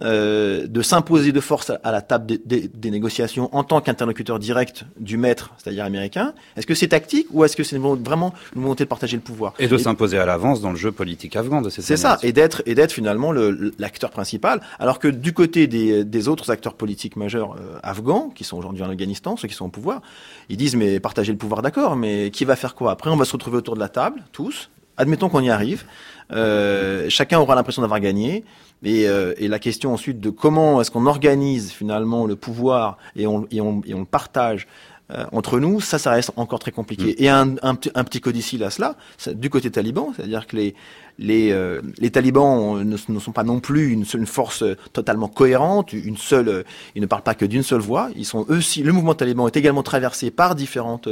euh, 0.03 0.67
de 0.67 0.83
s'imposer 0.83 1.31
de 1.31 1.39
force 1.41 1.71
à 1.71 1.93
la 1.93 2.03
table 2.03 2.39
des, 2.45 2.91
négociations 2.91 3.49
en 3.55 3.63
tant 3.63 3.81
qu'interlocuteur 3.81 4.41
direct 4.41 4.85
du 4.99 5.17
maître, 5.17 5.55
c'est-à-dire 5.57 5.85
américain 5.85 6.35
Est-ce 6.57 6.67
que 6.67 6.75
c'est 6.75 6.89
tactique 6.89 7.29
ou 7.31 7.45
est-ce 7.45 7.55
que 7.55 7.63
c'est 7.63 7.79
vraiment 7.79 8.35
une 8.57 8.63
volonté 8.63 8.85
de 8.85 8.89
partager 8.89 9.17
le 9.17 9.23
pouvoir 9.23 9.55
Et 9.61 9.69
de 9.69 9.79
s'imposer 9.79 10.19
à 10.19 10.27
l'avance 10.27 10.61
dans 10.61 10.71
le 10.71 10.77
jeu 10.77 10.91
politique 10.91 11.37
afghan 11.37 11.63
de 11.63 11.71
ces 11.71 11.81
C'est 11.81 11.97
ça, 11.97 12.19
et 12.25 12.33
d'être 12.33 12.63
et 12.67 12.75
d'être 12.75 12.91
finalement 12.91 13.33
l'acteur 13.79 14.11
principal, 14.11 14.61
alors 14.81 14.99
que 14.99 15.07
du 15.07 15.33
côté 15.33 15.69
des, 15.69 16.29
autres 16.29 16.51
acteurs 16.51 16.75
politiques 16.75 17.15
majeurs 17.15 17.55
euh, 17.55 17.79
afghans, 17.83 18.31
qui 18.35 18.43
sont 18.43 18.57
aujourd'hui 18.57 18.83
en 18.83 18.91
Afghanistan, 18.91 19.37
ceux 19.37 19.47
qui 19.47 19.55
sont 19.55 19.67
au 19.67 19.71
pouvoir, 19.71 20.03
ils 20.49 20.57
disent 20.57 20.75
mais 20.75 20.99
partager 20.99 21.31
le 21.31 21.39
pouvoir, 21.39 21.63
d'accord, 21.63 21.95
mais 21.95 22.31
qui 22.31 22.45
va 22.45 22.57
faire 22.57 22.75
quoi? 22.75 22.91
Après, 22.91 23.11
on 23.11 23.17
va 23.17 23.25
se 23.25 23.33
retrouver 23.33 23.59
autour 23.59 23.75
de 23.75 23.81
la 23.81 23.89
table, 23.89 24.25
tous. 24.33 24.71
Admettons 24.97 25.29
qu'on 25.29 25.41
y 25.41 25.51
arrive. 25.51 25.85
Euh, 26.33 27.07
chacun 27.09 27.39
aura 27.39 27.55
l'impression 27.55 27.83
d'avoir 27.83 28.01
gagné. 28.01 28.45
Et, 28.83 29.09
euh, 29.09 29.35
et, 29.39 29.49
la 29.49 29.59
question 29.59 29.93
ensuite 29.95 30.21
de 30.21 30.31
comment 30.31 30.81
est-ce 30.81 30.91
qu'on 30.91 31.07
organise 31.07 31.73
finalement 31.73 32.27
le 32.27 32.37
pouvoir 32.37 32.99
et 33.17 33.27
on, 33.27 33.47
et 33.51 33.61
on, 33.61 33.81
et 33.87 33.95
on 33.95 34.01
le 34.01 34.05
partage 34.05 34.67
euh, 35.11 35.25
entre 35.33 35.61
nous, 35.61 35.81
ça, 35.81 35.99
ça 35.99 36.13
reste 36.13 36.33
encore 36.37 36.59
très 36.59 36.71
compliqué. 36.71 37.13
Mm. 37.13 37.23
Et 37.23 37.29
un, 37.29 37.55
un, 37.63 37.79
un, 37.95 38.05
petit 38.05 38.21
codicile 38.21 38.65
à 38.65 38.71
cela, 38.71 38.97
du 39.35 39.51
côté 39.51 39.71
taliban, 39.71 40.13
c'est-à-dire 40.17 40.47
que 40.47 40.57
les, 40.57 40.75
les, 41.19 41.53
euh, 41.53 41.81
les 41.99 42.11
talibans 42.11 42.83
ne, 42.83 42.97
sont 42.97 43.33
pas 43.33 43.45
non 43.45 43.61
plus 43.61 43.93
une, 43.93 44.05
une, 44.15 44.27
force 44.27 44.65
totalement 44.93 45.29
cohérente, 45.29 45.93
une 45.93 46.17
seule, 46.17 46.65
ils 46.95 47.03
ne 47.03 47.07
parlent 47.07 47.23
pas 47.23 47.35
que 47.35 47.45
d'une 47.45 47.63
seule 47.63 47.81
voix. 47.81 48.11
Ils 48.17 48.25
sont 48.25 48.47
aussi, 48.49 48.83
le 48.83 48.93
mouvement 48.93 49.15
taliban 49.15 49.47
est 49.47 49.57
également 49.57 49.83
traversé 49.83 50.31
par 50.31 50.55
différentes, 50.55 51.09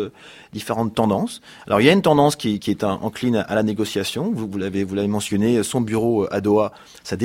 différentes 0.52 0.94
tendances. 0.94 1.40
Alors 1.66 1.80
il 1.80 1.86
y 1.86 1.88
a 1.88 1.92
une 1.92 2.02
tendance 2.02 2.36
qui, 2.36 2.60
est 2.66 2.84
encline 2.84 3.44
à 3.48 3.54
la 3.54 3.62
négociation. 3.62 4.32
Vous, 4.32 4.58
l'avez, 4.58 4.84
mentionné, 5.06 5.62
son 5.62 5.80
bureau 5.80 6.26
à 6.30 6.40
Doha, 6.40 6.72
sa 7.02 7.16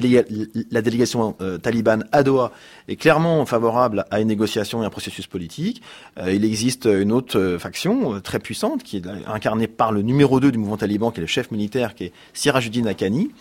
la 0.71 0.81
délégation 0.81 1.35
euh, 1.41 1.57
talibane 1.57 2.05
à 2.11 2.23
Doha 2.23 2.51
est 2.87 2.95
clairement 2.95 3.45
favorable 3.45 4.05
à 4.11 4.19
une 4.19 4.27
négociation 4.27 4.83
et 4.83 4.85
un 4.85 4.89
processus 4.89 5.27
politique. 5.27 5.81
Euh, 6.19 6.31
il 6.31 6.45
existe 6.45 6.85
une 6.85 7.11
autre 7.11 7.39
euh, 7.39 7.59
faction 7.59 8.19
très 8.21 8.39
puissante 8.39 8.83
qui 8.83 8.97
est 8.97 9.03
incarnée 9.27 9.67
par 9.67 9.91
le 9.91 10.01
numéro 10.01 10.39
2 10.39 10.51
du 10.51 10.57
mouvement 10.57 10.77
taliban, 10.77 11.11
qui 11.11 11.19
est 11.19 11.21
le 11.21 11.27
chef 11.27 11.51
militaire, 11.51 11.95
qui 11.95 12.05
est 12.05 12.11
Siraj 12.33 12.66
Sirajuddin 12.67 12.87
Akani, 12.87 13.31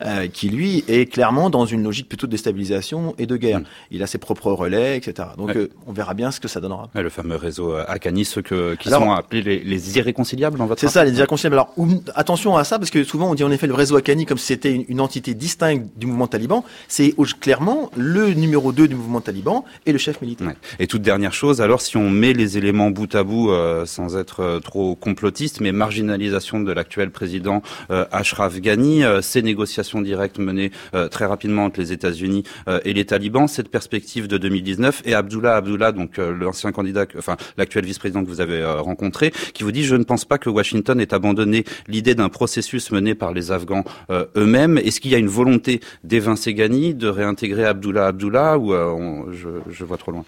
euh, 0.00 0.28
qui 0.28 0.48
lui 0.48 0.84
est 0.86 1.06
clairement 1.06 1.50
dans 1.50 1.66
une 1.66 1.82
logique 1.82 2.08
plutôt 2.08 2.28
de 2.28 2.30
déstabilisation 2.30 3.16
et 3.18 3.26
de 3.26 3.36
guerre. 3.36 3.58
Mm. 3.58 3.64
Il 3.90 4.02
a 4.04 4.06
ses 4.06 4.18
propres 4.18 4.52
relais, 4.52 4.96
etc. 4.96 5.30
Donc 5.36 5.56
euh, 5.56 5.70
on 5.88 5.92
verra 5.92 6.14
bien 6.14 6.30
ce 6.30 6.38
que 6.38 6.46
ça 6.46 6.60
donnera. 6.60 6.88
le 6.94 7.08
fameux 7.08 7.34
réseau 7.34 7.72
euh, 7.72 7.84
Akani, 7.88 8.24
ceux 8.24 8.40
que, 8.42 8.76
qui 8.76 8.90
sont 8.90 9.10
appelés 9.10 9.42
les, 9.42 9.58
les, 9.58 9.98
irréconciliables 9.98 10.56
dans 10.56 10.66
votre 10.66 10.80
C'est 10.80 10.86
ça, 10.86 11.04
les 11.04 11.16
irréconciliables. 11.16 11.56
Alors 11.56 11.74
attention 12.14 12.56
à 12.56 12.62
ça, 12.62 12.78
parce 12.78 12.92
que 12.92 13.02
souvent 13.02 13.28
on 13.28 13.34
dit 13.34 13.42
en 13.42 13.50
effet 13.50 13.66
le 13.66 13.74
réseau 13.74 13.96
Akani 13.96 14.24
comme 14.24 14.38
si 14.38 14.46
c'était 14.46 14.72
une, 14.72 15.00
entité 15.00 15.34
distincte 15.34 15.88
du 15.96 16.06
mouvement 16.06 16.28
taliban. 16.28 16.64
C'est 16.86 17.16
clairement 17.40 17.90
le 17.96 18.34
numéro 18.34 18.70
2 18.70 18.86
du 18.86 18.94
mouvement 18.94 19.20
taliban 19.20 19.64
et 19.84 19.90
le 19.90 19.98
chef 19.98 20.22
militaire. 20.22 20.52
Et 20.78 20.86
toute 20.86 21.02
dernière 21.02 21.32
chose, 21.32 21.60
alors 21.60 21.80
si 21.80 21.96
on 21.96 22.08
met 22.08 22.34
les 22.34 22.56
éléments 22.56 22.92
bout 22.92 23.12
à 23.16 23.24
bout, 23.24 23.50
sans 23.84 24.16
être 24.16 24.60
trop 24.62 24.94
complotiste, 24.94 25.60
mais 25.60 25.72
marginalisation 25.72 26.60
de 26.60 26.70
l'actuel 26.72 27.10
président 27.10 27.62
Ashraf 27.88 28.60
Ghani, 28.60 29.02
ces 29.22 29.42
négociations 29.42 29.87
directe 29.96 30.38
menée 30.38 30.70
euh, 30.94 31.08
très 31.08 31.26
rapidement 31.26 31.64
entre 31.64 31.80
les 31.80 31.92
États-Unis 31.92 32.44
euh, 32.68 32.80
et 32.84 32.92
les 32.92 33.04
talibans. 33.04 33.48
Cette 33.48 33.68
perspective 33.68 34.28
de 34.28 34.38
2019 34.38 35.02
et 35.04 35.14
Abdullah 35.14 35.56
Abdullah, 35.56 35.92
donc 35.92 36.18
euh, 36.18 36.32
l'ancien 36.32 36.72
candidat, 36.72 37.06
enfin 37.16 37.36
l'actuel 37.56 37.84
vice-président 37.84 38.22
que 38.22 38.28
vous 38.28 38.40
avez 38.40 38.64
rencontré, 38.64 39.32
qui 39.54 39.64
vous 39.64 39.72
dit 39.72 39.84
je 39.84 39.96
ne 39.96 40.04
pense 40.04 40.24
pas 40.24 40.38
que 40.38 40.50
Washington 40.50 41.00
ait 41.00 41.14
abandonné 41.14 41.64
l'idée 41.86 42.14
d'un 42.14 42.28
processus 42.28 42.90
mené 42.90 43.14
par 43.14 43.32
les 43.32 43.52
Afghans 43.52 43.84
eux-mêmes. 44.36 44.78
Est-ce 44.78 45.00
qu'il 45.00 45.10
y 45.10 45.14
a 45.14 45.18
une 45.18 45.28
volonté 45.28 45.80
d'évincer 46.04 46.54
Ghani, 46.54 46.94
de 46.94 47.08
réintégrer 47.08 47.64
Abdullah 47.64 48.08
Abdullah 48.08 48.58
ou 48.58 48.72
je, 49.32 49.48
je 49.70 49.84
vois 49.84 49.96
trop 49.96 50.12
loin? 50.12 50.24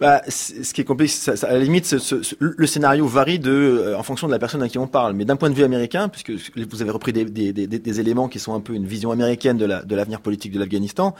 Bah, 0.00 0.22
ce 0.28 0.72
qui 0.72 0.80
est 0.80 0.84
compliqué, 0.84 1.12
ça, 1.12 1.34
à 1.46 1.52
la 1.52 1.58
limite, 1.58 1.84
ce, 1.84 1.98
ce, 1.98 2.34
le 2.40 2.66
scénario 2.66 3.06
varie 3.06 3.38
de, 3.38 3.50
euh, 3.50 3.98
en 3.98 4.02
fonction 4.02 4.26
de 4.26 4.32
la 4.32 4.38
personne 4.38 4.62
à 4.62 4.68
qui 4.68 4.78
on 4.78 4.86
parle. 4.86 5.12
Mais 5.12 5.26
d'un 5.26 5.36
point 5.36 5.50
de 5.50 5.54
vue 5.54 5.64
américain, 5.64 6.08
puisque 6.08 6.32
vous 6.56 6.82
avez 6.82 6.90
repris 6.90 7.12
des, 7.12 7.26
des, 7.26 7.52
des, 7.52 7.66
des, 7.66 8.00
éléments 8.00 8.28
qui 8.28 8.38
sont 8.38 8.54
un 8.54 8.60
peu 8.60 8.72
une 8.72 8.86
vision 8.86 9.10
américaine 9.10 9.58
de 9.58 9.66
l'avenir 9.66 10.06
la, 10.10 10.16
de 10.16 10.22
politique 10.22 10.52
de 10.52 10.58
l'Afghanistan, 10.58 11.14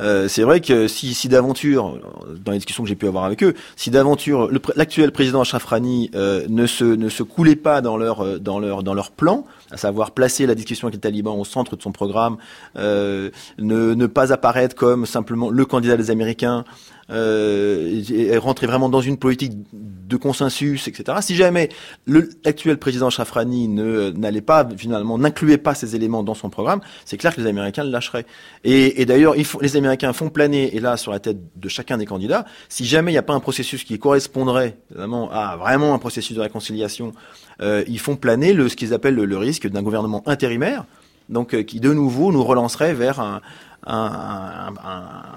euh, 0.00 0.26
c'est 0.26 0.42
vrai 0.42 0.60
que 0.60 0.88
si, 0.88 1.14
si 1.14 1.28
d'aventure, 1.28 2.00
dans 2.44 2.52
les 2.52 2.58
discussions 2.58 2.82
que 2.82 2.88
j'ai 2.88 2.96
pu 2.96 3.06
avoir 3.06 3.24
avec 3.24 3.42
eux, 3.42 3.54
si 3.76 3.90
d'aventure 3.90 4.50
l'actuel 4.76 5.12
président 5.12 5.40
Ashraf 5.40 5.64
Rani 5.64 6.10
euh, 6.14 6.44
ne 6.48 6.66
se 6.66 6.84
ne 6.84 7.08
se 7.08 7.22
coulait 7.22 7.56
pas 7.56 7.80
dans 7.80 7.96
leur 7.96 8.20
euh, 8.20 8.38
dans 8.38 8.58
leur 8.58 8.82
dans 8.82 8.94
leur 8.94 9.10
plan, 9.10 9.44
à 9.70 9.76
savoir 9.76 10.10
placer 10.10 10.46
la 10.46 10.54
discussion 10.54 10.88
avec 10.88 10.96
les 10.96 11.00
talibans 11.00 11.38
au 11.38 11.44
centre 11.44 11.76
de 11.76 11.82
son 11.82 11.92
programme, 11.92 12.36
euh, 12.76 13.30
ne, 13.58 13.94
ne 13.94 14.06
pas 14.06 14.32
apparaître 14.32 14.74
comme 14.74 15.06
simplement 15.06 15.50
le 15.50 15.64
candidat 15.64 15.96
des 15.96 16.10
Américains, 16.10 16.64
euh, 17.10 18.02
et 18.10 18.36
rentrer 18.38 18.66
vraiment 18.66 18.88
dans 18.88 19.00
une 19.00 19.18
politique 19.18 19.52
de 19.72 20.16
consensus, 20.16 20.88
etc. 20.88 21.18
Si 21.20 21.34
jamais 21.34 21.68
l'actuel 22.06 22.78
président 22.78 23.10
Shafrani 23.10 23.68
n'allait 23.68 24.40
pas 24.40 24.66
finalement 24.76 25.18
n'incluait 25.18 25.58
pas 25.58 25.74
ces 25.74 25.96
éléments 25.96 26.22
dans 26.22 26.34
son 26.34 26.50
programme, 26.50 26.80
c'est 27.04 27.16
clair 27.16 27.34
que 27.34 27.40
les 27.40 27.46
Américains 27.46 27.84
le 27.84 27.90
lâcheraient. 27.90 28.26
Et, 28.64 29.04
d'ailleurs, 29.06 29.34
les 29.34 29.76
Américains 29.76 30.12
font 30.12 30.30
planer, 30.30 30.74
et 30.76 30.80
là 30.80 30.96
sur 30.96 31.12
la 31.12 31.20
tête 31.20 31.38
de 31.56 31.68
chacun 31.68 31.98
des 31.98 32.06
candidats, 32.06 32.44
si 32.68 32.84
jamais 32.84 33.10
il 33.10 33.14
n'y 33.14 33.18
a 33.18 33.22
pas 33.22 33.34
un 33.34 33.40
processus 33.40 33.84
qui 33.84 33.98
correspondrait 33.98 34.78
évidemment 34.90 35.30
à 35.30 35.56
vraiment 35.56 35.94
un 35.94 35.98
processus 35.98 36.36
de 36.36 36.40
réconciliation, 36.40 37.12
euh, 37.60 37.84
ils 37.86 38.00
font 38.00 38.16
planer 38.16 38.52
le, 38.52 38.68
ce 38.68 38.76
qu'ils 38.76 38.94
appellent 38.94 39.14
le, 39.14 39.38
risque 39.38 39.68
d'un 39.68 39.82
gouvernement 39.82 40.22
intérimaire, 40.26 40.84
donc 41.28 41.54
euh, 41.54 41.62
qui 41.62 41.80
de 41.80 41.92
nouveau 41.92 42.32
nous 42.32 42.44
relancerait 42.44 42.94
vers 42.94 43.20
un, 43.20 43.40
un, 43.86 44.72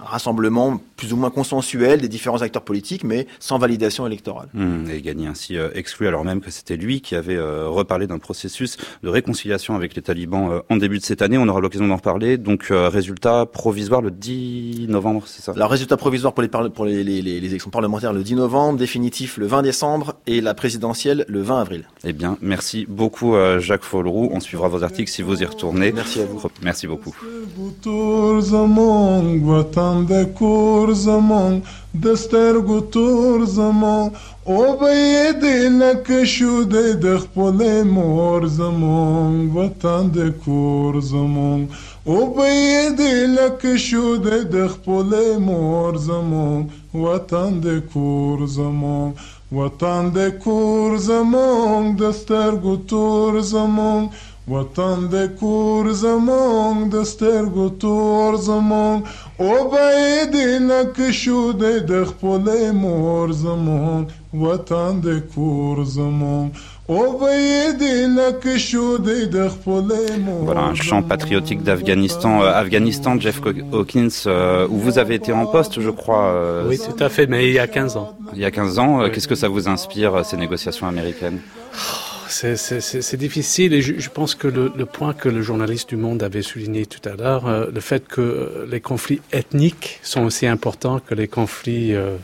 rassemblement 0.06 0.80
plus 0.96 1.14
ou 1.14 1.18
moins 1.18 1.30
consensuel 1.30 2.02
des 2.02 2.08
différents 2.08 2.42
acteurs 2.42 2.64
politiques, 2.64 3.04
mais 3.04 3.28
sans 3.40 3.58
validation 3.58 4.08
électorale. 4.08 4.48
Mmh, 4.54 4.90
et 4.90 5.02
gagné 5.02 5.28
ainsi 5.28 5.58
euh, 5.58 5.70
exclu, 5.76 6.08
alors 6.08 6.24
même 6.24 6.42
que 6.42 6.50
c'était 6.50 6.78
lui 6.78 7.02
qui 7.02 7.16
avait 7.16 7.36
euh, 7.36 7.68
reparlé 7.68 8.08
d'un 8.08 8.18
processus 8.18 8.78
de 9.04 9.10
réconciliation 9.10 9.76
avec 9.76 9.96
les 9.96 10.02
talibans 10.02 10.52
euh, 10.52 10.60
en 10.70 10.78
début 10.78 10.98
de 10.98 11.04
cette 11.04 11.22
année. 11.22 11.38
On 11.38 11.48
aura 11.48 11.60
l'occasion 11.60 11.88
d'en 11.88 11.98
reparler. 11.98 12.38
Donc, 12.38 12.68
résultat 12.72 13.46
provisoire 13.46 14.02
le 14.02 14.12
10 14.12 14.88
novembre, 14.90 15.24
c'est 15.26 15.42
ça? 15.42 15.52
Alors, 15.52 15.70
résultat 15.70 15.98
provisoire 15.98 16.34
pour 16.34 16.42
les, 16.42 16.48
pour 16.48 16.86
les, 16.86 17.04
les, 17.04 17.22
les, 17.22 17.38
élections 17.38 17.70
parlementaires 17.70 18.14
le 18.14 18.24
10 18.24 18.36
novembre, 18.36 18.80
définitif 18.80 19.38
le 19.38 19.46
20 19.46 19.62
décembre 19.62 20.16
et 20.26 20.42
la 20.42 20.54
présidentielle 20.54 21.26
le 21.28 21.42
20 21.42 21.62
avril. 21.62 21.88
Eh 22.04 22.14
bien, 22.14 22.38
merci 22.42 22.86
beaucoup 22.88 23.36
Jacques 23.60 23.84
Folleroux. 23.84 24.30
On 24.32 24.40
suivra 24.40 24.68
vos 24.68 24.84
articles 24.84 25.12
si 25.12 25.22
vous 25.22 25.42
y 25.42 25.46
retournez. 25.46 25.92
Merci 25.92 26.22
à 26.22 26.26
vous. 26.26 26.42
Merci 26.62 26.88
beaucoup. 26.88 27.16
کور 28.38 28.46
زمون 28.46 29.26
وطن 29.50 30.04
د 30.10 30.26
کور 30.40 30.92
زمون 31.04 31.54
د 32.04 32.18
سترګو 32.24 32.78
تور 32.96 33.46
زمون 33.54 34.10
او 34.56 34.66
به 34.80 34.92
دې 35.44 35.60
لکه 35.80 36.20
شو 36.34 36.54
د 37.06 37.08
خپل 37.24 37.64
مور 37.96 38.46
زمون 38.60 39.34
وطن 39.56 40.12
د 40.18 40.30
کور 40.46 41.00
زمون 41.14 41.66
او 42.06 42.20
به 42.36 42.52
دې 43.00 43.18
لکه 43.38 43.76
شو 43.88 44.06
د 44.26 44.70
خپل 44.76 45.12
مور 45.48 45.98
زمون 46.08 46.62
وطن 47.08 47.60
د 47.66 47.84
کور 47.94 48.48
زمون 48.60 49.12
وطن 49.58 50.16
د 50.16 50.32
کور 50.46 50.98
زمون 51.10 51.94
د 52.00 52.18
سترګو 52.22 52.76
تور 52.90 53.42
زمون 53.54 54.10
وطن 54.49 55.07
د 55.13 55.27
کور 55.41 55.91
زمون 56.05 56.89
د 56.95 57.05
سترګو 57.13 57.67
تور 57.85 58.37
زمون 58.49 59.03
او 59.45 59.53
باید 59.75 60.35
لک 60.71 60.99
شو 61.21 61.43
د 61.63 61.95
خپل 62.11 62.51
مور 62.83 63.33
زمون 63.45 64.05
وطن 64.45 65.01
د 65.07 65.23
کور 65.35 65.85
زمون 65.97 66.47
Voilà 70.49 70.65
un 70.65 70.75
chant 70.75 71.03
patriotique 71.03 71.63
d'Afghanistan, 71.63 72.43
euh, 72.43 72.53
Afghanistan, 72.53 73.21
Jeff 73.21 73.41
Hawkins, 73.73 74.09
euh, 74.27 74.67
où 74.69 74.79
vous 74.79 74.99
avez 74.99 75.15
été 75.15 75.33
en 75.33 75.47
poste, 75.47 75.81
je 75.81 75.91
crois. 75.91 76.25
Euh, 76.25 76.65
oui, 76.69 76.79
tout 76.79 77.03
à 77.03 77.09
fait, 77.09 77.27
mais 77.29 77.47
il 77.47 77.55
y 77.55 77.61
a 77.61 77.69
15 77.69 77.97
ans. 77.97 78.17
Il 78.35 78.41
y 78.41 78.45
a 78.45 78.51
15 78.51 78.79
ans, 78.81 79.01
oui. 79.01 79.13
qu'est-ce 79.13 79.29
que 79.29 79.37
ça 79.37 79.49
vous 79.49 79.69
inspire, 79.69 80.25
ces 80.25 80.37
négociations 80.37 80.89
américaines 80.89 81.39
C'est 82.56 83.18
difficile 83.18 83.74
et 83.74 83.82
je, 83.82 84.10
pense 84.10 84.36
que 84.36 84.48
le, 84.48 84.72
le, 84.76 84.86
point 84.86 85.14
que 85.14 85.30
le 85.30 85.42
journaliste 85.42 85.90
du 85.90 85.98
Monde 85.98 86.24
avait 86.24 86.42
souligné 86.42 86.86
tout 86.86 87.08
à 87.08 87.16
l'heure, 87.16 87.48
euh, 87.48 87.68
le 87.74 87.80
fait 87.80 88.08
que 88.08 88.68
les 88.70 88.82
conflits 88.82 89.22
ethniques 89.32 90.00
sont 90.04 90.24
aussi 90.24 90.46
importants 90.46 91.00
que 91.00 91.16
les 91.16 91.28
conflits 91.28 91.94
euh, 91.94 92.18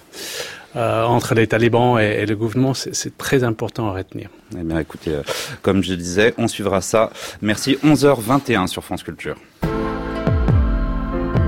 euh, 0.76 1.04
entre 1.04 1.36
les 1.36 1.45
talibans 1.45 1.99
et, 1.99 2.21
et 2.21 2.26
le 2.26 2.36
gouvernement, 2.36 2.73
c'est 2.73 3.17
très 3.17 3.43
important 3.43 3.89
à 3.89 3.93
retenir. 3.93 4.30
Eh 4.60 4.63
bien, 4.63 4.80
écoutez, 4.80 5.12
euh, 5.12 5.21
comme 5.62 5.84
je 5.84 5.93
disais, 5.93 6.34
on 6.38 6.47
suivra 6.47 6.82
ça. 6.82 7.12
Merci. 7.41 7.78
11h21 7.84 8.67
sur 8.67 8.84
France 8.84 9.04
Culture. 9.04 9.36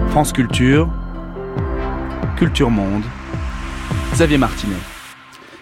France 0.09 0.31
Culture, 0.31 0.89
Culture 2.37 2.69
Monde, 2.69 3.03
Xavier 4.13 4.37
Martinet. 4.37 4.94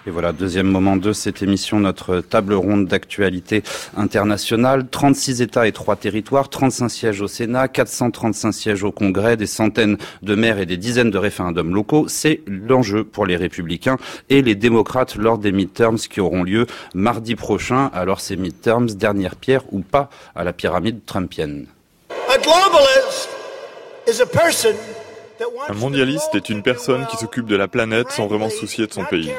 Et 0.06 0.12
voilà, 0.12 0.34
deuxième 0.34 0.68
moment 0.68 0.98
de 0.98 1.14
cette 1.14 1.42
émission, 1.42 1.80
notre 1.80 2.20
table 2.20 2.54
ronde 2.56 2.88
d'actualité 2.88 3.64
internationale. 3.96 4.86
36 4.90 5.42
États 5.42 5.66
et 5.66 5.72
3 5.72 5.96
territoires, 5.96 6.50
35 6.50 6.90
sièges 6.90 7.22
au 7.22 7.30
Sénat, 7.30 7.70
435 7.70 8.52
sièges 8.52 8.84
au 8.84 8.92
Congrès, 8.92 9.38
des 9.38 9.48
centaines 9.48 9.98
de 10.22 10.36
maires 10.36 10.60
et 10.60 10.66
des 10.66 10.76
dizaines 10.76 11.10
de 11.10 11.18
référendums 11.18 11.74
locaux. 11.74 12.08
C'est 12.10 12.42
l'enjeu 12.48 13.06
pour 13.06 13.26
les 13.26 13.38
républicains 13.38 13.98
et 14.30 14.42
les 14.42 14.56
démocrates 14.56 15.16
lors 15.16 15.38
des 15.38 15.54
midterms 15.54 15.98
qui 15.98 16.20
auront 16.20 16.44
lieu 16.44 16.66
mardi 16.94 17.36
prochain. 17.36 17.90
Alors 17.94 18.20
ces 18.20 18.36
midterms, 18.36 18.88
dernière 18.88 19.38
pierre 19.38 19.64
ou 19.72 19.80
pas 19.80 20.10
à 20.36 20.44
la 20.44 20.52
pyramide 20.52 21.06
trumpienne? 21.06 21.68
Un 25.68 25.74
mondialiste 25.74 26.36
est 26.36 26.50
une 26.50 26.64
personne 26.64 27.06
qui 27.08 27.18
s'occupe 27.18 27.46
de 27.46 27.56
la 27.56 27.68
planète 27.68 28.12
sans 28.12 28.28
vraiment 28.28 28.50
se 28.50 28.58
soucier 28.58 28.88
de 28.88 28.94
son 28.94 29.06
pays. 29.06 29.32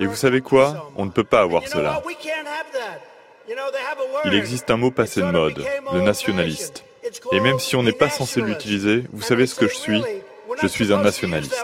Et 0.00 0.06
vous 0.06 0.16
savez 0.16 0.40
quoi? 0.40 0.90
On 0.96 1.04
ne 1.04 1.10
peut 1.10 1.24
pas 1.24 1.40
avoir 1.40 1.66
cela. 1.68 2.02
Il 4.24 4.34
existe 4.34 4.70
un 4.70 4.76
mot 4.76 4.90
passé 4.90 5.20
de 5.20 5.30
mode, 5.30 5.64
le 5.92 6.00
nationaliste. 6.00 6.84
Et 7.32 7.40
même 7.40 7.58
si 7.58 7.76
on 7.76 7.82
n'est 7.82 7.92
pas 7.92 8.08
censé 8.08 8.40
l'utiliser, 8.40 9.04
vous 9.12 9.22
savez 9.22 9.46
ce 9.46 9.54
que 9.54 9.68
je 9.68 9.74
suis? 9.74 10.02
Je 10.62 10.66
suis 10.66 10.92
un 10.92 11.02
nationaliste. 11.02 11.54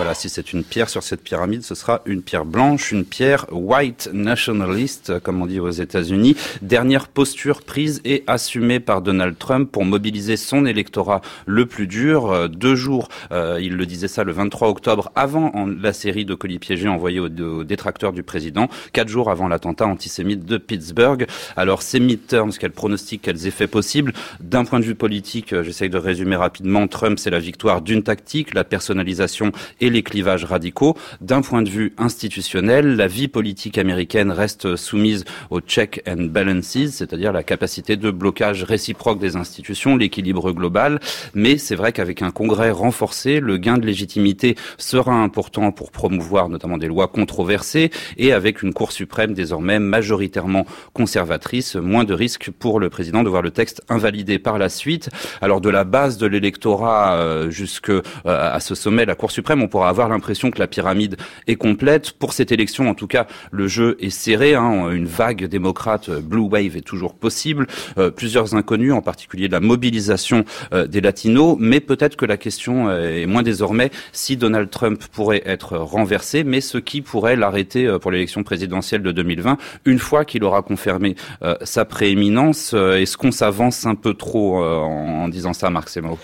Voilà, 0.00 0.14
si 0.14 0.30
c'est 0.30 0.54
une 0.54 0.64
pierre 0.64 0.88
sur 0.88 1.02
cette 1.02 1.22
pyramide, 1.22 1.62
ce 1.62 1.74
sera 1.74 2.00
une 2.06 2.22
pierre 2.22 2.46
blanche, 2.46 2.90
une 2.90 3.04
pierre 3.04 3.44
white 3.52 4.08
nationalist, 4.14 5.20
comme 5.20 5.42
on 5.42 5.44
dit 5.44 5.60
aux 5.60 5.68
États-Unis. 5.68 6.36
Dernière 6.62 7.06
posture 7.06 7.60
prise 7.60 8.00
et 8.06 8.24
assumée 8.26 8.80
par 8.80 9.02
Donald 9.02 9.36
Trump 9.36 9.70
pour 9.70 9.84
mobiliser 9.84 10.38
son 10.38 10.64
électorat 10.64 11.20
le 11.44 11.66
plus 11.66 11.86
dur. 11.86 12.30
Euh, 12.30 12.48
deux 12.48 12.76
jours, 12.76 13.10
euh, 13.30 13.58
il 13.60 13.76
le 13.76 13.84
disait 13.84 14.08
ça 14.08 14.24
le 14.24 14.32
23 14.32 14.68
octobre, 14.68 15.12
avant 15.16 15.66
la 15.66 15.92
série 15.92 16.24
de 16.24 16.32
colis 16.32 16.58
piégés 16.58 16.88
envoyés 16.88 17.20
aux, 17.20 17.28
détracteurs 17.62 18.14
du 18.14 18.22
président, 18.22 18.70
quatre 18.94 19.08
jours 19.08 19.30
avant 19.30 19.48
l'attentat 19.48 19.86
antisémite 19.86 20.46
de 20.46 20.56
Pittsburgh. 20.56 21.26
Alors 21.58 21.82
ces 21.82 22.00
midterms, 22.00 22.52
quels 22.58 22.70
pronostics, 22.70 23.20
quels 23.20 23.46
effets 23.46 23.66
possibles? 23.66 24.14
D'un 24.40 24.64
point 24.64 24.80
de 24.80 24.86
vue 24.86 24.94
politique, 24.94 25.52
euh, 25.52 25.62
j'essaye 25.62 25.90
de 25.90 25.98
résumer 25.98 26.36
rapidement, 26.36 26.88
Trump 26.88 27.18
c'est 27.18 27.28
la 27.28 27.38
victoire 27.38 27.82
d'une 27.82 28.02
tactique, 28.02 28.54
la 28.54 28.64
personnalisation 28.64 29.52
et 29.82 29.89
les 29.90 30.02
clivages 30.02 30.44
radicaux. 30.44 30.96
D'un 31.20 31.42
point 31.42 31.62
de 31.62 31.68
vue 31.68 31.94
institutionnel, 31.98 32.96
la 32.96 33.06
vie 33.06 33.28
politique 33.28 33.78
américaine 33.78 34.30
reste 34.30 34.76
soumise 34.76 35.24
aux 35.50 35.60
check 35.60 36.02
and 36.08 36.26
balances, 36.30 36.90
c'est-à-dire 36.90 37.32
la 37.32 37.42
capacité 37.42 37.96
de 37.96 38.10
blocage 38.10 38.64
réciproque 38.64 39.18
des 39.18 39.36
institutions, 39.36 39.96
l'équilibre 39.96 40.52
global. 40.52 41.00
Mais 41.34 41.58
c'est 41.58 41.74
vrai 41.74 41.92
qu'avec 41.92 42.22
un 42.22 42.30
congrès 42.30 42.70
renforcé, 42.70 43.40
le 43.40 43.56
gain 43.56 43.78
de 43.78 43.86
légitimité 43.86 44.56
sera 44.78 45.14
important 45.14 45.72
pour 45.72 45.90
promouvoir 45.90 46.48
notamment 46.48 46.78
des 46.78 46.88
lois 46.88 47.08
controversées 47.08 47.90
et 48.16 48.32
avec 48.32 48.62
une 48.62 48.72
Cour 48.72 48.92
suprême 48.92 49.34
désormais 49.34 49.78
majoritairement 49.78 50.64
conservatrice, 50.92 51.76
moins 51.76 52.04
de 52.04 52.14
risques 52.14 52.50
pour 52.50 52.80
le 52.80 52.88
président 52.88 53.22
de 53.22 53.28
voir 53.28 53.42
le 53.42 53.50
texte 53.50 53.82
invalidé 53.88 54.38
par 54.38 54.58
la 54.58 54.68
suite. 54.68 55.10
Alors 55.40 55.60
de 55.60 55.68
la 55.68 55.84
base 55.84 56.18
de 56.18 56.26
l'électorat 56.26 57.14
euh, 57.16 57.50
jusque 57.50 57.90
euh, 57.90 58.58
ce 58.60 58.74
sommet, 58.74 59.04
la 59.04 59.14
Cour 59.14 59.30
suprême, 59.30 59.62
pourra 59.70 59.88
avoir 59.88 60.08
l'impression 60.08 60.50
que 60.50 60.58
la 60.58 60.66
pyramide 60.66 61.16
est 61.46 61.56
complète. 61.56 62.12
Pour 62.12 62.32
cette 62.32 62.52
élection, 62.52 62.88
en 62.88 62.94
tout 62.94 63.06
cas, 63.06 63.26
le 63.50 63.68
jeu 63.68 63.96
est 64.00 64.10
serré. 64.10 64.54
Hein. 64.54 64.90
Une 64.90 65.06
vague 65.06 65.44
démocrate 65.46 66.08
euh, 66.08 66.20
blue 66.20 66.40
wave 66.42 66.76
est 66.76 66.86
toujours 66.86 67.14
possible. 67.14 67.66
Euh, 67.98 68.10
plusieurs 68.10 68.54
inconnus, 68.54 68.92
en 68.92 69.02
particulier 69.02 69.48
la 69.48 69.60
mobilisation 69.60 70.44
euh, 70.72 70.86
des 70.86 71.00
latinos. 71.00 71.56
Mais 71.58 71.80
peut-être 71.80 72.16
que 72.16 72.26
la 72.26 72.36
question 72.36 72.90
est 72.90 73.26
moins 73.26 73.42
désormais 73.42 73.90
si 74.12 74.36
Donald 74.36 74.70
Trump 74.70 75.02
pourrait 75.12 75.42
être 75.46 75.76
renversé, 75.76 76.44
mais 76.44 76.60
ce 76.60 76.78
qui 76.78 77.00
pourrait 77.02 77.36
l'arrêter 77.36 77.98
pour 78.00 78.10
l'élection 78.10 78.42
présidentielle 78.42 79.02
de 79.02 79.12
2020, 79.12 79.56
une 79.84 79.98
fois 79.98 80.24
qu'il 80.24 80.44
aura 80.44 80.62
confirmé 80.62 81.14
sa 81.62 81.84
prééminence. 81.84 82.74
Est-ce 82.74 83.16
qu'on 83.16 83.32
s'avance 83.32 83.86
un 83.86 83.94
peu 83.94 84.14
trop 84.14 84.62
en, 84.62 85.28
disant 85.28 85.52
ça, 85.52 85.70
Marc 85.70 85.88
Semo? 85.88 86.18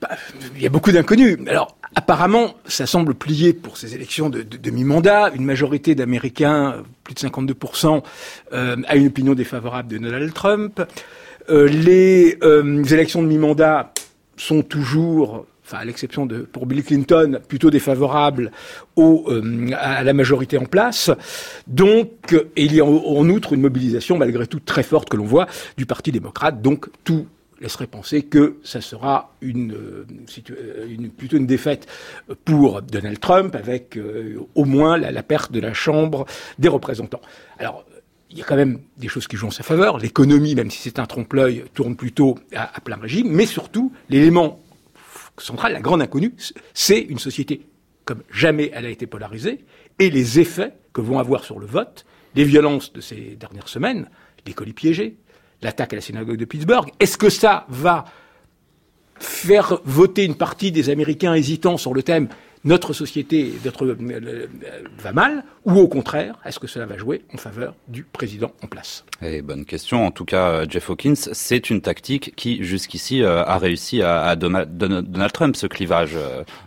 Bah, 0.00 0.10
il 0.54 0.62
y 0.62 0.66
a 0.66 0.68
beaucoup 0.68 0.92
d'inconnus. 0.92 1.38
Alors, 1.48 1.76
apparemment, 1.94 2.54
ça 2.66 2.86
semble 2.86 3.14
plier 3.14 3.54
pour 3.54 3.78
ces 3.78 3.94
élections 3.94 4.28
de, 4.28 4.42
de, 4.42 4.70
mi-mandat. 4.70 5.30
Une 5.34 5.44
majorité 5.44 5.94
d'Américains, 5.94 6.82
plus 7.02 7.14
de 7.14 7.20
52%, 7.20 8.02
euh, 8.52 8.76
a 8.86 8.96
une 8.96 9.06
opinion 9.06 9.34
défavorable 9.34 9.88
de 9.88 9.98
Donald 9.98 10.32
Trump. 10.34 10.82
Euh, 11.48 11.66
les, 11.68 12.36
euh, 12.42 12.84
élections 12.84 13.22
de 13.22 13.28
mi-mandat 13.28 13.92
sont 14.36 14.62
toujours 14.62 15.46
à 15.72 15.84
l'exception 15.84 16.26
de 16.26 16.40
pour 16.42 16.66
Bill 16.66 16.84
Clinton, 16.84 17.40
plutôt 17.48 17.70
défavorables 17.70 18.52
à 18.96 20.04
la 20.04 20.12
majorité 20.12 20.58
en 20.58 20.64
place. 20.64 21.10
Donc, 21.66 22.36
il 22.54 22.72
y 22.72 22.80
a 22.80 22.84
en 22.84 23.28
outre 23.28 23.52
une 23.52 23.62
mobilisation 23.62 24.16
malgré 24.16 24.46
tout 24.46 24.60
très 24.60 24.84
forte 24.84 25.08
que 25.08 25.16
l'on 25.16 25.24
voit 25.24 25.46
du 25.76 25.84
Parti 25.84 26.12
démocrate. 26.12 26.62
Donc, 26.62 26.86
tout 27.02 27.26
laisserait 27.60 27.86
penser 27.86 28.22
que 28.22 28.56
ça 28.62 28.80
sera 28.80 29.34
une, 29.40 29.72
euh, 29.72 30.06
euh, 30.50 30.86
une, 30.88 31.10
plutôt 31.10 31.36
une 31.36 31.46
défaite 31.46 31.86
pour 32.44 32.82
Donald 32.82 33.18
Trump, 33.20 33.54
avec 33.54 33.96
euh, 33.96 34.38
au 34.54 34.64
moins 34.64 34.96
la, 34.98 35.22
perte 35.22 35.52
de 35.52 35.60
la 35.60 35.72
Chambre 35.72 36.26
des 36.58 36.68
représentants. 36.68 37.20
Alors, 37.58 37.84
il 38.30 38.38
y 38.38 38.42
a 38.42 38.44
quand 38.44 38.56
même 38.56 38.80
des 38.96 39.08
choses 39.08 39.28
qui 39.28 39.36
jouent 39.36 39.46
en 39.46 39.52
sa 39.52 39.62
faveur. 39.62 39.98
L'économie, 39.98 40.54
même 40.54 40.70
si 40.70 40.82
c'est 40.82 40.98
un 40.98 41.06
trompe-l'œil, 41.06 41.64
tourne 41.74 41.96
plutôt 41.96 42.38
à, 42.54 42.80
plein 42.80 42.96
régime. 42.96 43.28
Mais 43.30 43.46
surtout, 43.46 43.92
l'élément 44.10 44.60
central, 45.38 45.72
la 45.72 45.80
grande 45.80 46.02
inconnue, 46.02 46.34
c'est 46.74 47.00
une 47.00 47.18
société 47.18 47.66
comme 48.04 48.22
jamais 48.30 48.70
elle 48.72 48.86
a 48.86 48.88
été 48.88 49.06
polarisée, 49.06 49.64
et 49.98 50.10
les 50.10 50.38
effets 50.38 50.72
que 50.92 51.00
vont 51.00 51.18
avoir 51.18 51.44
sur 51.44 51.58
le 51.58 51.66
vote, 51.66 52.06
les 52.36 52.44
violences 52.44 52.92
de 52.92 53.00
ces 53.00 53.36
dernières 53.38 53.68
semaines, 53.68 54.08
les 54.46 54.52
colis 54.52 54.72
piégés, 54.72 55.16
l'attaque 55.62 55.92
à 55.92 55.96
la 55.96 56.02
synagogue 56.02 56.36
de 56.36 56.44
Pittsburgh. 56.44 56.90
Est-ce 57.00 57.16
que 57.16 57.30
ça 57.30 57.66
va 57.68 58.04
faire 59.18 59.80
voter 59.84 60.24
une 60.24 60.34
partie 60.34 60.72
des 60.72 60.90
Américains 60.90 61.34
hésitants 61.34 61.76
sur 61.76 61.94
le 61.94 62.02
thème 62.02 62.28
notre 62.66 62.92
société 62.92 63.52
va 64.98 65.12
mal, 65.12 65.44
ou 65.64 65.72
au 65.78 65.88
contraire, 65.88 66.34
est-ce 66.44 66.58
que 66.58 66.66
cela 66.66 66.84
va 66.84 66.98
jouer 66.98 67.22
en 67.32 67.38
faveur 67.38 67.74
du 67.88 68.02
président 68.02 68.52
en 68.62 68.66
place? 68.66 69.04
Et 69.22 69.40
bonne 69.40 69.64
question. 69.64 70.04
En 70.04 70.10
tout 70.10 70.24
cas, 70.24 70.68
Jeff 70.68 70.90
Hawkins, 70.90 71.14
c'est 71.14 71.70
une 71.70 71.80
tactique 71.80 72.34
qui 72.36 72.62
jusqu'ici 72.62 73.22
a 73.24 73.56
réussi 73.58 74.02
à, 74.02 74.36
Donald 74.36 75.32
Trump 75.32 75.56
ce 75.56 75.66
clivage 75.66 76.16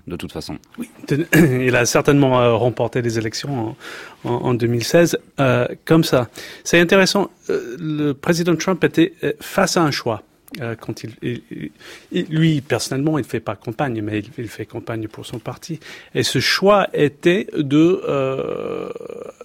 de 0.08 0.16
toute 0.16 0.32
façon. 0.32 0.58
Oui, 0.78 0.90
il 1.34 1.76
a 1.76 1.86
certainement 1.86 2.58
remporté 2.58 3.02
les 3.02 3.20
élections 3.20 3.76
en, 4.24 4.54
2016 4.54 5.20
comme 5.86 6.04
ça. 6.04 6.30
C'est 6.64 6.80
intéressant. 6.80 7.30
le 7.48 8.14
président 8.14 8.56
Trump 8.56 8.84
était 8.84 9.14
face 9.40 9.78
à 9.78 9.84
un 9.84 9.92
choix. 9.92 10.24
Euh, 10.62 10.76
quand 10.76 11.04
il, 11.04 11.72
lui 12.12 12.62
personnellement, 12.62 13.20
il 13.20 13.24
fait 13.24 13.40
pas 13.40 13.56
campagne, 13.56 14.02
mais 14.02 14.24
il, 14.38 14.48
fait 14.48 14.66
campagne 14.66 15.08
pour 15.08 15.26
son 15.26 15.38
parti. 15.38 15.80
Et 16.16 16.24
ce 16.24 16.40
choix 16.40 16.88
était 16.94 17.48
de 17.56 18.02
euh, 18.08 18.90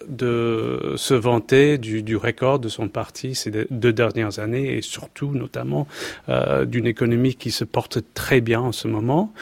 de 0.08 0.94
se 0.96 1.14
vanter 1.14 1.78
du, 1.78 2.02
du, 2.02 2.16
record 2.16 2.58
de 2.58 2.68
son 2.68 2.88
parti 2.88 3.34
ces 3.34 3.50
deux 3.70 3.92
dernières 3.92 4.38
années 4.38 4.76
et 4.76 4.82
surtout 4.82 5.32
notamment 5.32 5.86
euh, 6.28 6.64
d'une 6.64 6.86
économie 6.86 7.34
qui 7.34 7.50
se 7.50 7.64
porte 7.64 7.98
très 8.14 8.40
bien 8.40 8.60
en 8.60 8.72
ce 8.72 8.88
moment 8.88 9.32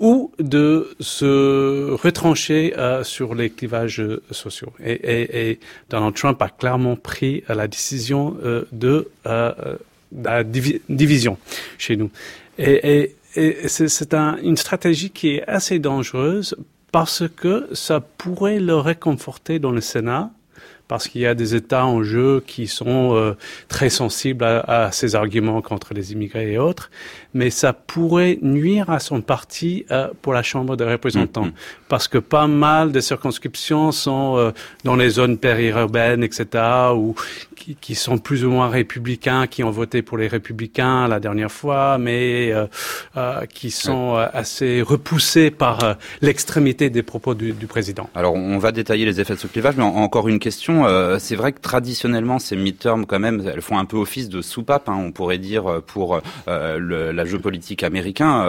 ou 0.00 0.32
de 0.38 0.94
se 1.00 1.92
retrancher 1.92 2.74
euh, 2.76 3.04
sur 3.04 3.34
les 3.34 3.50
clivages 3.50 4.02
sociaux. 4.30 4.72
Et, 4.82 4.92
et, 4.92 5.50
et, 5.50 5.60
Donald 5.88 6.14
Trump 6.14 6.40
a 6.42 6.48
clairement 6.48 6.96
pris 6.96 7.44
la 7.48 7.68
décision 7.68 8.36
euh, 8.44 8.64
de 8.72 9.08
la 10.22 10.44
division 10.44 11.38
chez 11.78 11.96
nous. 11.96 12.10
Et, 12.58 13.16
c'est 13.66 14.14
une 14.14 14.56
stratégie 14.56 15.10
qui 15.10 15.30
est 15.30 15.48
assez 15.48 15.80
dangereuse 15.80 16.56
parce 16.92 17.24
que 17.36 17.68
ça 17.72 17.98
pourrait 17.98 18.60
le 18.60 18.76
réconforter 18.76 19.58
dans 19.58 19.72
le 19.72 19.80
Sénat, 19.80 20.30
parce 20.88 21.08
qu'il 21.08 21.22
y 21.22 21.26
a 21.26 21.34
des 21.34 21.54
États 21.54 21.86
en 21.86 22.02
jeu 22.02 22.42
qui 22.46 22.66
sont 22.66 23.14
euh, 23.14 23.36
très 23.68 23.88
sensibles 23.88 24.44
à, 24.44 24.90
ces 24.92 25.14
arguments 25.14 25.62
contre 25.62 25.94
les 25.94 26.12
immigrés 26.12 26.52
et 26.52 26.58
autres, 26.58 26.90
mais 27.32 27.50
ça 27.50 27.72
pourrait 27.72 28.38
nuire 28.42 28.90
à 28.90 28.98
son 28.98 29.22
parti 29.22 29.86
euh, 29.90 30.08
pour 30.20 30.34
la 30.34 30.42
Chambre 30.42 30.76
des 30.76 30.84
représentants, 30.84 31.46
mm-hmm. 31.46 31.88
parce 31.88 32.06
que 32.06 32.18
pas 32.18 32.46
mal 32.46 32.92
de 32.92 33.00
circonscriptions 33.00 33.92
sont 33.92 34.36
euh, 34.36 34.50
dans 34.84 34.96
les 34.96 35.08
zones 35.08 35.38
périurbaines, 35.38 36.22
etc., 36.22 36.64
ou 36.94 37.14
qui, 37.56 37.76
qui, 37.76 37.94
sont 37.94 38.18
plus 38.18 38.44
ou 38.44 38.50
moins 38.50 38.68
républicains, 38.68 39.46
qui 39.46 39.64
ont 39.64 39.70
voté 39.70 40.02
pour 40.02 40.18
les 40.18 40.28
républicains 40.28 41.08
la 41.08 41.18
dernière 41.18 41.52
fois, 41.52 41.96
mais 41.98 42.52
qui 43.54 43.70
sont 43.70 44.16
assez 44.16 44.82
repoussés 44.82 45.50
par 45.50 45.96
l'extrémité 46.20 46.90
des 46.90 47.02
propos 47.02 47.34
du, 47.34 47.52
du, 47.52 47.66
président. 47.66 48.10
Alors, 48.14 48.34
on 48.34 48.58
va 48.58 48.72
détailler 48.72 49.06
les 49.06 49.20
effets 49.20 49.34
de 49.34 49.38
ce 49.38 49.46
clivage, 49.46 49.76
mais 49.76 49.84
encore 49.84 50.28
une 50.28 50.38
question 50.38 50.73
euh, 50.82 51.18
c'est 51.18 51.36
vrai 51.36 51.52
que 51.52 51.60
traditionnellement, 51.60 52.38
ces 52.38 52.56
midterms, 52.56 53.06
quand 53.06 53.18
même, 53.18 53.42
elles 53.52 53.62
font 53.62 53.78
un 53.78 53.84
peu 53.84 53.96
office 53.96 54.28
de 54.28 54.42
soupape, 54.42 54.88
hein, 54.88 54.96
on 54.98 55.12
pourrait 55.12 55.38
dire, 55.38 55.70
euh, 55.70 55.80
pour 55.80 56.20
euh, 56.48 56.78
le, 56.78 57.12
la 57.12 57.24
jeu 57.24 57.38
politique 57.38 57.82
américain, 57.82 58.40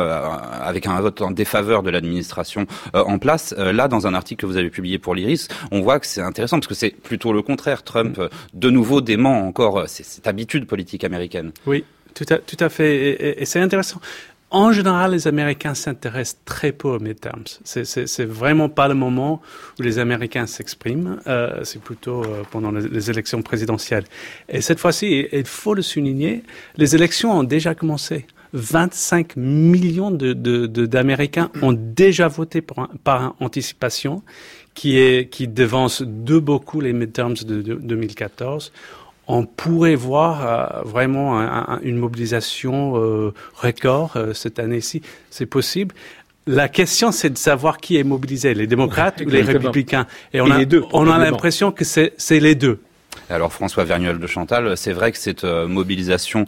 avec 0.61 0.87
un 0.87 0.99
vote 1.01 1.21
en 1.21 1.31
défaveur 1.31 1.83
de 1.83 1.89
l'administration 1.89 2.65
en 2.93 3.17
place. 3.19 3.53
là, 3.57 3.87
dans 3.87 4.07
un 4.07 4.13
article 4.13 4.41
que 4.41 4.45
vous 4.45 4.57
avez 4.57 4.69
publié 4.69 4.99
pour 4.99 5.15
l'Iris, 5.15 5.47
on 5.71 5.81
voit 5.81 5.99
que 5.99 6.07
c'est 6.07 6.21
intéressant, 6.21 6.57
parce 6.57 6.67
que 6.67 6.73
c'est 6.73 6.91
plutôt 6.91 7.33
le 7.33 7.41
contraire. 7.41 7.83
Trump, 7.83 8.19
de 8.53 8.69
nouveau, 8.69 9.01
dément 9.01 9.45
encore 9.45 9.85
cette 9.87 10.27
habitude 10.27 10.67
politique 10.67 11.03
américaine. 11.03 11.51
Oui, 11.65 11.83
tout 12.13 12.25
à, 12.29 12.37
tout 12.37 12.57
à 12.59 12.69
fait. 12.69 13.41
et 13.41 13.45
c'est 13.45 13.59
intéressant 13.59 13.99
en 14.51 14.71
général, 14.71 15.11
les 15.11 15.27
Américains 15.27 15.73
s'intéressent 15.73 16.39
très 16.45 16.71
peu 16.71 16.87
aux 16.87 16.99
midterms. 16.99 17.43
C'est 17.63 18.25
vraiment 18.25 18.69
pas 18.69 18.87
le 18.87 18.93
moment 18.93 19.41
où 19.79 19.81
les 19.81 19.99
Américains 19.99 20.45
s'expriment. 20.45 21.19
Euh, 21.27 21.63
c'est 21.63 21.81
plutôt 21.81 22.23
euh, 22.23 22.43
pendant 22.51 22.71
les, 22.71 23.09
élections 23.09 23.41
présidentielles. 23.41 24.05
Et 24.47 24.61
cette 24.61 24.79
fois-ci, 24.79 25.27
il 25.31 25.45
faut 25.45 25.73
le 25.73 25.81
souligner, 25.81 26.43
les 26.77 26.95
élections 26.95 27.37
ont 27.37 27.43
déjà 27.43 27.75
commencé. 27.75 28.27
25 28.53 29.35
millions 29.35 30.11
d'Américains 30.11 31.49
de, 31.53 31.59
de, 31.59 31.65
ont 31.65 31.73
déjà 31.73 32.29
voté 32.29 32.61
par, 32.61 33.35
anticipation, 33.41 34.23
qui, 34.73 34.97
est, 34.97 35.29
qui 35.29 35.47
devance 35.47 36.01
de 36.01 36.39
beaucoup 36.39 36.79
les 36.79 36.93
midterms 36.93 37.33
de, 37.33 37.61
de 37.61 37.75
2014 37.75 38.71
on 39.27 39.45
pourrait 39.45 39.95
voir 39.95 40.45
euh, 40.45 40.81
vraiment 40.83 41.39
une 41.81 41.97
mobilisation 41.97 42.97
euh, 42.97 43.33
record 43.55 44.13
euh, 44.15 44.33
cette 44.33 44.59
année-ci. 44.59 45.01
C'est 45.29 45.45
possible. 45.45 45.95
La 46.47 46.69
question, 46.69 47.11
c'est 47.11 47.31
de 47.31 47.37
savoir 47.37 47.77
qui 47.77 47.97
est 47.97 48.03
mobilisé, 48.03 48.53
les 48.53 48.67
démocrates 48.67 49.21
ou 49.21 49.29
les 49.29 49.41
républicains. 49.41 50.05
Et 50.31 50.41
on 50.41 50.51
a, 50.51 50.59
on 50.93 51.09
a 51.09 51.17
l'impression 51.17 51.71
que 51.71 51.83
c'est 51.83 52.13
les 52.29 52.53
deux. 52.53 52.79
Alors 53.29 53.51
François 53.51 53.85
Vernuel 53.85 54.19
de 54.19 54.27
Chantal, 54.27 54.77
c'est 54.77 54.91
vrai 54.91 55.11
que 55.11 55.17
cette 55.17 55.43
mobilisation 55.43 56.45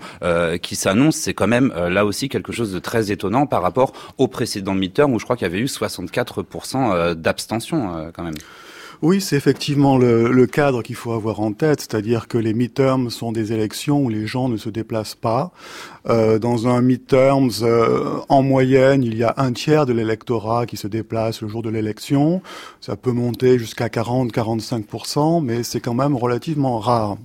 qui 0.62 0.76
s'annonce, 0.76 1.16
c'est 1.16 1.34
quand 1.34 1.48
même 1.48 1.74
là 1.76 2.06
aussi 2.06 2.30
quelque 2.30 2.52
chose 2.52 2.72
de 2.72 2.78
très 2.78 3.12
étonnant 3.12 3.48
par 3.48 3.64
rapport 3.64 3.94
au 4.20 4.28
précédent 4.28 4.76
midterm 4.76 5.12
où 5.14 5.20
je 5.20 5.24
crois 5.24 5.36
qu'il 5.36 5.48
y 5.48 5.50
avait 5.50 5.62
eu 5.62 5.66
64% 5.66 7.16
d'abstention 7.16 8.12
quand 8.14 8.24
même. 8.24 8.36
Oui, 9.04 9.22
c'est 9.22 9.36
effectivement 9.36 9.96
le, 10.00 10.48
cadre 10.48 10.82
qu'il 10.82 10.96
faut 10.96 11.12
avoir 11.12 11.40
en 11.40 11.54
tête, 11.54 11.82
c'est-à-dire 11.82 12.28
que 12.28 12.40
les 12.40 12.56
midterms 12.56 13.12
sont 13.12 13.32
des 13.32 13.54
élections 13.54 14.04
où 14.04 14.10
les 14.10 14.26
gens 14.26 14.50
ne 14.50 14.58
se 14.58 14.70
déplacent 14.70 15.14
pas. 15.14 15.52
Euh, 16.10 16.40
dans 16.40 16.68
un 16.68 16.82
midterms, 16.82 17.52
euh, 17.62 18.20
en 18.28 18.42
moyenne, 18.42 19.04
il 19.04 19.16
y 19.16 19.24
a 19.24 19.36
un 19.38 19.52
tiers 19.54 19.86
de 19.86 19.94
l'électorat 19.94 20.66
qui 20.66 20.78
se 20.78 20.88
déplace 20.88 21.44
le 21.44 21.48
jour 21.48 21.62
de 21.62 21.70
l'élection. 21.70 22.42
Ça 22.82 22.96
peut 22.96 23.12
monter 23.12 23.60
jusqu'à 23.60 23.88
40-45%, 23.88 25.44
mais 25.44 25.62
c'est 25.62 25.80
quand 25.80 25.94
même 25.94 26.16
relativement 26.16 26.80
rare. 26.80 27.18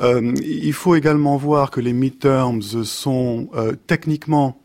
Euh, 0.00 0.34
il 0.44 0.72
faut 0.72 0.94
également 0.94 1.36
voir 1.36 1.72
que 1.72 1.80
les 1.80 1.94
midterms 1.94 2.62
sont 2.62 3.48
techniquement 3.88 4.56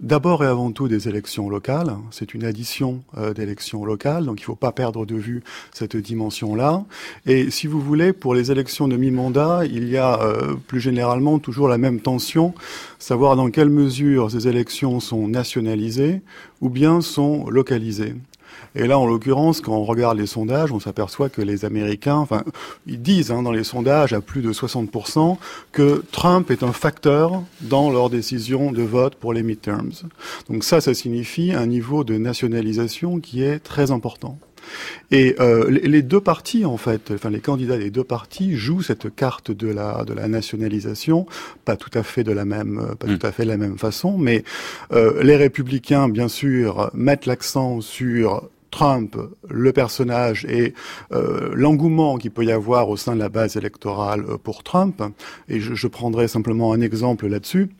d'abord 0.00 0.44
et 0.44 0.46
avant 0.46 0.72
tout 0.72 0.88
des 0.88 1.08
élections 1.08 1.48
locales. 1.48 1.96
C'est 2.10 2.34
une 2.34 2.44
addition 2.44 3.02
euh, 3.16 3.32
d'élections 3.32 3.84
locales, 3.84 4.24
donc 4.26 4.40
il 4.40 4.42
ne 4.42 4.46
faut 4.46 4.54
pas 4.54 4.72
perdre 4.72 5.06
de 5.06 5.14
vue 5.14 5.42
cette 5.72 5.96
dimension-là. 5.96 6.84
Et 7.26 7.50
si 7.50 7.66
vous 7.66 7.80
voulez, 7.80 8.12
pour 8.12 8.34
les 8.34 8.50
élections 8.50 8.88
de 8.88 8.96
mi-mandat, 8.96 9.64
il 9.64 9.88
y 9.88 9.96
a 9.96 10.20
euh, 10.20 10.54
plus 10.66 10.80
généralement 10.80 11.38
toujours 11.38 11.68
la 11.68 11.78
même 11.78 12.00
tension, 12.00 12.54
savoir 12.98 13.36
dans 13.36 13.50
quelle 13.50 13.70
mesure 13.70 14.30
ces 14.30 14.48
élections 14.48 15.00
sont 15.00 15.28
nationalisées 15.28 16.22
ou 16.60 16.68
bien 16.68 17.00
sont 17.00 17.48
localisées. 17.48 18.14
Et 18.76 18.86
là, 18.86 18.98
en 18.98 19.06
l'occurrence, 19.06 19.62
quand 19.62 19.72
on 19.72 19.84
regarde 19.84 20.18
les 20.18 20.26
sondages, 20.26 20.70
on 20.70 20.80
s'aperçoit 20.80 21.30
que 21.30 21.40
les 21.40 21.64
Américains, 21.64 22.16
enfin, 22.16 22.44
ils 22.86 23.00
disent 23.00 23.30
hein, 23.30 23.42
dans 23.42 23.52
les 23.52 23.64
sondages 23.64 24.12
à 24.12 24.20
plus 24.20 24.42
de 24.42 24.52
60% 24.52 25.38
que 25.72 26.04
Trump 26.12 26.50
est 26.50 26.62
un 26.62 26.72
facteur 26.72 27.42
dans 27.62 27.90
leur 27.90 28.10
décision 28.10 28.72
de 28.72 28.82
vote 28.82 29.14
pour 29.14 29.32
les 29.32 29.42
midterms. 29.42 29.92
Donc 30.50 30.62
ça, 30.62 30.82
ça 30.82 30.92
signifie 30.92 31.52
un 31.52 31.66
niveau 31.66 32.04
de 32.04 32.18
nationalisation 32.18 33.18
qui 33.18 33.42
est 33.42 33.60
très 33.60 33.90
important. 33.90 34.38
Et 35.10 35.36
euh, 35.38 35.70
les 35.70 36.02
deux 36.02 36.20
partis, 36.20 36.64
en 36.64 36.76
fait, 36.76 37.12
enfin 37.12 37.30
les 37.30 37.40
candidats 37.40 37.78
des 37.78 37.90
deux 37.90 38.04
partis 38.04 38.56
jouent 38.56 38.82
cette 38.82 39.14
carte 39.14 39.52
de 39.52 39.68
la 39.68 40.04
de 40.04 40.12
la 40.12 40.26
nationalisation, 40.26 41.26
pas 41.64 41.76
tout 41.76 41.96
à 41.96 42.02
fait 42.02 42.24
de 42.24 42.32
la 42.32 42.44
même, 42.44 42.94
pas 42.98 43.06
mm. 43.06 43.18
tout 43.18 43.26
à 43.26 43.30
fait 43.30 43.44
de 43.44 43.48
la 43.48 43.56
même 43.56 43.78
façon, 43.78 44.18
mais 44.18 44.42
euh, 44.92 45.22
les 45.22 45.36
républicains, 45.36 46.08
bien 46.08 46.26
sûr, 46.26 46.90
mettent 46.94 47.26
l'accent 47.26 47.80
sur 47.80 48.48
Trump, 48.70 49.16
le 49.48 49.72
personnage 49.72 50.44
et 50.46 50.74
euh, 51.12 51.50
l'engouement 51.54 52.16
qu'il 52.16 52.30
peut 52.30 52.44
y 52.44 52.52
avoir 52.52 52.88
au 52.88 52.96
sein 52.96 53.14
de 53.14 53.20
la 53.20 53.28
base 53.28 53.56
électorale 53.56 54.24
euh, 54.28 54.38
pour 54.38 54.62
Trump. 54.62 55.02
Et 55.48 55.60
je, 55.60 55.86
prendrai 55.86 56.28
simplement 56.28 56.72
un 56.72 56.80
exemple 56.80 57.26
là-dessus. 57.28 57.70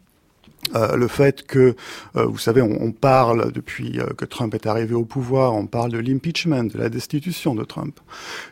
Euh, 0.75 0.97
le 0.97 1.09
fait 1.09 1.47
que, 1.47 1.75
vous 2.15 2.39
savez, 2.39 2.63
on, 2.63 2.93
parle 2.93 3.53
depuis 3.53 3.99
que 4.17 4.25
Trump 4.25 4.55
est 4.55 4.67
arrivé 4.67 4.95
au 4.95 5.05
pouvoir, 5.05 5.55
on 5.55 5.67
parle 5.67 5.91
de 5.91 5.99
l'impeachment, 5.99 6.65
de 6.65 6.79
la 6.79 6.89
destitution 6.89 7.55
de 7.55 7.65
Trump. 7.65 7.99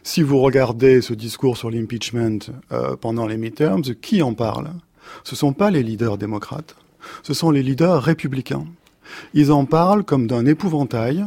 Si 0.02 0.22
vous 0.22 0.38
regardez 0.40 1.00
ce 1.00 1.14
discours 1.14 1.56
sur 1.56 1.70
l'impeachment 1.70 2.40
pendant 3.00 3.26
les 3.26 3.36
midterms, 3.36 3.82
qui 4.02 4.22
en 4.22 4.34
parle? 4.34 4.70
Ce 5.22 5.36
sont 5.36 5.52
pas 5.52 5.70
les 5.70 5.82
leaders 5.82 6.18
démocrates, 6.18 6.76
ce 7.22 7.32
sont 7.32 7.50
les 7.50 7.62
leaders 7.62 8.02
républicains. 8.02 8.66
Ils 9.32 9.52
en 9.52 9.64
parlent 9.64 10.04
comme 10.04 10.26
d'un 10.26 10.46
épouvantail 10.46 11.24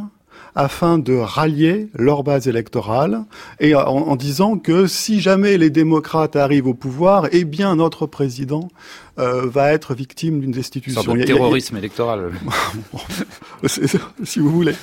afin 0.54 0.98
de 0.98 1.14
rallier 1.14 1.88
leur 1.94 2.22
base 2.22 2.48
électorale 2.48 3.24
et 3.60 3.74
en, 3.74 4.16
disant 4.16 4.58
que 4.58 4.86
si 4.86 5.20
jamais 5.20 5.58
les 5.58 5.70
démocrates 5.70 6.36
arrivent 6.36 6.66
au 6.66 6.74
pouvoir, 6.74 7.28
eh 7.32 7.44
bien 7.44 7.76
notre 7.76 8.06
président 8.06 8.68
euh, 9.18 9.46
va 9.46 9.72
être 9.72 9.94
victime 9.94 10.40
d'une 10.40 10.52
destitution. 10.52 11.02
Sorte 11.02 11.18
de 11.18 11.24
terrorisme 11.24 11.76
électoral. 11.76 12.30
si 14.24 14.38
vous 14.38 14.50
voulez. 14.50 14.74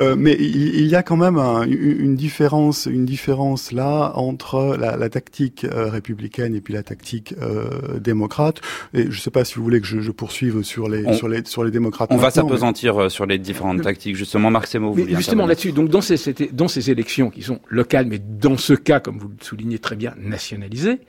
Euh, 0.00 0.16
mais 0.18 0.34
il, 0.38 0.86
y 0.86 0.94
a 0.94 1.02
quand 1.02 1.16
même 1.16 1.38
une 1.38 2.16
différence, 2.16 2.86
une 2.86 3.04
différence 3.04 3.72
là 3.72 4.12
entre 4.14 4.76
la, 4.78 4.96
la 4.96 5.08
tactique 5.08 5.64
euh, 5.64 5.88
républicaine 5.88 6.54
et 6.54 6.60
puis 6.60 6.74
la 6.74 6.82
tactique 6.82 7.34
euh, 7.40 7.98
démocrate. 7.98 8.60
Et 8.94 9.02
je 9.04 9.08
ne 9.08 9.14
sais 9.14 9.30
pas 9.30 9.44
si 9.44 9.54
vous 9.54 9.64
voulez 9.64 9.80
que 9.80 9.86
je, 9.86 10.00
je 10.00 10.10
poursuive 10.10 10.62
sur 10.62 10.88
les, 10.88 11.14
sur 11.14 11.28
les, 11.28 11.44
sur 11.44 11.64
les 11.64 11.70
démocrates. 11.70 12.10
On 12.12 12.16
va 12.16 12.30
s'apesantir 12.30 13.10
sur 13.10 13.26
les 13.26 13.38
différentes 13.38 13.82
tactiques. 13.82 14.16
Justement, 14.16 14.50
Marc 14.50 14.66
Semo, 14.66 14.94
mais 14.94 15.14
justement 15.14 15.46
là-dessus, 15.46 15.72
donc 15.72 15.88
dans 15.88 16.00
ces, 16.00 16.16
dans 16.52 16.68
ces 16.68 16.90
élections 16.90 17.30
qui 17.30 17.42
sont 17.42 17.60
locales, 17.68 18.06
mais 18.06 18.18
dans 18.18 18.56
ce 18.56 18.74
cas, 18.74 19.00
comme 19.00 19.18
vous 19.18 19.28
le 19.28 19.44
soulignez 19.44 19.78
très 19.78 19.96
bien, 19.96 20.14
nationalisées, 20.18 21.00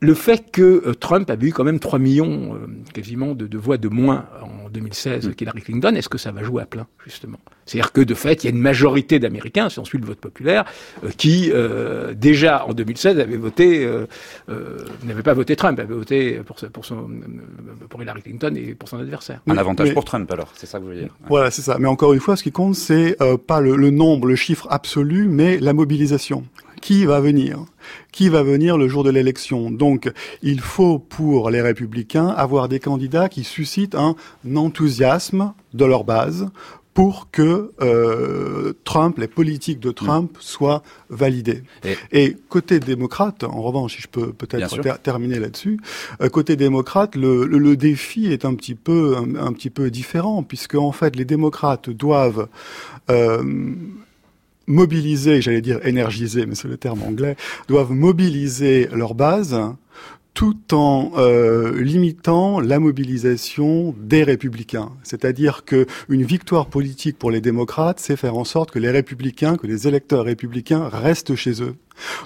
le 0.00 0.14
fait 0.14 0.50
que 0.50 0.62
euh, 0.62 0.94
Trump 0.94 1.30
a 1.30 1.36
eu 1.40 1.52
quand 1.52 1.64
même 1.64 1.78
3 1.78 1.98
millions 1.98 2.54
euh, 2.54 2.66
quasiment 2.94 3.34
de, 3.34 3.46
de, 3.46 3.58
voix 3.58 3.76
de 3.76 3.88
moins 3.88 4.26
en 4.42 4.70
2016 4.70 5.28
mm. 5.28 5.34
qu'Hillary 5.34 5.60
Clinton, 5.60 5.94
est-ce 5.94 6.08
que 6.08 6.16
ça 6.16 6.32
va 6.32 6.42
jouer 6.42 6.62
à 6.62 6.66
plein 6.66 6.86
justement? 7.04 7.38
C'est-à-dire 7.66 7.92
que 7.92 8.00
de 8.00 8.14
fait, 8.14 8.42
il 8.42 8.46
y 8.46 8.48
a 8.48 8.50
une 8.50 8.62
majorité 8.62 9.18
d'Américains, 9.18 9.68
si 9.68 9.78
on 9.78 9.84
suit 9.84 9.98
le 9.98 10.06
vote 10.06 10.18
populaire, 10.18 10.64
euh, 11.04 11.10
qui 11.16 11.52
déjà 12.14 12.64
en 12.66 12.72
2016 12.72 13.18
avaient 13.20 13.36
voté, 13.36 13.88
n'avaient 15.04 15.22
pas 15.22 15.34
voté 15.34 15.54
Trump, 15.54 15.78
avaient 15.78 15.94
voté 15.94 16.40
pour, 16.46 16.56
pour, 16.56 16.84
son, 16.84 17.08
pour 17.88 18.02
Hillary 18.02 18.22
Clinton 18.22 18.54
et 18.56 18.74
pour 18.74 18.88
son 18.88 18.98
adversaire. 18.98 19.40
Un 19.46 19.58
avantage 19.58 19.92
pour 19.92 20.04
Trump 20.04 20.30
alors, 20.32 20.50
c'est 20.54 20.66
ça 20.66 20.78
que 20.78 20.84
vous 20.84 20.90
voulez 20.90 21.02
dire? 21.02 21.14
Voilà, 21.28 21.50
c'est 21.50 21.62
ça. 21.62 21.78
Mais 21.78 21.88
encore 21.88 22.12
une 22.14 22.20
fois, 22.20 22.36
ce 22.36 22.42
qui 22.42 22.52
compte, 22.52 22.74
c'est 22.74 23.16
pas 23.46 23.60
le, 23.60 23.76
le 23.76 23.90
nombre, 23.90 24.26
le 24.26 24.36
chiffre 24.36 24.66
absolu, 24.70 25.28
mais 25.28 25.58
la 25.58 25.72
mobilisation 25.72 26.44
qui 26.80 27.04
va 27.04 27.20
venir 27.20 27.64
Qui 28.12 28.28
va 28.28 28.42
venir 28.42 28.76
le 28.78 28.88
jour 28.88 29.04
de 29.04 29.10
l'élection. 29.10 29.70
Donc, 29.70 30.10
il 30.42 30.60
faut 30.60 30.98
pour 30.98 31.50
les 31.50 31.60
républicains 31.60 32.28
avoir 32.28 32.68
des 32.68 32.80
candidats 32.80 33.28
qui 33.28 33.44
suscitent 33.44 33.94
un 33.94 34.14
enthousiasme 34.56 35.52
de 35.74 35.84
leur 35.84 36.04
base 36.04 36.50
pour 36.94 37.30
que 37.30 37.72
euh, 37.80 38.72
Trump, 38.84 39.18
les 39.18 39.28
politiques 39.28 39.80
de 39.80 39.90
Trump 39.90 40.36
soient 40.40 40.82
validées. 41.08 41.62
Et, 42.12 42.36
côté 42.48 42.80
démocrate, 42.80 43.44
en 43.44 43.62
revanche, 43.62 43.96
si 43.96 44.02
je 44.02 44.08
peux 44.08 44.32
peut-être 44.32 44.98
terminer 45.02 45.38
là-dessus, 45.38 45.78
euh, 46.20 46.28
côté 46.28 46.56
démocrate, 46.56 47.14
le, 47.14 47.46
le, 47.46 47.76
défi 47.76 48.26
est 48.26 48.44
un 48.44 48.54
petit 48.54 48.74
peu 48.74 49.16
un, 49.16 49.36
un, 49.36 49.52
petit 49.52 49.70
peu 49.70 49.90
différent 49.90 50.42
puisque 50.42 50.74
en 50.74 50.92
fait 50.92 51.16
les 51.16 51.24
démocrates 51.24 51.88
doivent 51.88 52.48
euh, 53.08 53.72
mobiliser, 54.66 55.42
j'allais 55.42 55.60
dire 55.60 55.84
énergiser, 55.84 56.46
mais 56.46 56.54
c'est 56.54 56.68
le 56.68 56.76
terme 56.76 57.02
anglais, 57.02 57.36
doivent 57.68 57.92
mobiliser 57.92 58.88
leur 58.92 59.14
base 59.14 59.58
tout 60.34 60.74
en 60.74 61.12
euh, 61.16 61.82
limitant 61.82 62.60
la 62.60 62.78
mobilisation 62.78 63.94
des 63.98 64.22
républicains. 64.22 64.90
C'est-à-dire 65.02 65.64
que 65.64 65.86
une 66.08 66.22
victoire 66.22 66.66
politique 66.66 67.18
pour 67.18 67.30
les 67.30 67.40
démocrates, 67.40 68.00
c'est 68.00 68.16
faire 68.16 68.36
en 68.36 68.44
sorte 68.44 68.70
que 68.70 68.78
les 68.78 68.90
républicains, 68.90 69.56
que 69.56 69.66
les 69.66 69.88
électeurs 69.88 70.24
républicains 70.24 70.88
restent 70.88 71.34
chez 71.34 71.62
eux. 71.62 71.74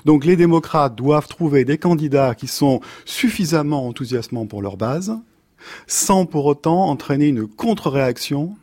Donc 0.05 0.25
les 0.25 0.37
démocrates 0.37 0.94
doivent 0.94 1.29
trouver 1.29 1.64
des 1.64 1.79
candidats 1.79 2.35
qui 2.35 2.47
sont 2.47 2.81
suffisamment 3.05 3.88
enthousiasmants 3.88 4.47
pour 4.47 4.62
leur 4.62 4.77
base, 4.77 5.18
sans 5.87 6.27
pour 6.27 6.44
autant 6.47 6.88
entraîner 6.90 7.29
une 7.29 7.47
contre-réaction 7.47 8.55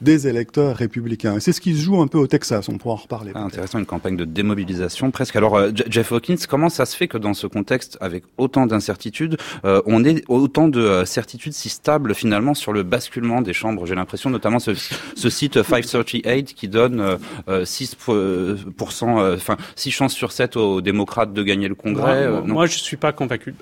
des 0.00 0.26
électeurs 0.26 0.76
républicains. 0.76 1.40
c'est 1.40 1.52
ce 1.52 1.60
qui 1.60 1.76
se 1.76 1.82
joue 1.82 2.00
un 2.00 2.06
peu 2.06 2.18
au 2.18 2.26
Texas, 2.26 2.68
on 2.68 2.78
pourra 2.78 2.94
en 2.94 2.98
reparler. 2.98 3.32
Ah, 3.34 3.42
intéressant, 3.42 3.78
une 3.78 3.86
campagne 3.86 4.16
de 4.16 4.24
démobilisation 4.24 5.10
presque. 5.10 5.36
Alors, 5.36 5.56
euh, 5.56 5.70
Jeff 5.88 6.12
Hawkins, 6.12 6.36
comment 6.48 6.68
ça 6.68 6.86
se 6.86 6.96
fait 6.96 7.08
que 7.08 7.18
dans 7.18 7.34
ce 7.34 7.46
contexte, 7.46 7.98
avec 8.00 8.24
autant 8.38 8.66
d'incertitudes, 8.66 9.36
euh, 9.64 9.82
on 9.86 10.04
ait 10.04 10.22
autant 10.28 10.68
de 10.68 10.80
euh, 10.80 11.04
certitudes 11.04 11.52
si 11.52 11.68
stables 11.68 12.14
finalement 12.14 12.54
sur 12.54 12.72
le 12.72 12.82
basculement 12.82 13.42
des 13.42 13.52
chambres? 13.52 13.86
J'ai 13.86 13.94
l'impression, 13.94 14.30
notamment 14.30 14.58
ce, 14.58 14.72
ce, 14.74 15.30
site 15.30 15.62
538 15.62 16.54
qui 16.54 16.68
donne 16.68 17.18
6%, 17.48 19.34
enfin 19.34 19.56
6 19.76 19.90
chances 19.90 20.14
sur 20.14 20.32
7 20.32 20.56
aux 20.56 20.80
démocrates 20.80 21.32
de 21.32 21.42
gagner 21.42 21.68
le 21.68 21.74
Congrès. 21.74 22.28
Moi, 22.28 22.40
moi 22.42 22.66
je 22.66 22.78
suis 22.78 22.96
pas 22.96 23.12
convaincu. 23.12 23.54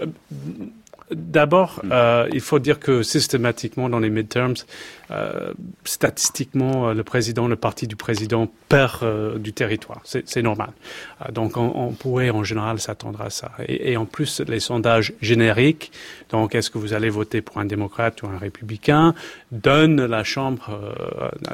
D'abord, 1.10 1.80
euh, 1.90 2.28
il 2.32 2.40
faut 2.40 2.58
dire 2.58 2.78
que 2.78 3.02
systématiquement 3.02 3.88
dans 3.88 3.98
les 3.98 4.10
midterms, 4.10 4.56
euh, 5.10 5.54
statistiquement, 5.84 6.88
euh, 6.88 6.94
le 6.94 7.02
président, 7.02 7.48
le 7.48 7.56
parti 7.56 7.86
du 7.86 7.96
président 7.96 8.50
perd 8.68 9.38
du 9.40 9.54
territoire. 9.54 10.02
C'est 10.04 10.42
normal. 10.42 10.70
Donc, 11.32 11.56
on, 11.56 11.72
on, 11.74 11.92
pourrait 11.92 12.28
en 12.28 12.44
général 12.44 12.78
s'attendre 12.78 13.22
à 13.22 13.30
ça. 13.30 13.52
Et, 13.66 13.96
en 13.96 14.04
plus, 14.04 14.42
les 14.46 14.60
sondages 14.60 15.14
génériques, 15.22 15.92
donc 16.28 16.54
est-ce 16.54 16.70
que 16.70 16.76
vous 16.76 16.92
allez 16.92 17.08
voter 17.08 17.40
pour 17.40 17.56
un 17.58 17.64
démocrate 17.64 18.22
ou 18.22 18.26
un 18.26 18.36
républicain, 18.36 19.14
donnent 19.50 20.04
la 20.04 20.24
Chambre, 20.24 20.94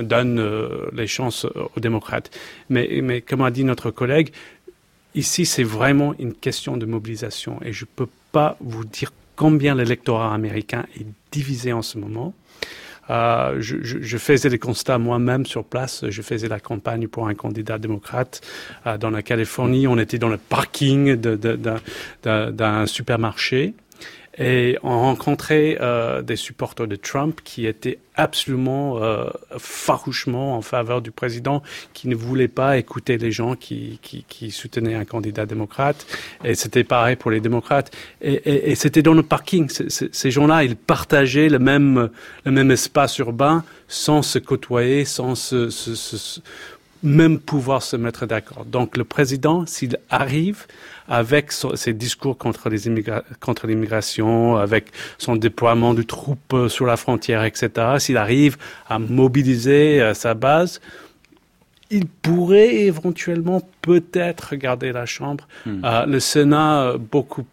donnent 0.00 0.44
les 0.92 1.06
chances 1.06 1.44
aux 1.44 1.80
démocrates. 1.80 2.30
Mais, 2.70 3.00
mais 3.02 3.20
comme 3.20 3.42
a 3.42 3.52
dit 3.52 3.62
notre 3.62 3.92
collègue, 3.92 4.32
ici, 5.14 5.46
c'est 5.46 5.62
vraiment 5.62 6.14
une 6.18 6.34
question 6.34 6.76
de 6.76 6.86
mobilisation. 6.86 7.60
Et 7.64 7.72
je 7.72 7.84
peux 7.84 8.08
pas 8.32 8.56
vous 8.60 8.84
dire 8.84 9.12
combien 9.37 9.75
l'électorat 9.75 10.35
américain 10.35 10.85
est 10.99 11.07
divisé 11.31 11.73
en 11.73 11.83
ce 11.83 11.99
moment. 11.99 12.35
Euh, 13.11 13.57
je, 13.61 14.16
faisais 14.16 14.49
les 14.49 14.59
constats 14.59 14.99
moi-même 14.99 15.44
sur 15.44 15.64
place. 15.64 16.05
Je 16.09 16.23
faisais 16.23 16.49
la 16.49 16.61
campagne 16.61 17.07
pour 17.09 17.29
un 17.29 17.35
candidat 17.35 17.79
démocrate 17.79 18.40
euh, 18.87 18.97
dans 18.97 19.11
la 19.11 19.23
Californie. 19.23 19.87
On 19.87 19.99
était 19.99 20.18
dans 20.18 20.29
le 20.29 20.38
parking 20.38 21.14
d'un 22.25 22.87
supermarché 22.87 23.75
et 24.38 24.79
on 24.83 25.01
rencontrait 25.01 25.79
euh, 25.81 26.23
des 26.23 26.37
supporters 26.37 26.87
de 26.87 26.97
Trump 26.97 27.40
qui 27.44 27.66
étaient 27.66 27.99
absolument 28.16 29.03
euh, 29.03 29.27
farouchement 29.59 30.57
en 30.57 30.62
faveur 30.62 31.03
du 31.03 31.11
président, 31.11 31.62
qui 31.92 32.09
ne 32.09 32.14
voulaient 32.14 32.49
pas 32.49 32.79
écouter 32.79 33.18
les 33.18 33.31
gens 33.31 33.55
qui, 33.57 33.99
qui, 34.03 34.25
qui 34.29 34.51
soutenaient 34.51 34.94
un 34.94 35.05
candidat 35.05 35.47
démocrate. 35.47 36.07
Et 36.44 36.55
c'était 36.55 36.85
pareil 36.85 37.16
pour 37.16 37.31
les 37.31 37.40
démocrates. 37.40 37.90
Et, 38.23 38.35
et, 38.35 38.70
et 38.70 38.75
c'était 38.75 39.03
dans 39.03 39.14
le 39.14 39.23
parking. 39.23 39.68
C 39.68 40.11
ces 40.12 40.31
gens-là, 40.31 40.64
ils 40.64 40.77
partageaient 40.77 41.49
le 41.49 41.59
même, 41.59 42.11
le 42.44 42.51
même 42.51 42.70
espace 42.70 43.18
urbain 43.18 43.64
sans 43.88 44.23
se 44.23 44.38
côtoyer, 44.38 45.05
sans 45.05 45.35
se, 45.35 45.70
se, 45.70 45.94
se 45.94 46.40
même 47.03 47.38
pouvoir 47.38 47.83
se 47.83 47.97
mettre 47.97 48.27
d'accord. 48.27 48.64
Donc 48.64 48.97
le 48.97 49.05
président, 49.05 49.66
s'il 49.66 49.99
arrive 50.09 50.66
avec 51.08 51.52
ses 51.52 51.92
discours 51.92 52.38
contre 52.38 52.68
les 52.68 52.80
contre 53.40 53.66
l'immigration, 53.66 54.56
avec 54.56 54.86
son 55.18 55.36
déploiement 55.36 55.94
de 55.94 56.02
troupes 56.02 56.52
euh, 56.52 56.68
sur 56.68 56.86
la 56.86 56.96
frontière, 56.96 57.44
etc., 57.44 57.70
s'il 57.98 58.16
arrive 58.16 58.56
à 58.88 58.98
mobiliser 58.98 60.00
euh, 60.00 60.14
sa 60.14 60.34
base, 60.34 60.80
il 61.90 62.06
pourrait 62.06 62.74
éventuellement 62.74 63.60
peut-être 63.82 64.56
garder 64.56 64.92
la 64.92 65.06
Chambre. 65.06 65.46
Hmm. 65.66 65.84
Euh, 65.84 66.06
le 66.06 66.20
Sénat, 66.20 66.94
beaucoup 66.98 67.44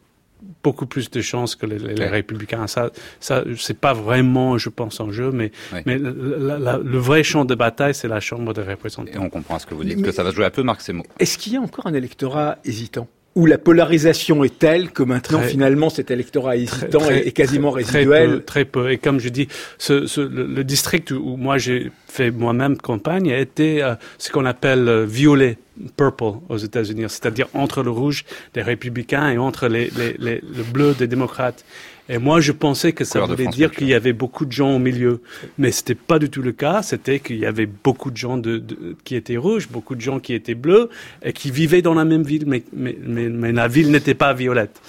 beaucoup 0.63 0.85
plus 0.85 1.09
de 1.09 1.21
chances 1.21 1.55
que 1.55 1.65
les, 1.65 2.05
républicains. 2.05 2.67
Ça, 2.67 2.91
ça 3.19 3.43
c'est 3.57 3.77
pas 3.77 3.93
vraiment, 3.93 4.57
je 4.57 4.69
pense, 4.69 4.99
en 4.99 5.11
jeu, 5.11 5.31
mais, 5.31 5.51
mais 5.85 5.97
la, 5.97 6.59
la, 6.59 6.77
le 6.77 6.97
vrai 6.97 7.23
champ 7.23 7.45
de 7.45 7.55
bataille, 7.55 7.95
c'est 7.95 8.07
la 8.07 8.19
Chambre 8.19 8.53
des 8.53 8.61
représentants. 8.61 9.11
Et 9.11 9.17
on 9.17 9.29
comprend 9.29 9.57
ce 9.59 9.65
que 9.65 9.73
vous 9.73 9.83
dites, 9.83 9.97
mais, 9.97 10.03
que 10.03 10.11
ça 10.11 10.23
va 10.23 10.31
jouer 10.31 10.45
un 10.45 10.49
peu, 10.51 10.63
Marc 10.63 10.81
Semo. 10.81 11.03
Est-ce 11.19 11.37
qu'il 11.37 11.53
y 11.53 11.57
a 11.57 11.61
encore 11.61 11.87
un 11.87 11.93
électorat 11.93 12.57
hésitant? 12.63 13.07
Où 13.35 13.45
la 13.45 13.57
polarisation 13.57 14.43
est 14.43 14.59
telle 14.59 14.91
que 14.91 15.03
maintenant 15.03 15.39
très, 15.39 15.49
finalement 15.49 15.89
cet 15.89 16.11
électorat 16.11 16.57
hésitant 16.57 16.99
très, 16.99 17.19
est, 17.19 17.27
est, 17.27 17.31
quasiment 17.31 17.71
résiduel. 17.71 18.05
Très 18.05 18.27
peu, 18.27 18.41
très 18.43 18.65
peu. 18.65 18.91
Et 18.91 18.97
comme 18.97 19.19
je 19.19 19.29
dis, 19.29 19.47
ce, 19.77 20.05
ce, 20.05 20.21
le, 20.21 20.45
le, 20.45 20.63
district 20.63 21.11
où 21.11 21.37
moi 21.37 21.57
j'ai 21.57 21.91
fait 22.07 22.31
moi-même 22.31 22.77
campagne 22.77 23.31
a 23.31 23.37
été 23.39 23.81
euh, 23.81 23.95
ce 24.17 24.31
qu'on 24.31 24.45
appelle 24.45 24.87
euh, 24.87 25.05
violet, 25.05 25.57
purple 25.95 26.33
aux 26.49 26.57
États-Unis, 26.57 27.05
c'est-à-dire 27.09 27.47
entre 27.53 27.83
le 27.83 27.89
rouge 27.89 28.25
des 28.53 28.61
républicains 28.61 29.29
et 29.31 29.37
entre 29.37 29.67
les, 29.67 29.89
les, 29.97 30.15
les, 30.19 30.41
le 30.41 30.63
bleu 30.63 30.93
des 30.93 31.07
démocrates. 31.07 31.63
Et 32.09 32.17
moi, 32.17 32.41
je 32.41 32.51
pensais 32.51 32.91
que 32.91 33.05
ça 33.05 33.21
voulait 33.21 33.47
dire 33.47 33.71
qu'il 33.71 33.87
y 33.87 33.93
avait 33.93 34.11
beaucoup 34.11 34.45
de 34.45 34.51
gens 34.51 34.75
au 34.75 34.79
milieu. 34.79 35.21
Mais 35.57 35.71
c'était 35.71 35.95
pas 35.95 36.19
du 36.19 36.29
tout 36.29 36.41
le 36.41 36.51
cas. 36.51 36.81
C'était 36.81 37.19
qu'il 37.19 37.37
y 37.37 37.45
avait 37.45 37.67
beaucoup 37.67 38.11
de 38.11 38.17
gens 38.17 38.37
de, 38.37 38.57
de, 38.57 38.97
qui 39.05 39.15
étaient 39.15 39.37
rouges, 39.37 39.69
beaucoup 39.69 39.95
de 39.95 40.01
gens 40.01 40.19
qui 40.19 40.33
étaient 40.33 40.55
bleus 40.55 40.89
et 41.23 41.31
qui 41.31 41.51
vivaient 41.51 41.81
dans 41.81 41.93
la 41.93 42.03
même 42.03 42.23
ville, 42.23 42.43
mais, 42.47 42.63
mais, 42.73 42.97
mais, 43.01 43.29
mais 43.29 43.53
la 43.53 43.69
ville 43.69 43.91
n'était 43.91 44.15
pas 44.15 44.33
violette. 44.33 44.81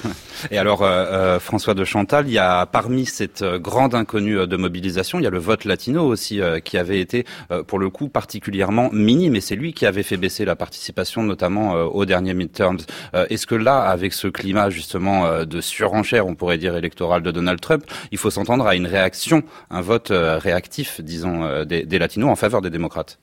Et 0.51 0.59
alors, 0.59 0.83
euh, 0.83 0.89
euh, 0.89 1.39
François 1.39 1.75
de 1.75 1.85
Chantal, 1.85 2.27
il 2.27 2.33
y 2.33 2.39
a 2.39 2.67
parmi 2.67 3.07
cette 3.07 3.43
euh, 3.43 3.61
grande 3.61 3.95
inconnue 3.95 4.45
de 4.47 4.57
mobilisation, 4.57 5.21
il 5.21 5.23
y 5.23 5.29
a 5.29 5.31
le 5.31 5.39
vote 5.39 5.65
latino 5.65 6.05
aussi 6.05 6.41
euh, 6.41 6.59
qui 6.59 6.77
avait 6.77 6.99
été, 6.99 7.25
euh, 7.53 7.63
pour 7.63 7.79
le 7.79 7.89
coup, 7.89 8.09
particulièrement 8.09 8.91
minime. 8.93 9.37
Et 9.37 9.41
c'est 9.41 9.55
lui 9.55 9.75
qui 9.75 9.87
avait 9.87 10.03
fait 10.03 10.17
baisser 10.17 10.45
la 10.45 10.57
participation, 10.73 11.23
notamment 11.23 11.73
aux 11.73 12.07
derniers 12.07 12.35
midterms. 12.35 12.79
Est-ce 13.13 13.47
que 13.47 13.55
là, 13.55 13.81
avec 13.83 14.15
ce 14.15 14.29
climat 14.29 14.71
justement 14.71 15.45
de 15.45 15.61
surenchère, 15.61 16.27
on 16.27 16.35
pourrait 16.35 16.57
dire 16.57 16.75
électoral, 16.77 16.93
électorale 16.93 17.23
de 17.23 17.31
Donald 17.31 17.61
Trump, 17.61 17.85
il 18.11 18.19
faut 18.19 18.31
s'entendre 18.31 18.67
à 18.67 18.77
une 18.77 18.87
réaction, 18.87 19.43
un 19.71 19.81
vote 19.81 20.11
euh, 20.11 20.39
réactif, 20.39 21.01
disons, 21.01 21.45
euh, 21.45 21.65
des 21.65 21.99
latinos 21.99 22.31
en 22.31 22.37
faveur 22.37 22.61
des 22.61 22.71
démocrates? 22.71 23.19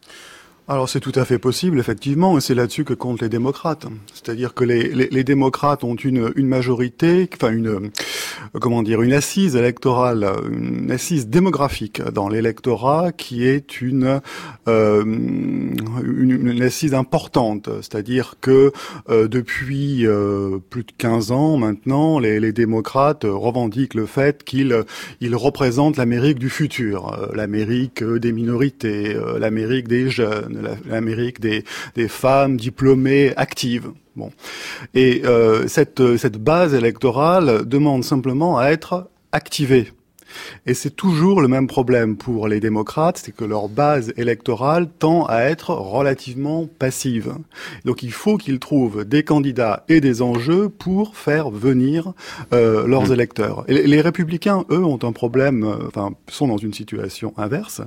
Alors 0.72 0.88
c'est 0.88 1.00
tout 1.00 1.12
à 1.16 1.26
fait 1.26 1.40
possible, 1.40 1.80
effectivement, 1.80 2.38
et 2.38 2.42
c'est 2.42 2.54
là-dessus 2.54 2.84
que 2.84 2.94
comptent 2.94 3.24
les 3.24 3.30
démocrates. 3.30 3.88
C'est-à-dire 4.14 4.54
que 4.54 4.64
les, 4.64 5.24
démocrates 5.24 5.84
ont 5.84 5.96
une, 5.96 6.32
une 6.36 6.48
majorité, 6.48 7.28
enfin 7.34 7.52
une, 7.52 7.90
comment 8.62 8.84
dire, 8.84 9.02
une 9.02 9.14
assise 9.14 9.56
électorale, 9.56 10.30
une 10.52 10.92
assise 10.92 11.28
démographique 11.28 12.04
dans 12.04 12.30
l'électorat 12.30 13.12
qui 13.12 13.48
est 13.48 13.82
une, 13.82 14.22
euh, 14.68 15.04
une, 15.04 16.62
assise 16.62 16.94
importante. 16.94 17.68
C'est-à-dire 17.78 18.36
que 18.40 18.72
euh, 19.10 19.28
depuis 19.28 20.06
euh, 20.06 20.60
plus 20.70 20.84
de 20.84 20.92
15 20.96 21.32
ans 21.32 21.58
maintenant, 21.58 22.20
les, 22.20 22.40
les 22.40 22.52
démocrates 22.52 23.24
revendiquent 23.24 23.96
le 23.96 24.06
fait 24.06 24.44
qu'ils 24.44 24.84
ils 25.20 25.36
représentent 25.36 25.98
l'Amérique 25.98 26.38
du 26.38 26.52
futur, 26.52 27.30
l'Amérique 27.34 28.04
des 28.04 28.32
minorités, 28.32 29.18
l'Amérique 29.40 29.88
des 29.88 30.12
jeunes 30.12 30.59
l'Amérique 30.86 31.40
des, 31.40 31.64
des 31.96 32.08
femmes 32.08 32.58
diplômées 32.58 33.34
actives. 33.36 33.92
Bon, 34.16 34.32
et 34.94 35.22
euh, 35.26 35.68
cette 35.68 36.18
cette 36.18 36.38
base 36.38 36.74
électorale 36.74 37.66
demande 37.66 38.04
simplement 38.04 38.58
à 38.58 38.70
être 38.70 39.10
activée. 39.32 39.92
Et 40.66 40.74
c'est 40.74 40.96
toujours 40.96 41.42
le 41.42 41.48
même 41.48 41.68
problème 41.68 42.18
pour 42.18 42.48
les 42.48 42.60
démocrates, 42.60 43.22
c'est 43.24 43.36
que 43.36 43.46
leur 43.46 43.70
base 43.70 44.14
électorale 44.18 44.90
tend 45.00 45.26
à 45.26 45.42
être 45.42 45.72
relativement 45.72 46.68
passive. 46.68 47.34
Donc 47.86 48.04
il 48.04 48.12
faut 48.12 48.38
qu'ils 48.38 48.60
trouvent 48.60 49.06
des 49.06 49.24
candidats 49.24 49.84
et 49.90 50.02
des 50.02 50.22
enjeux 50.22 50.70
pour 50.70 51.16
faire 51.16 51.50
venir 51.50 52.14
euh, 52.54 52.88
leurs 52.88 53.10
mmh. 53.10 53.14
électeurs. 53.14 53.64
Et 53.68 53.88
les 53.88 54.02
républicains, 54.02 54.66
eux, 54.70 54.84
ont 54.84 55.00
un 55.04 55.12
problème, 55.12 55.64
euh, 55.64 55.88
enfin, 55.88 56.12
sont 56.28 56.48
dans 56.48 56.58
une 56.58 56.74
situation 56.74 57.34
inverse, 57.38 57.82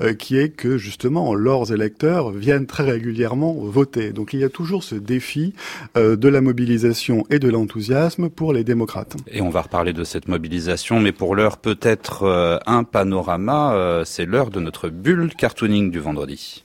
euh, 0.00 0.14
qui 0.14 0.36
est 0.36 0.50
que 0.50 0.78
justement 0.78 1.34
leurs 1.34 1.72
électeurs 1.72 2.30
viennent 2.30 2.66
très 2.66 2.84
régulièrement 2.84 3.54
voter. 3.54 4.12
Donc 4.12 4.32
il 4.32 4.40
y 4.40 4.44
a 4.44 4.48
toujours 4.48 4.82
ce 4.84 4.94
défi 4.94 5.54
de 5.94 6.28
la 6.28 6.40
mobilisation 6.40 7.24
et 7.30 7.38
de 7.38 7.48
l'enthousiasme 7.48 8.28
pour 8.28 8.52
les 8.52 8.64
démocrates. 8.64 9.16
Et 9.30 9.40
on 9.40 9.50
va 9.50 9.62
reparler 9.62 9.92
de 9.92 10.04
cette 10.04 10.28
mobilisation, 10.28 11.00
mais 11.00 11.12
pour 11.12 11.34
l'heure 11.34 11.58
peut-être 11.58 11.85
être 11.86 12.24
euh, 12.24 12.58
un 12.66 12.84
panorama. 12.84 13.72
Euh, 13.74 14.04
c'est 14.04 14.26
l'heure 14.26 14.50
de 14.50 14.60
notre 14.60 14.88
bulle 14.88 15.32
cartooning 15.34 15.90
du 15.90 16.00
vendredi. 16.00 16.64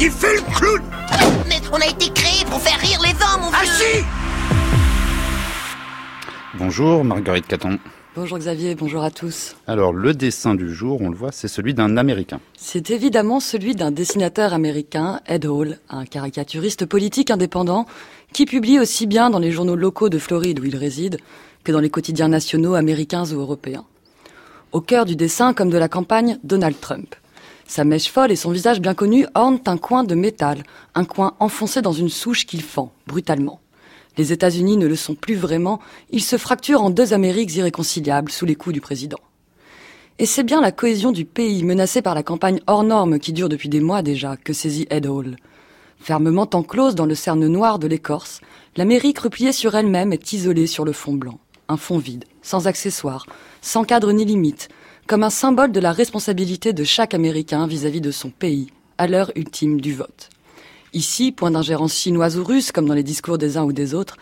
Il 0.00 0.10
fait 0.10 0.34
le 0.34 0.42
clown 0.56 0.82
Mais 1.48 1.60
on 1.72 1.80
a 1.80 1.86
été 1.86 2.10
créé 2.12 2.44
pour 2.46 2.60
faire 2.60 2.78
rire 2.80 2.98
les 3.02 3.10
hommes, 3.10 3.42
mon 3.42 3.50
vieux 3.50 4.04
Bonjour 6.58 7.04
Marguerite 7.04 7.46
Caton. 7.46 7.78
Bonjour 8.16 8.38
Xavier, 8.38 8.74
bonjour 8.74 9.04
à 9.04 9.12
tous. 9.12 9.54
Alors 9.68 9.92
le 9.92 10.12
dessin 10.12 10.56
du 10.56 10.74
jour, 10.74 11.00
on 11.02 11.10
le 11.10 11.16
voit, 11.16 11.30
c'est 11.30 11.46
celui 11.46 11.72
d'un 11.72 11.96
Américain. 11.96 12.40
C'est 12.56 12.90
évidemment 12.90 13.38
celui 13.38 13.76
d'un 13.76 13.92
dessinateur 13.92 14.54
américain, 14.54 15.20
Ed 15.26 15.46
Hall, 15.46 15.78
un 15.88 16.04
caricaturiste 16.04 16.84
politique 16.84 17.30
indépendant 17.30 17.86
qui 18.32 18.44
publie 18.44 18.80
aussi 18.80 19.06
bien 19.06 19.30
dans 19.30 19.38
les 19.38 19.52
journaux 19.52 19.76
locaux 19.76 20.08
de 20.08 20.18
Floride 20.18 20.58
où 20.58 20.64
il 20.64 20.76
réside 20.76 21.18
que 21.64 21.72
dans 21.72 21.80
les 21.80 21.90
quotidiens 21.90 22.28
nationaux 22.28 22.74
américains 22.74 23.30
ou 23.32 23.38
européens. 23.38 23.84
Au 24.72 24.80
cœur 24.80 25.06
du 25.06 25.16
dessin 25.16 25.54
comme 25.54 25.70
de 25.70 25.78
la 25.78 25.88
campagne, 25.88 26.38
Donald 26.44 26.78
Trump. 26.78 27.14
Sa 27.66 27.84
mèche 27.84 28.10
folle 28.10 28.32
et 28.32 28.36
son 28.36 28.50
visage 28.50 28.80
bien 28.80 28.94
connu 28.94 29.26
ornent 29.34 29.62
un 29.66 29.76
coin 29.76 30.04
de 30.04 30.14
métal, 30.14 30.62
un 30.94 31.04
coin 31.04 31.34
enfoncé 31.38 31.82
dans 31.82 31.92
une 31.92 32.08
souche 32.08 32.46
qu'il 32.46 32.62
fend, 32.62 32.92
brutalement. 33.06 33.60
Les 34.16 34.32
États-Unis 34.32 34.76
ne 34.76 34.86
le 34.86 34.96
sont 34.96 35.14
plus 35.14 35.36
vraiment, 35.36 35.80
ils 36.10 36.22
se 36.22 36.36
fracturent 36.36 36.82
en 36.82 36.90
deux 36.90 37.12
Amériques 37.12 37.54
irréconciliables 37.54 38.30
sous 38.30 38.46
les 38.46 38.56
coups 38.56 38.74
du 38.74 38.80
président. 38.80 39.18
Et 40.18 40.26
c'est 40.26 40.44
bien 40.44 40.60
la 40.60 40.72
cohésion 40.72 41.12
du 41.12 41.24
pays 41.24 41.62
menacée 41.62 42.02
par 42.02 42.14
la 42.14 42.22
campagne 42.22 42.60
hors 42.66 42.84
norme 42.84 43.18
qui 43.18 43.32
dure 43.32 43.48
depuis 43.48 43.68
des 43.68 43.80
mois 43.80 44.02
déjà 44.02 44.36
que 44.36 44.52
saisit 44.52 44.86
Ed 44.90 45.06
Hall. 45.06 45.36
Fermement 46.00 46.48
enclose 46.54 46.94
dans 46.94 47.06
le 47.06 47.14
cerne 47.14 47.46
noir 47.46 47.78
de 47.78 47.86
l'écorce, 47.86 48.40
l'Amérique 48.76 49.20
repliée 49.20 49.52
sur 49.52 49.74
elle-même 49.74 50.12
est 50.12 50.32
isolée 50.32 50.66
sur 50.66 50.84
le 50.84 50.92
fond 50.92 51.14
blanc 51.14 51.38
un 51.68 51.76
fond 51.76 51.98
vide, 51.98 52.24
sans 52.42 52.66
accessoires, 52.66 53.26
sans 53.60 53.84
cadre 53.84 54.12
ni 54.12 54.24
limite, 54.24 54.68
comme 55.06 55.22
un 55.22 55.30
symbole 55.30 55.72
de 55.72 55.80
la 55.80 55.92
responsabilité 55.92 56.72
de 56.72 56.84
chaque 56.84 57.14
Américain 57.14 57.66
vis-à-vis 57.66 58.00
de 58.00 58.10
son 58.10 58.30
pays, 58.30 58.68
à 58.98 59.06
l'heure 59.06 59.32
ultime 59.36 59.80
du 59.80 59.94
vote. 59.94 60.30
Ici, 60.92 61.32
point 61.32 61.50
d'ingérence 61.50 61.94
chinoise 61.94 62.38
ou 62.38 62.44
russe, 62.44 62.72
comme 62.72 62.86
dans 62.86 62.94
les 62.94 63.02
discours 63.02 63.38
des 63.38 63.56
uns 63.56 63.64
ou 63.64 63.72
des 63.72 63.94
autres, 63.94 64.16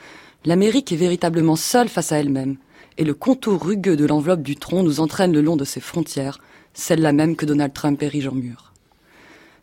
l'Amérique 0.44 0.92
est 0.92 0.97
véritablement 0.97 1.57
seule 1.57 1.88
face 1.88 2.12
à 2.12 2.18
elle-même, 2.18 2.57
et 2.99 3.05
le 3.05 3.14
contour 3.14 3.64
rugueux 3.64 3.97
de 3.97 4.07
l'enveloppe 4.07 4.42
du 4.42 4.57
tronc 4.57 4.82
nous 4.82 5.01
entraîne 5.01 5.32
le 5.32 5.42
long 5.42 5.57
de 5.57 5.64
ses 5.64 5.80
frontières, 5.80 6.38
celle-là 6.74 7.12
même 7.12 7.36
que 7.36 7.47
Donald 7.47 7.72
Trump 7.72 8.03
érige 8.03 8.28
en 8.28 8.34
mur. 8.34 8.72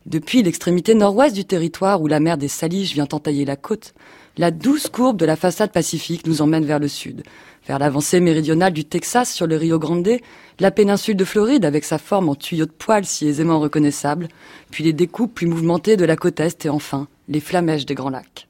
Depuis 0.05 0.43
l'extrémité 0.43 0.95
nord-ouest 0.95 1.33
du 1.33 1.45
territoire 1.45 2.01
où 2.01 2.07
la 2.07 2.19
mer 2.19 2.37
des 2.37 2.49
Saliges 2.49 2.93
vient 2.93 3.07
entailler 3.11 3.45
la 3.45 3.55
côte, 3.55 3.93
la 4.37 4.49
douce 4.49 4.87
courbe 4.87 5.17
de 5.17 5.25
la 5.25 5.35
façade 5.35 5.71
pacifique 5.71 6.25
nous 6.25 6.41
emmène 6.41 6.65
vers 6.65 6.79
le 6.79 6.87
sud, 6.87 7.23
vers 7.67 7.77
l'avancée 7.77 8.19
méridionale 8.19 8.73
du 8.73 8.83
Texas 8.83 9.31
sur 9.31 9.45
le 9.45 9.55
Rio 9.55 9.77
Grande, 9.77 10.17
la 10.59 10.71
péninsule 10.71 11.15
de 11.15 11.25
Floride 11.25 11.65
avec 11.65 11.83
sa 11.83 11.99
forme 11.99 12.29
en 12.29 12.35
tuyau 12.35 12.65
de 12.65 12.71
poils 12.71 13.05
si 13.05 13.27
aisément 13.27 13.59
reconnaissable, 13.59 14.27
puis 14.71 14.83
les 14.83 14.93
découpes 14.93 15.35
plus 15.35 15.45
mouvementées 15.45 15.97
de 15.97 16.05
la 16.05 16.15
côte 16.15 16.39
est 16.39 16.65
et 16.65 16.69
enfin 16.69 17.07
les 17.29 17.39
flamèches 17.39 17.85
des 17.85 17.93
Grands 17.93 18.09
Lacs. 18.09 18.47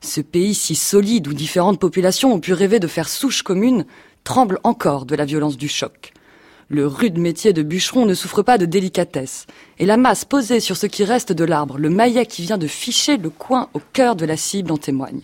Ce 0.00 0.20
pays 0.20 0.54
si 0.54 0.76
solide 0.76 1.26
où 1.26 1.32
différentes 1.32 1.80
populations 1.80 2.32
ont 2.32 2.40
pu 2.40 2.52
rêver 2.52 2.78
de 2.78 2.86
faire 2.86 3.08
souche 3.08 3.42
commune 3.42 3.86
tremble 4.22 4.60
encore 4.62 5.04
de 5.04 5.16
la 5.16 5.24
violence 5.24 5.56
du 5.56 5.68
choc. 5.68 6.12
Le 6.68 6.86
rude 6.86 7.18
métier 7.18 7.52
de 7.52 7.62
bûcheron 7.62 8.04
ne 8.04 8.14
souffre 8.14 8.42
pas 8.42 8.58
de 8.58 8.66
délicatesse, 8.66 9.46
et 9.78 9.86
la 9.86 9.96
masse 9.96 10.24
posée 10.24 10.60
sur 10.60 10.76
ce 10.76 10.86
qui 10.86 11.04
reste 11.04 11.32
de 11.32 11.44
l'arbre, 11.44 11.78
le 11.78 11.90
maillet 11.90 12.26
qui 12.26 12.42
vient 12.42 12.58
de 12.58 12.66
ficher 12.66 13.16
le 13.16 13.30
coin 13.30 13.70
au 13.74 13.80
cœur 13.92 14.16
de 14.16 14.26
la 14.26 14.36
cible 14.36 14.72
en 14.72 14.76
témoigne 14.76 15.22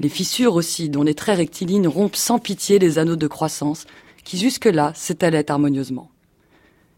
les 0.00 0.08
fissures 0.08 0.54
aussi, 0.54 0.88
dont 0.88 1.02
les 1.02 1.14
traits 1.14 1.38
rectilignes 1.38 1.88
rompent 1.88 2.16
sans 2.16 2.38
pitié 2.38 2.78
les 2.78 2.98
anneaux 2.98 3.16
de 3.16 3.26
croissance, 3.26 3.86
qui 4.24 4.38
jusque-là 4.38 4.92
s'étalaient 4.94 5.50
harmonieusement. 5.50 6.10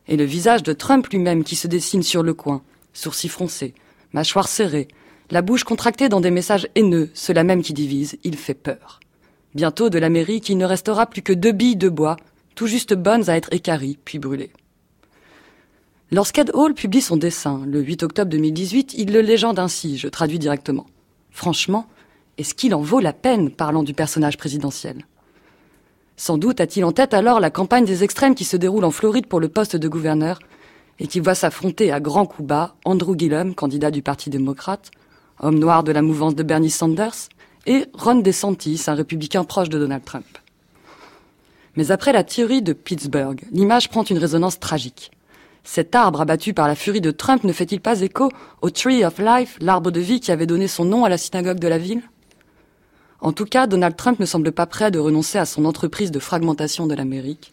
Et 0.08 0.16
le 0.16 0.24
visage 0.24 0.62
de 0.62 0.72
Trump 0.72 1.06
lui-même 1.08 1.44
qui 1.44 1.56
se 1.56 1.68
dessine 1.68 2.02
sur 2.02 2.22
le 2.22 2.34
coin, 2.34 2.62
sourcils 2.94 3.28
froncés, 3.28 3.74
mâchoire 4.12 4.48
serrée, 4.48 4.88
la 5.30 5.42
bouche 5.42 5.64
contractée 5.64 6.08
dans 6.08 6.20
des 6.20 6.30
messages 6.30 6.68
haineux, 6.74 7.10
ceux-là 7.12 7.44
même 7.44 7.62
qui 7.62 7.74
divisent, 7.74 8.16
il 8.24 8.36
fait 8.36 8.54
peur. 8.54 9.00
Bientôt 9.54 9.90
de 9.90 9.98
l'Amérique, 9.98 10.48
il 10.48 10.56
ne 10.56 10.64
restera 10.64 11.06
plus 11.06 11.22
que 11.22 11.34
deux 11.34 11.52
billes 11.52 11.76
de 11.76 11.90
bois, 11.90 12.16
tout 12.58 12.66
juste 12.66 12.92
bonnes 12.92 13.30
à 13.30 13.36
être 13.36 13.52
équarries, 13.52 14.00
puis 14.04 14.18
brûlées. 14.18 14.50
Lorsqu'Ed 16.10 16.50
Hall 16.54 16.74
publie 16.74 17.00
son 17.00 17.16
dessin, 17.16 17.62
le 17.64 17.80
8 17.80 18.02
octobre 18.02 18.28
2018, 18.32 18.94
il 18.98 19.12
le 19.12 19.20
légende 19.20 19.60
ainsi, 19.60 19.96
je 19.96 20.08
traduis 20.08 20.40
directement. 20.40 20.86
Franchement, 21.30 21.86
est-ce 22.36 22.56
qu'il 22.56 22.74
en 22.74 22.80
vaut 22.80 22.98
la 22.98 23.12
peine 23.12 23.52
parlant 23.52 23.84
du 23.84 23.94
personnage 23.94 24.36
présidentiel? 24.36 25.06
Sans 26.16 26.36
doute 26.36 26.60
a-t-il 26.60 26.84
en 26.84 26.90
tête 26.90 27.14
alors 27.14 27.38
la 27.38 27.50
campagne 27.50 27.84
des 27.84 28.02
extrêmes 28.02 28.34
qui 28.34 28.44
se 28.44 28.56
déroule 28.56 28.84
en 28.84 28.90
Floride 28.90 29.28
pour 29.28 29.38
le 29.38 29.48
poste 29.48 29.76
de 29.76 29.86
gouverneur 29.86 30.40
et 30.98 31.06
qui 31.06 31.20
voit 31.20 31.36
s'affronter 31.36 31.92
à 31.92 32.00
grands 32.00 32.26
coups 32.26 32.48
bas 32.48 32.74
Andrew 32.84 33.16
Gillum, 33.16 33.54
candidat 33.54 33.92
du 33.92 34.02
Parti 34.02 34.30
démocrate, 34.30 34.90
homme 35.38 35.60
noir 35.60 35.84
de 35.84 35.92
la 35.92 36.02
mouvance 36.02 36.34
de 36.34 36.42
Bernie 36.42 36.70
Sanders, 36.70 37.28
et 37.66 37.84
Ron 37.92 38.16
DeSantis, 38.16 38.82
un 38.88 38.94
républicain 38.94 39.44
proche 39.44 39.68
de 39.68 39.78
Donald 39.78 40.04
Trump. 40.04 40.26
Mais 41.76 41.90
après 41.90 42.12
la 42.12 42.24
théorie 42.24 42.62
de 42.62 42.72
Pittsburgh, 42.72 43.42
l'image 43.52 43.88
prend 43.88 44.02
une 44.04 44.18
résonance 44.18 44.58
tragique. 44.58 45.10
Cet 45.64 45.94
arbre 45.94 46.20
abattu 46.20 46.54
par 46.54 46.66
la 46.66 46.74
furie 46.74 47.00
de 47.00 47.10
Trump 47.10 47.44
ne 47.44 47.52
fait-il 47.52 47.80
pas 47.80 48.00
écho 48.00 48.30
au 48.62 48.70
Tree 48.70 49.04
of 49.04 49.18
Life, 49.18 49.58
l'arbre 49.60 49.90
de 49.90 50.00
vie 50.00 50.20
qui 50.20 50.32
avait 50.32 50.46
donné 50.46 50.66
son 50.66 50.84
nom 50.84 51.04
à 51.04 51.08
la 51.08 51.18
synagogue 51.18 51.58
de 51.58 51.68
la 51.68 51.78
ville? 51.78 52.02
En 53.20 53.32
tout 53.32 53.44
cas, 53.44 53.66
Donald 53.66 53.96
Trump 53.96 54.20
ne 54.20 54.26
semble 54.26 54.52
pas 54.52 54.66
prêt 54.66 54.90
de 54.90 54.98
renoncer 54.98 55.38
à 55.38 55.44
son 55.44 55.64
entreprise 55.64 56.10
de 56.10 56.20
fragmentation 56.20 56.86
de 56.86 56.94
l'Amérique. 56.94 57.52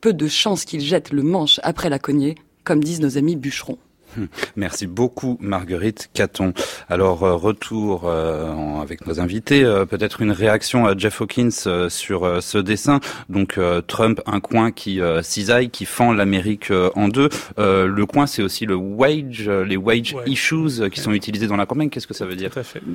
Peu 0.00 0.12
de 0.12 0.26
chances 0.26 0.64
qu'il 0.64 0.80
jette 0.80 1.12
le 1.12 1.22
manche 1.22 1.60
après 1.62 1.90
la 1.90 1.98
cognée, 1.98 2.36
comme 2.64 2.82
disent 2.82 3.00
nos 3.00 3.18
amis 3.18 3.36
bûcherons. 3.36 3.78
Merci 4.56 4.86
beaucoup 4.86 5.36
Marguerite 5.40 6.10
Caton. 6.12 6.52
Alors 6.88 7.22
euh, 7.22 7.34
retour 7.34 8.02
euh, 8.04 8.80
avec 8.80 9.06
nos 9.06 9.20
invités, 9.20 9.64
euh, 9.64 9.84
peut-être 9.84 10.20
une 10.20 10.32
réaction 10.32 10.86
à 10.86 10.96
Jeff 10.96 11.20
Hawkins 11.20 11.88
sur 11.88 12.42
ce 12.42 12.58
dessin. 12.58 13.00
Donc 13.28 13.58
Trump, 13.86 14.20
un 14.26 14.40
coin 14.40 14.70
qui 14.70 15.00
cisaille, 15.22 15.70
qui 15.70 15.84
fend 15.84 16.12
l'Amérique 16.12 16.70
en 16.94 17.08
deux. 17.08 17.28
le 17.56 18.04
coin, 18.04 18.26
c'est 18.26 18.42
aussi 18.42 18.66
le 18.66 18.74
wage, 18.74 19.48
les 19.48 19.76
wage 19.76 20.14
issues 20.26 20.90
qui 20.90 21.00
sont 21.00 21.12
utilisés 21.12 21.46
dans 21.46 21.56
la 21.56 21.66
campagne. 21.66 21.90
Qu'est-ce 21.90 22.06
que 22.06 22.14
ça 22.14 22.26
veut 22.26 22.36
dire 22.36 22.50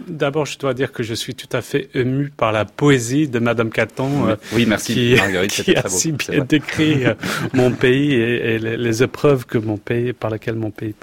D'abord, 0.08 0.46
je 0.46 0.58
dois 0.58 0.74
dire 0.74 0.92
que 0.92 1.04
je 1.04 1.14
suis 1.14 1.36
tout 1.36 1.50
à 1.52 1.62
fait 1.62 1.90
ému 1.94 2.32
par 2.36 2.52
la 2.52 2.66
poésie 2.66 3.28
de 3.28 3.40
Madame 3.40 3.70
Caton. 3.70 4.38
oui, 4.54 4.66
merci 4.66 4.94
qui, 4.94 5.16
Marguerite. 5.16 5.52
Qui 5.52 5.76
a 5.76 5.88
si 5.88 6.12
bien 6.12 6.44
décrit 6.44 7.04
mon 7.54 7.72
pays 7.72 8.14
et, 8.14 8.60
les, 8.60 8.78
les, 8.78 9.04
épreuves 9.04 9.46
que 9.46 9.58
mon 9.58 9.78
pays, 9.78 10.14
par 10.14 10.30
lesquelles 10.30 10.56
mon 10.56 10.72
pays 10.72 10.94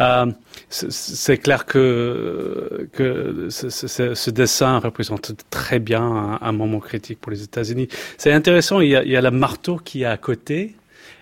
Euh, 0.00 0.26
c'est 0.68 1.38
clair 1.38 1.66
que, 1.66 2.88
ce, 3.50 4.30
dessin 4.30 4.78
représente 4.78 5.32
très 5.50 5.78
bien 5.78 6.38
un, 6.40 6.52
moment 6.52 6.80
critique 6.80 7.20
pour 7.20 7.30
les 7.30 7.42
États-Unis. 7.42 7.88
C'est 8.16 8.32
intéressant, 8.32 8.80
il 8.80 8.90
y, 8.90 8.96
a, 8.96 9.04
il 9.04 9.10
y 9.10 9.16
a 9.16 9.20
le 9.20 9.30
marteau 9.30 9.76
qui 9.76 10.02
est 10.02 10.06
à 10.06 10.16
côté, 10.16 10.74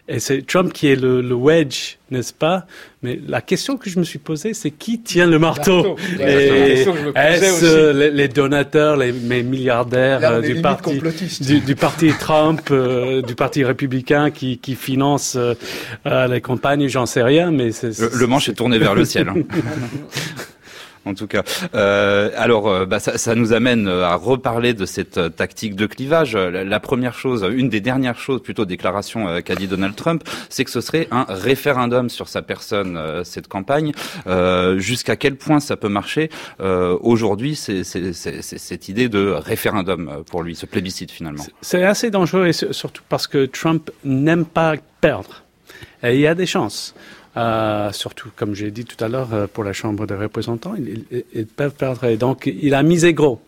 et 0.09 0.21
c'est 0.21 0.47
Trump 0.47 0.73
qui 0.73 0.87
est 0.87 0.95
le, 0.95 1.35
wedge, 1.35 1.97
n'est-ce 2.13 2.33
pas? 2.33 2.67
Mais 3.03 3.19
la 3.27 3.41
question 3.41 3.77
que 3.77 3.91
je 3.91 3.99
me 3.99 4.05
suis 4.05 4.21
posée, 4.21 4.55
c'est 4.55 4.71
qui 4.71 5.01
tient 5.01 5.27
le 5.27 5.41
marteau, 5.41 5.97
Est-ce 6.21 7.91
les, 8.11 8.29
donateurs, 8.29 8.97
les, 8.97 9.13
milliardaires 9.13 10.21
euh, 10.23 10.41
du 10.41 10.61
parti, 10.61 11.01
du, 11.41 11.75
parti 11.75 12.13
Trump, 12.21 12.61
euh, 12.71 13.21
du 13.21 13.35
parti 13.35 13.65
républicain 13.65 14.31
qui, 14.31 14.59
qui 14.59 14.77
finance 14.77 15.37
euh, 15.37 16.27
les 16.29 16.41
campagnes 16.41 16.87
J'en 16.87 17.07
sais 17.07 17.23
rien, 17.23 17.51
mais 17.51 17.73
c'est, 17.73 17.99
le, 17.99 18.27
manche 18.29 18.49
est 18.49 18.55
tourné 18.55 18.79
vers 18.79 18.95
le 18.95 19.05
ciel. 19.05 19.29
Hein. 19.29 19.43
en 21.07 21.15
tout 21.15 21.27
cas. 21.27 21.43
Euh, 21.75 22.31
alors, 22.37 22.69
euh, 22.69 22.85
bah, 22.85 22.99
ça, 22.99 23.17
ça, 23.17 23.35
nous 23.35 23.53
amène 23.53 23.89
à 23.89 24.15
reparler 24.17 24.75
de 24.75 24.85
cette 24.85 25.37
tactique 25.37 25.77
de 25.77 25.87
clivage. 25.87 26.37
La, 26.37 26.81
première 26.81 27.15
chose, 27.15 27.47
une 27.55 27.69
des 27.69 27.81
dernières 27.81 28.19
choses, 28.19 28.43
plutôt 28.43 28.65
déclaration 28.65 29.41
qu'a 29.43 29.55
dit 29.55 29.67
Donald 29.67 29.95
Trump, 29.95 30.23
c'est 30.51 30.65
que 30.65 30.71
ce 30.71 30.81
serait 30.81 31.09
un 31.11 31.25
référendum 31.29 32.11
sur 32.11 32.29
sa 32.29 32.43
personne, 32.43 33.01
cette 33.25 33.49
campagne. 33.49 33.93
Jusqu'à 34.77 35.17
quel 35.17 35.37
point 35.37 35.61
ça 35.61 35.77
peut 35.77 35.89
marcher 35.89 36.31
Aujourd'hui, 36.61 37.57
c'est 37.57 37.85
cette 37.85 38.89
idée 38.89 39.09
de 39.09 39.29
référendum 39.31 40.23
pour 40.31 40.43
lui, 40.43 40.55
ce 40.55 40.67
plébiscite 40.67 41.11
finalement. 41.11 41.45
C'est 41.61 41.85
assez 41.85 42.11
dangereux, 42.11 42.47
et 42.47 42.53
surtout 42.53 43.03
parce 43.09 43.27
que 43.27 43.47
Trump 43.47 43.91
n'aime 44.05 44.45
pas 44.45 44.75
perdre. 45.01 45.43
Il 46.03 46.21
y 46.21 46.27
a 46.27 46.35
des 46.35 46.47
chances. 46.47 46.95
Euh, 47.37 47.93
surtout, 47.93 48.31
comme 48.35 48.55
j'ai 48.55 48.71
dit 48.71 48.85
tout 48.85 49.03
à 49.05 49.09
l'heure, 49.09 49.29
euh, 49.35 49.47
pour 49.47 49.63
la 49.63 49.73
Chambre 49.73 50.07
des 50.07 50.15
représentants, 50.15 50.75
ils, 50.77 51.05
ils, 51.35 51.47
peuvent 51.47 51.75
perdre. 51.75 52.15
Donc, 52.17 52.47
il 52.47 52.75
a 52.75 52.83
misé 52.83 53.13
gros. 53.13 53.41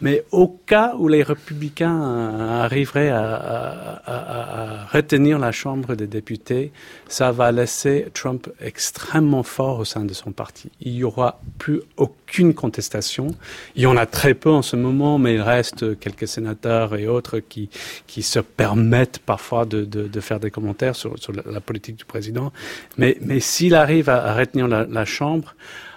Mais 0.00 0.24
au 0.30 0.48
cas 0.48 0.94
où 0.96 1.08
les 1.08 1.22
républicains 1.22 2.02
euh, 2.02 2.62
arriveraient 2.62 3.08
à, 3.08 3.24
à, 3.24 4.82
à, 4.82 4.86
retenir 4.86 5.38
la 5.38 5.52
Chambre 5.52 5.94
des 5.94 6.06
députés, 6.06 6.72
ça 7.08 7.32
va 7.32 7.50
laisser 7.50 8.06
Trump 8.14 8.48
extrêmement 8.60 9.42
fort 9.42 9.80
au 9.80 9.84
sein 9.84 10.04
de 10.04 10.14
son 10.14 10.32
parti. 10.32 10.70
Il 10.80 10.92
n'y 10.92 11.04
aura 11.04 11.40
plus 11.58 11.80
aucune 11.96 12.54
contestation. 12.54 13.28
Il 13.74 13.82
y 13.82 13.86
en 13.86 13.96
a 13.96 14.06
très 14.06 14.34
peu 14.34 14.50
en 14.50 14.62
ce 14.62 14.76
moment, 14.76 15.18
mais 15.18 15.34
il 15.34 15.42
reste 15.42 15.98
quelques 15.98 16.28
sénateurs 16.28 16.94
et 16.94 17.08
autres 17.08 17.40
qui, 17.40 17.68
qui 18.06 18.22
se 18.22 18.38
permettent 18.38 19.18
parfois 19.18 19.64
de, 19.64 19.84
de, 19.84 20.06
de 20.06 20.20
faire 20.20 20.38
des 20.38 20.50
commentaires 20.50 20.94
sur, 20.94 21.18
sur, 21.18 21.32
la 21.32 21.60
politique 21.60 21.96
du 21.96 22.04
président. 22.04 22.52
Mais, 22.96 23.16
mais 23.20 23.40
s'il 23.40 23.74
arrive 23.74 24.08
à, 24.08 24.34
retenir 24.34 24.68
la 24.68 25.04
Chambre, 25.04 25.54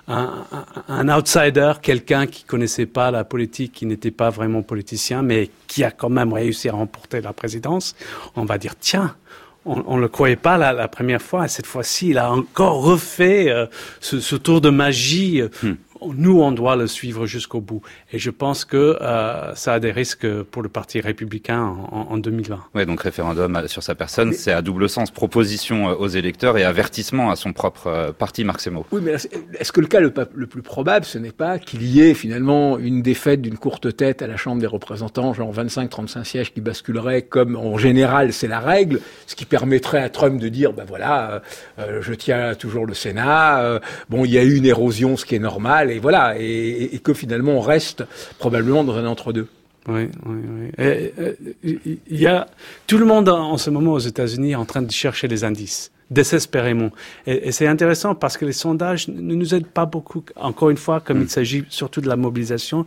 un, 0.08 1.10
outsider, 1.10 1.74
quelqu'un 1.82 2.28
qui 2.28 2.44
connaissait 2.44 2.86
pas 2.86 3.12
la 3.12 3.24
politique, 3.24 3.74
qui 3.74 3.86
n'était 3.86 4.12
pas 4.12 4.30
vraiment 4.30 4.62
politicien, 4.62 5.22
mais 5.22 5.50
qui 5.68 5.84
a 5.84 5.92
quand 5.92 6.10
même 6.10 6.34
réussi 6.34 6.70
à 6.70 6.74
remporter 6.74 7.22
la 7.22 7.34
présidence, 7.34 7.96
on 8.36 8.46
va 8.46 8.58
dire 8.58 8.76
tiens. 8.80 9.16
On 9.64 9.96
ne 9.98 10.02
le 10.02 10.08
croyait 10.08 10.38
pas 10.38 10.58
la, 10.58 10.88
première 10.88 11.22
fois, 11.22 11.46
et 11.46 11.48
cette 11.48 11.68
fois-ci, 11.68 12.10
il 12.10 12.18
a 12.18 12.32
encore 12.32 12.82
refait 12.82 13.52
euh, 13.52 13.68
ce, 14.00 14.20
ce, 14.20 14.36
tour 14.36 14.60
de 14.60 14.72
magie. 14.72 15.40
Euh, 15.40 15.50
hmm 15.62 15.76
nous, 16.16 16.42
on 16.42 16.52
doit 16.52 16.76
le 16.76 16.88
suivre 16.88 17.26
jusqu'au 17.26 17.62
bout. 17.62 17.82
Et 18.12 18.20
je 18.20 18.30
pense 18.30 18.66
que 18.66 18.98
euh, 19.02 19.54
ça 19.56 19.74
a 19.74 19.80
des 19.80 19.92
risques 19.92 20.28
pour 20.44 20.62
le 20.62 20.70
Parti 20.70 21.00
républicain 21.00 21.62
en, 21.62 22.08
en 22.10 22.18
2020. 22.18 22.60
Oui, 22.74 22.86
donc 22.86 23.02
référendum 23.02 23.68
sur 23.68 23.84
sa 23.84 23.96
personne, 23.96 24.34
c'est 24.34 24.52
à 24.52 24.62
double 24.62 24.90
sens. 24.90 25.12
Proposition 25.12 25.90
euh, 25.90 25.96
aux 25.96 26.08
électeurs 26.08 26.58
et 26.58 26.64
avertissement 26.64 27.30
à 27.30 27.36
son 27.36 27.54
propre 27.54 27.88
euh, 27.88 28.12
parti, 28.12 28.44
Marc 28.44 28.62
Semo. 28.62 28.86
Oui, 28.92 29.02
mais 29.04 29.14
est-ce 29.60 29.72
que 29.72 29.82
le 29.82 29.88
cas 29.88 30.00
le, 30.00 30.14
le 30.34 30.48
plus 30.48 30.62
probable, 30.62 31.06
ce 31.06 31.18
n'est 31.18 31.32
pas 31.32 31.60
qu'il 31.60 31.84
y 31.84 32.02
ait 32.02 32.14
finalement 32.14 32.78
une 32.78 33.02
défaite 33.02 33.42
d'une 33.42 33.58
courte 33.58 33.96
tête 33.96 34.22
à 34.22 34.28
la 34.28 34.38
Chambre 34.38 34.60
des 34.60 34.68
représentants, 34.68 35.34
genre 35.34 35.54
25-35 35.54 36.24
sièges 36.24 36.54
qui 36.54 36.62
basculeraient 36.62 37.22
comme 37.22 37.56
en 37.56 37.78
général 37.78 38.34
c'est 38.34 38.48
la 38.48 38.60
règle, 38.60 39.00
ce 39.28 39.36
qui 39.36 39.46
permettrait 39.46 40.02
à 40.02 40.10
Trump 40.10 40.40
de 40.40 40.50
dire, 40.50 40.74
ben 40.74 40.86
voilà, 40.88 41.42
euh, 41.80 42.02
je 42.02 42.14
tiens 42.14 42.56
toujours 42.56 42.86
le 42.86 42.94
Sénat, 42.94 43.80
bon, 44.10 44.26
il 44.26 44.32
y 44.32 44.38
a 44.38 44.44
eu 44.44 44.56
une 44.56 44.66
érosion, 44.66 45.18
ce 45.18 45.26
qui 45.26 45.36
est 45.36 45.40
normal, 45.40 45.91
et 45.92 46.00
voilà, 46.00 46.36
et, 46.38 47.00
que 47.04 47.14
finalement 47.14 47.54
on 47.54 47.62
reste 47.62 48.04
probablement 48.40 48.84
dans 48.84 48.96
un 48.96 49.06
entre-deux. 49.06 49.48
Oui, 49.88 50.10
oui, 50.26 50.72
oui. 50.84 52.00
Il 52.08 52.20
y 52.20 52.28
a 52.28 52.48
tout 52.86 53.00
le 53.00 53.06
monde 53.06 53.30
en 53.30 53.58
ce 53.58 53.72
moment 53.72 53.94
aux 53.94 54.00
États-Unis 54.00 54.56
en 54.56 54.66
train 54.66 54.84
de 54.84 54.92
chercher 54.92 55.28
les 55.28 55.44
indices 55.44 55.92
désespérément. 56.12 56.92
Et, 57.26 57.52
c'est 57.52 57.66
intéressant 57.66 58.14
parce 58.14 58.38
que 58.38 58.46
les 58.46 58.52
sondages 58.52 59.08
ne 59.08 59.34
nous 59.34 59.56
aident 59.56 59.66
pas 59.66 59.86
beaucoup. 59.86 60.24
Encore 60.36 60.70
une 60.70 60.78
fois, 60.78 61.00
comme 61.00 61.20
mm. 61.20 61.24
il 61.24 61.30
s'agit 61.30 61.64
surtout 61.70 62.02
de 62.02 62.08
la 62.08 62.18
mobilisation, 62.18 62.86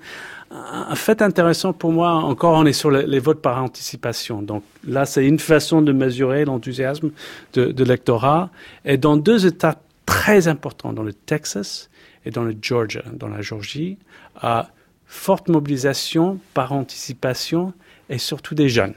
un 0.50 0.94
fait 0.94 1.20
intéressant 1.22 1.72
pour 1.72 1.90
moi, 1.90 2.12
encore, 2.12 2.52
on 2.52 2.66
est 2.66 2.74
sur 2.74 2.90
les, 2.90 3.18
votes 3.18 3.40
par 3.40 3.60
anticipation. 3.60 4.40
Donc 4.42 4.62
là, 4.86 5.04
c'est 5.04 5.26
une 5.26 5.40
façon 5.40 5.82
de 5.82 5.90
mesurer 5.90 6.44
l'enthousiasme 6.44 7.10
de, 7.54 7.72
de 7.72 7.84
l'électorat. 7.84 8.50
Et 8.84 8.98
dans 8.98 9.16
deux 9.16 9.46
États 9.46 9.80
très 10.06 10.46
importants, 10.46 10.92
dans 10.92 11.02
le 11.02 11.14
Texas 11.14 11.88
et 12.24 12.30
dans 12.30 12.44
le 12.44 12.54
Georgia, 12.60 13.02
dans 13.12 13.28
la 13.28 13.42
Georgie, 13.42 13.98
à 14.36 14.68
forte 15.06 15.48
mobilisation 15.48 16.38
par 16.54 16.72
anticipation 16.72 17.72
et 18.08 18.18
surtout 18.18 18.54
des 18.54 18.68
jeunes. 18.68 18.94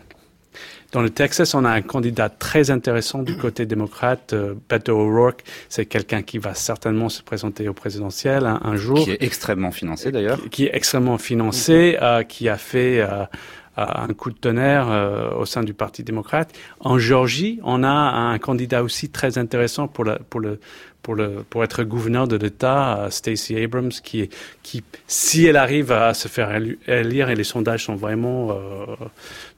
Dans 0.94 1.02
le 1.02 1.10
Texas, 1.10 1.54
on 1.54 1.66
a 1.66 1.70
un 1.70 1.82
candidat 1.82 2.30
très 2.30 2.72
intéressant 2.72 3.22
du 3.22 3.36
côté 3.38 3.66
démocrate, 3.66 4.32
euh, 4.32 4.56
Beto 4.70 4.98
O'Rourke. 4.98 5.44
C'est 5.68 5.86
quelqu'un 5.86 6.22
qui 6.22 6.38
va 6.38 6.54
certainement 6.54 7.10
se 7.10 7.22
présenter 7.22 7.68
au 7.68 7.74
présidentiel 7.74 8.46
un, 8.46 8.76
jour. 8.78 9.04
Qui 9.04 9.12
est 9.12 9.22
extrêmement 9.22 9.72
financé 9.72 10.12
d'ailleurs. 10.14 10.40
Qui, 10.50 10.66
est 10.66 10.72
extrêmement 10.74 11.18
financé, 11.18 11.98
euh, 12.02 12.24
qui 12.24 12.48
a 12.48 12.58
fait 12.58 13.02
euh, 13.02 13.26
un 13.78 14.08
coup 14.14 14.32
de 14.32 14.38
tonnerre 14.38 14.90
euh, 14.90 15.30
au 15.36 15.46
sein 15.46 15.64
du 15.64 15.74
Parti 15.74 16.04
démocrate. 16.04 16.52
En 16.80 16.98
Géorgie, 16.98 17.60
on 17.64 17.84
a 17.84 17.90
un 17.90 18.38
candidat 18.40 18.82
aussi 18.82 19.10
très 19.10 19.38
intéressant 19.38 19.88
pour, 19.88 20.04
la, 20.04 20.18
pour 20.18 20.40
le 20.40 20.60
pour, 21.50 21.64
être 21.64 21.84
gouverneur 21.84 22.28
de 22.28 22.36
l'État, 22.36 23.08
Stacey 23.10 23.64
Abrams, 23.64 23.92
qui, 23.92 24.30
qui, 24.64 24.84
si 25.08 25.46
elle 25.46 25.56
arrive 25.56 25.92
à 25.92 26.14
se 26.14 26.28
faire 26.28 26.52
élire, 26.88 27.30
et 27.30 27.36
les 27.36 27.44
sondages 27.44 27.86
sont 27.86 27.96
vraiment 27.96 28.52
euh, 28.52 28.86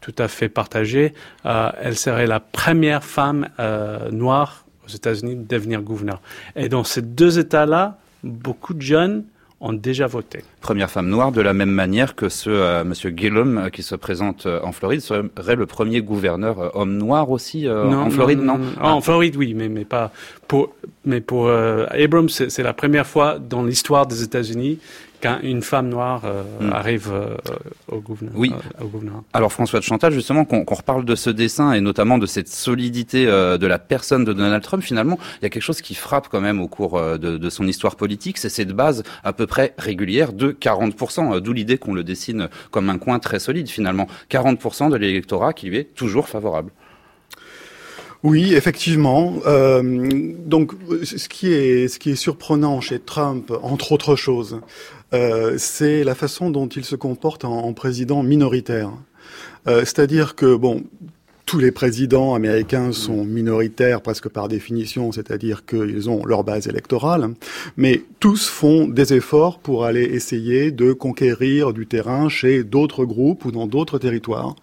tout 0.02 0.14
à 0.18 0.28
fait 0.28 0.50
partagés, 0.50 1.14
euh, 1.46 1.72
elle 1.82 1.98
serait 1.98 2.28
la 2.28 2.40
première 2.40 3.04
femme 3.04 3.50
euh, 3.60 4.12
noire 4.12 4.66
aux 4.86 4.90
États-Unis 4.90 5.36
de 5.36 5.48
devenir 5.48 5.82
gouverneur. 5.82 6.22
Et 6.56 6.70
dans 6.70 6.84
ces 6.84 7.02
deux 7.02 7.40
États-là, 7.40 7.98
beaucoup 8.24 8.74
de 8.74 8.82
jeunes 8.82 9.26
ont 9.62 9.74
déjà 9.74 10.08
voté. 10.08 10.40
Première 10.62 10.90
femme 10.90 11.10
noire, 11.10 11.32
de 11.32 11.42
la 11.42 11.54
même 11.54 11.72
manière 11.72 12.16
que 12.16 12.30
ce 12.30 12.50
euh, 12.50 12.84
Monsieur 12.84 13.14
Gillum 13.16 13.58
euh, 13.58 13.70
qui 13.70 13.84
se 13.84 13.96
présente 13.96 14.46
euh, 14.46 14.60
en 14.64 14.72
Floride 14.72 15.02
serait 15.02 15.56
le 15.56 15.66
premier 15.66 16.02
gouverneur 16.02 16.60
euh, 16.60 16.70
homme 16.74 16.98
noir 16.98 17.30
aussi 17.30 17.70
en 17.70 18.10
Floride, 18.10 18.40
non, 18.40 18.60
ah, 18.80 18.94
En 18.94 19.02
Floride, 19.02 19.36
oui, 19.36 19.54
mais 19.54 19.70
mais 19.70 19.86
pas 19.86 20.12
pour 20.48 20.74
mais 21.06 21.22
pour 21.22 21.50
Abrams, 21.50 22.30
c'est 22.30 22.64
la 22.64 22.74
première 22.74 23.08
fois 23.08 23.40
dans 23.40 23.64
l'histoire 23.64 24.06
des 24.06 24.24
États-Unis 24.24 24.80
quand 25.22 25.40
une 25.44 25.62
femme 25.62 25.90
noire 25.90 26.22
euh, 26.26 26.44
hmm. 26.60 26.74
arrive 26.74 27.10
euh, 27.12 27.36
au, 27.88 28.00
gouvernement, 28.00 28.40
oui. 28.40 28.52
Euh, 28.54 28.84
au 28.84 28.88
gouvernement. 28.88 29.24
Alors 29.34 29.52
François 29.52 29.80
de 29.80 29.84
Chantal, 29.84 30.14
justement, 30.14 30.46
qu'on 30.46 30.64
reparle 30.64 31.06
de 31.06 31.16
ce 31.16 31.30
dessin 31.30 31.74
et 31.74 31.82
notamment 31.82 32.18
de 32.18 32.26
cette 32.26 32.48
solidité 32.48 33.26
de 33.26 33.68
la 33.68 33.80
personne 33.80 34.24
de 34.24 34.34
Donald 34.34 34.64
Trump, 34.64 34.84
finalement, 34.84 35.18
il 35.42 35.44
y 35.44 35.46
a 35.46 35.50
quelque 35.50 35.64
chose 35.64 35.82
qui 35.82 35.96
frappe 35.96 36.28
quand 36.30 36.42
même 36.42 36.62
au 36.62 36.68
cours 36.68 37.00
de, 37.00 37.38
de 37.38 37.50
son 37.50 37.68
histoire 37.68 37.96
politique, 37.96 38.38
c'est 38.38 38.50
cette 38.50 38.72
base 38.72 39.04
à 39.24 39.34
peu 39.34 39.48
près 39.48 39.74
régulière 39.78 40.34
de 40.34 40.52
40%, 40.52 41.40
d'où 41.40 41.54
l'idée 41.54 41.78
qu'on 41.78 41.94
le 41.94 42.04
dessine 42.04 42.50
comme 42.72 42.90
un 42.90 42.98
coin 42.98 43.20
très 43.20 43.40
solide 43.40 43.70
finalement. 43.70 44.08
40% 44.30 44.90
de 44.90 44.96
l'électorat 44.96 45.54
qui 45.54 45.68
lui 45.68 45.78
est 45.78 45.96
toujours 45.96 46.28
favorable. 46.28 46.72
Oui, 48.24 48.54
effectivement. 48.54 49.36
Euh, 49.46 50.34
donc, 50.46 50.74
ce 51.04 51.30
qui 51.30 51.54
est 51.54 51.88
ce 51.88 52.00
qui 52.00 52.12
est 52.12 52.16
surprenant 52.16 52.82
chez 52.82 53.00
Trump, 53.00 53.52
entre 53.62 53.94
autres 53.94 54.18
choses, 54.18 54.60
euh, 55.14 55.56
c'est 55.58 56.04
la 56.04 56.16
façon 56.16 56.50
dont 56.50 56.68
il 56.68 56.86
se 56.86 56.96
comporte 56.96 57.46
en, 57.46 57.66
en 57.66 57.74
président 57.74 58.24
minoritaire. 58.24 58.92
Euh, 59.68 59.80
C'est-à-dire 59.80 60.36
que 60.36 60.56
bon, 60.56 60.84
tous 61.50 61.58
les 61.58 61.72
présidents 61.72 62.36
américains 62.36 62.92
sont 62.92 63.26
minoritaires 63.26 64.02
presque 64.02 64.30
par 64.30 64.48
définition, 64.48 65.12
c'est-à-dire 65.12 65.66
qu'ils 65.66 66.08
ont 66.08 66.24
leur 66.24 66.44
base 66.44 66.68
électorale, 66.68 67.32
mais 67.76 68.04
tous 68.20 68.48
font 68.48 68.88
des 68.88 69.16
efforts 69.16 69.58
pour 69.58 69.84
aller 69.84 70.04
essayer 70.04 70.70
de 70.70 70.94
conquérir 70.94 71.74
du 71.74 71.88
terrain 71.88 72.30
chez 72.30 72.64
d'autres 72.64 73.04
groupes 73.04 73.46
ou 73.46 73.52
dans 73.52 73.66
d'autres 73.66 73.98
territoires. 73.98 74.56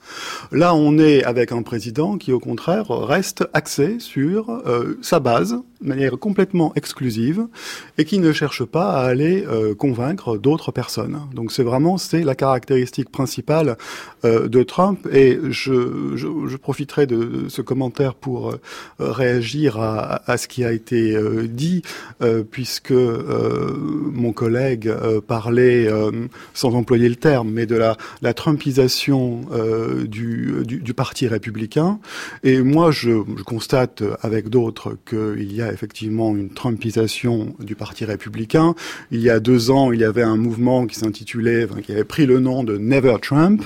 Là, 0.52 0.76
on 0.76 0.96
est 0.96 1.24
avec 1.24 1.50
un 1.50 1.62
président 1.62 2.18
qui, 2.18 2.32
au 2.32 2.38
contraire, 2.38 2.88
reste 2.88 3.48
axé 3.52 3.98
sur 3.98 4.50
euh, 4.50 4.96
sa 5.02 5.18
base 5.18 5.56
de 5.80 5.88
manière 5.88 6.18
complètement 6.18 6.72
exclusive 6.74 7.46
et 7.98 8.04
qui 8.04 8.18
ne 8.18 8.32
cherche 8.32 8.64
pas 8.64 8.92
à 8.92 9.06
aller 9.06 9.44
euh, 9.46 9.74
convaincre 9.74 10.38
d'autres 10.38 10.72
personnes. 10.72 11.20
Donc 11.34 11.52
c'est 11.52 11.62
vraiment 11.62 11.98
c'est 11.98 12.22
la 12.22 12.34
caractéristique 12.34 13.10
principale 13.10 13.76
euh, 14.24 14.48
de 14.48 14.62
Trump 14.62 15.06
et 15.12 15.38
je, 15.50 16.14
je, 16.14 16.28
je 16.46 16.56
profiterai 16.76 17.06
de 17.06 17.46
ce 17.48 17.62
commentaire 17.62 18.14
pour 18.14 18.50
euh, 18.50 18.58
réagir 18.98 19.80
à, 19.80 20.36
ce 20.36 20.46
qui 20.46 20.62
a 20.62 20.72
été 20.72 21.16
euh, 21.16 21.46
dit 21.48 21.80
euh, 22.20 22.42
puisque 22.42 22.92
mon 22.92 24.32
collègue 24.32 24.92
parlait 25.26 25.88
sans 26.52 26.74
employer 26.74 27.08
le 27.08 27.16
terme 27.16 27.50
mais 27.50 27.64
de 27.64 27.76
la, 27.76 27.96
la 28.20 28.34
Trumpisation 28.34 29.40
du, 30.06 30.94
parti 30.94 31.28
républicain. 31.28 31.98
Et 32.42 32.60
moi 32.60 32.90
je, 32.90 33.22
je 33.36 33.42
constate 33.42 34.02
avec 34.20 34.48
d'autres 34.48 34.96
qu'il 35.08 35.52
y 35.54 35.62
a 35.62 35.72
effectivement 35.72 36.36
une 36.36 36.50
Trumpisation 36.50 37.54
du 37.60 37.74
Parti 37.74 38.04
républicain. 38.04 38.74
Il 39.10 39.20
y 39.20 39.30
a 39.30 39.40
deux 39.40 39.70
ans, 39.70 39.92
il 39.92 40.00
y 40.00 40.04
avait 40.04 40.22
un 40.22 40.36
mouvement 40.36 40.86
qui 40.86 40.96
s'intitulait, 40.96 41.64
enfin, 41.64 41.80
qui 41.80 41.92
avait 41.92 42.04
pris 42.04 42.26
le 42.26 42.40
nom 42.40 42.64
de 42.64 42.76
Never 42.76 43.16
Trump, 43.22 43.62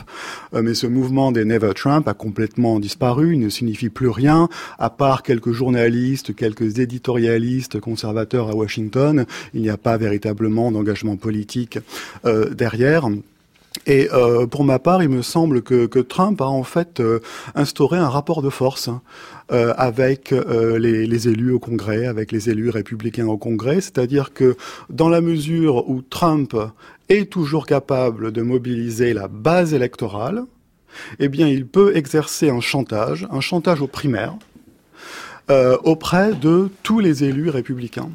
mais 0.53 0.75
ce 0.75 0.87
mouvement 0.87 1.33
des 1.33 1.45
Never 1.45 1.73
Trump 1.75 2.07
a 2.09 2.15
complètement 2.15 2.79
disparu 2.79 3.00
il 3.19 3.41
ne 3.41 3.49
signifie 3.49 3.89
plus 3.89 4.09
rien, 4.09 4.49
à 4.79 4.91
part 4.91 5.23
quelques 5.23 5.53
journalistes, 5.53 6.35
quelques 6.35 6.79
éditorialistes 6.79 7.81
conservateurs 7.81 8.49
à 8.49 8.55
Washington. 8.55 9.27
Il 9.55 9.63
n'y 9.63 9.71
a 9.71 9.77
pas 9.77 9.97
véritablement 9.97 10.71
d'engagement 10.71 11.17
politique 11.17 11.79
euh, 12.25 12.51
derrière. 12.51 13.09
Et 13.87 14.09
euh, 14.13 14.47
pour 14.47 14.65
ma 14.65 14.79
part, 14.79 15.03
il 15.03 15.09
me 15.09 15.23
semble 15.23 15.63
que, 15.63 15.87
Trump 16.01 16.41
a 16.41 16.47
en 16.47 16.65
fait 16.65 17.01
euh, 17.01 17.21
instauré 17.55 17.99
un 17.99 18.09
rapport 18.09 18.43
de 18.43 18.51
force 18.51 18.91
euh, 19.53 19.75
avec 19.77 20.33
les, 20.33 21.29
élus 21.29 21.53
au 21.53 21.59
Congrès, 21.59 22.07
avec 22.07 22.33
les 22.33 22.51
élus 22.51 22.71
républicains 22.71 23.27
au 23.27 23.37
Congrès, 23.37 23.81
c'est-à-dire 23.81 24.33
que 24.33 24.57
dans 24.89 25.09
la 25.09 25.21
mesure 25.21 25.89
où 25.89 26.03
Trump 26.03 26.57
est 27.09 27.31
toujours 27.31 27.67
capable 27.67 28.33
de 28.33 28.43
mobiliser 28.43 29.13
la 29.13 29.29
base 29.29 29.75
électorale, 29.75 30.45
eh 31.19 31.29
bien, 31.29 31.49
il 31.49 31.67
peut 31.67 31.97
exercer 31.97 32.51
un 32.51 32.61
chantage, 32.61 33.27
un 33.31 33.41
chantage 33.41 33.81
aux 33.81 33.87
primaires, 33.87 34.35
euh, 35.51 35.77
auprès 35.83 36.33
de 36.33 36.71
tous 36.83 37.01
les 37.01 37.25
élus 37.25 37.51
républicains 37.51 38.11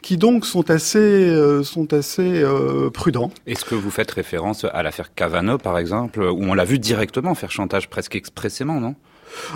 qui 0.00 0.16
donc 0.16 0.46
sont 0.46 0.70
assez, 0.70 0.98
euh, 0.98 1.62
sont 1.62 1.92
assez 1.92 2.42
euh, 2.42 2.88
prudents. 2.90 3.30
Est-ce 3.46 3.64
que 3.64 3.74
vous 3.74 3.90
faites 3.90 4.10
référence 4.10 4.64
à 4.64 4.82
l'affaire 4.82 5.14
Cavano, 5.14 5.58
par 5.58 5.78
exemple, 5.78 6.20
où 6.20 6.42
on 6.44 6.54
l'a 6.54 6.64
vu 6.64 6.78
directement 6.78 7.34
faire 7.34 7.50
chantage 7.50 7.90
presque 7.90 8.14
expressément, 8.16 8.80
non? 8.80 8.94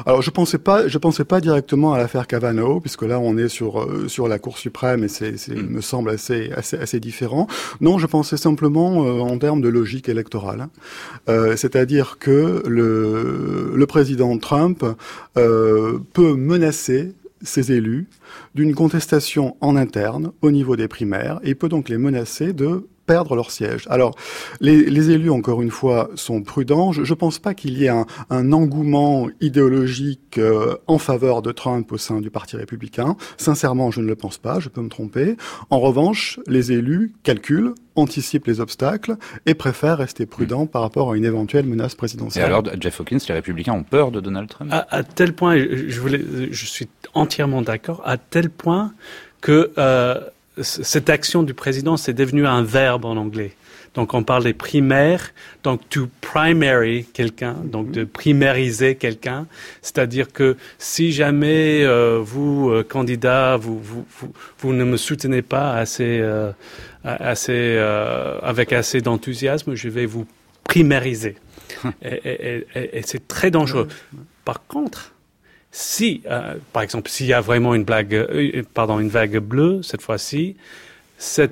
Alors 0.06 0.22
je 0.22 0.30
pensais 0.30 0.58
pas, 0.58 0.88
je 0.88 0.98
pensais 0.98 1.24
pas 1.24 1.40
directement 1.40 1.92
à 1.92 1.98
l'affaire 1.98 2.26
Cavano, 2.26 2.80
puisque 2.80 3.02
là 3.02 3.18
on 3.18 3.36
est 3.36 3.48
sur 3.48 3.80
euh, 3.80 4.08
sur 4.08 4.28
la 4.28 4.38
Cour 4.38 4.58
suprême 4.58 5.04
et 5.04 5.08
c'est, 5.08 5.48
mm. 5.48 5.68
me 5.68 5.80
semble 5.80 6.10
assez 6.10 6.50
assez 6.56 6.76
assez 6.76 7.00
différent. 7.00 7.46
Non, 7.80 7.98
je 7.98 8.06
pensais 8.06 8.36
simplement 8.36 9.04
euh, 9.04 9.20
en 9.20 9.38
termes 9.38 9.60
de 9.60 9.68
logique 9.68 10.08
électorale, 10.08 10.68
euh, 11.28 11.56
c'est-à-dire 11.56 12.18
que 12.18 12.62
le 12.66 13.72
le 13.74 13.86
président 13.86 14.36
Trump 14.38 14.84
euh, 15.36 15.98
peut 16.12 16.34
menacer 16.34 17.12
ses 17.42 17.72
élus 17.72 18.08
d'une 18.54 18.74
contestation 18.74 19.56
en 19.60 19.76
interne 19.76 20.32
au 20.42 20.50
niveau 20.50 20.76
des 20.76 20.88
primaires 20.88 21.40
et 21.42 21.54
peut 21.54 21.68
donc 21.68 21.88
les 21.88 21.98
menacer 21.98 22.52
de 22.52 22.86
perdre 23.06 23.34
leur 23.34 23.50
siège. 23.50 23.86
Alors, 23.90 24.14
les, 24.60 24.84
les, 24.84 25.10
élus, 25.10 25.30
encore 25.30 25.62
une 25.62 25.70
fois, 25.70 26.10
sont 26.14 26.42
prudents. 26.42 26.92
Je 26.92 27.00
ne 27.00 27.14
pense 27.14 27.38
pas 27.38 27.54
qu'il 27.54 27.78
y 27.78 27.86
ait 27.86 27.88
un, 27.88 28.06
un 28.30 28.52
engouement 28.52 29.28
idéologique 29.40 30.38
euh, 30.38 30.76
en 30.86 30.98
faveur 30.98 31.42
de 31.42 31.52
Trump 31.52 31.90
au 31.92 31.98
sein 31.98 32.20
du 32.20 32.30
Parti 32.30 32.56
républicain. 32.56 33.16
Sincèrement, 33.36 33.90
je 33.90 34.00
ne 34.00 34.06
le 34.06 34.14
pense 34.14 34.38
pas, 34.38 34.60
je 34.60 34.68
peux 34.68 34.80
me 34.80 34.88
tromper. 34.88 35.36
En 35.70 35.80
revanche, 35.80 36.40
les 36.46 36.72
élus 36.72 37.12
calculent, 37.22 37.74
anticipent 37.96 38.46
les 38.46 38.60
obstacles 38.60 39.16
et 39.46 39.54
préfèrent 39.54 39.98
rester 39.98 40.26
prudents 40.26 40.66
par 40.66 40.82
rapport 40.82 41.12
à 41.12 41.16
une 41.16 41.24
éventuelle 41.24 41.66
menace 41.66 41.94
présidentielle. 41.94 42.44
Et 42.44 42.46
alors, 42.46 42.62
Jeff 42.80 43.00
Hawkins, 43.00 43.18
les 43.28 43.34
républicains 43.34 43.74
ont 43.74 43.82
peur 43.82 44.10
de 44.10 44.20
Donald 44.20 44.48
Trump? 44.48 44.70
À, 44.72 44.86
à 44.90 45.02
tel 45.02 45.34
point, 45.34 45.58
je, 45.58 46.00
voulais, 46.00 46.22
je 46.50 46.66
suis 46.66 46.88
entièrement 47.14 47.62
d'accord, 47.62 48.02
à 48.04 48.16
tel 48.16 48.48
point 48.50 48.92
que... 49.40 49.72
Euh, 49.78 50.20
cette 50.60 51.08
action 51.08 51.42
du 51.42 51.54
président, 51.54 51.96
c'est 51.96 52.12
devenu 52.12 52.46
un 52.46 52.62
verbe 52.62 53.04
en 53.04 53.16
anglais. 53.16 53.52
Donc 53.94 54.14
on 54.14 54.22
parle 54.22 54.44
des 54.44 54.54
primaires, 54.54 55.32
donc 55.62 55.86
to 55.90 56.08
primary 56.22 57.04
quelqu'un, 57.12 57.56
donc 57.64 57.90
de 57.90 58.04
primariser 58.04 58.94
quelqu'un, 58.94 59.46
c'est-à-dire 59.82 60.32
que 60.32 60.56
si 60.78 61.12
jamais 61.12 61.84
euh, 61.84 62.18
vous 62.22 62.70
euh, 62.70 62.84
candidat 62.84 63.58
vous, 63.58 63.78
vous, 63.78 64.06
vous, 64.18 64.32
vous, 64.58 64.72
ne 64.72 64.84
me 64.84 64.96
soutenez 64.96 65.42
pas 65.42 65.74
assez 65.74 66.20
euh, 66.20 66.52
assez 67.04 67.52
euh, 67.52 68.38
avec 68.40 68.72
assez 68.72 69.02
d'enthousiasme, 69.02 69.74
je 69.74 69.88
vais 69.90 70.06
vous 70.06 70.26
primariser. 70.64 71.36
et, 72.02 72.14
et, 72.14 72.66
et, 72.74 72.98
et 72.98 73.02
c'est 73.04 73.28
très 73.28 73.50
dangereux. 73.50 73.88
Par 74.46 74.66
contre, 74.66 75.12
si, 75.72 76.22
euh, 76.30 76.56
par 76.74 76.82
exemple, 76.82 77.10
s'il 77.10 77.26
y 77.26 77.32
a 77.32 77.40
vraiment 77.40 77.74
une 77.74 77.84
blague, 77.84 78.14
euh, 78.14 78.62
pardon, 78.74 79.00
une 79.00 79.08
vague 79.08 79.38
bleue 79.38 79.82
cette 79.82 80.02
fois-ci, 80.02 80.54
ce 81.18 81.48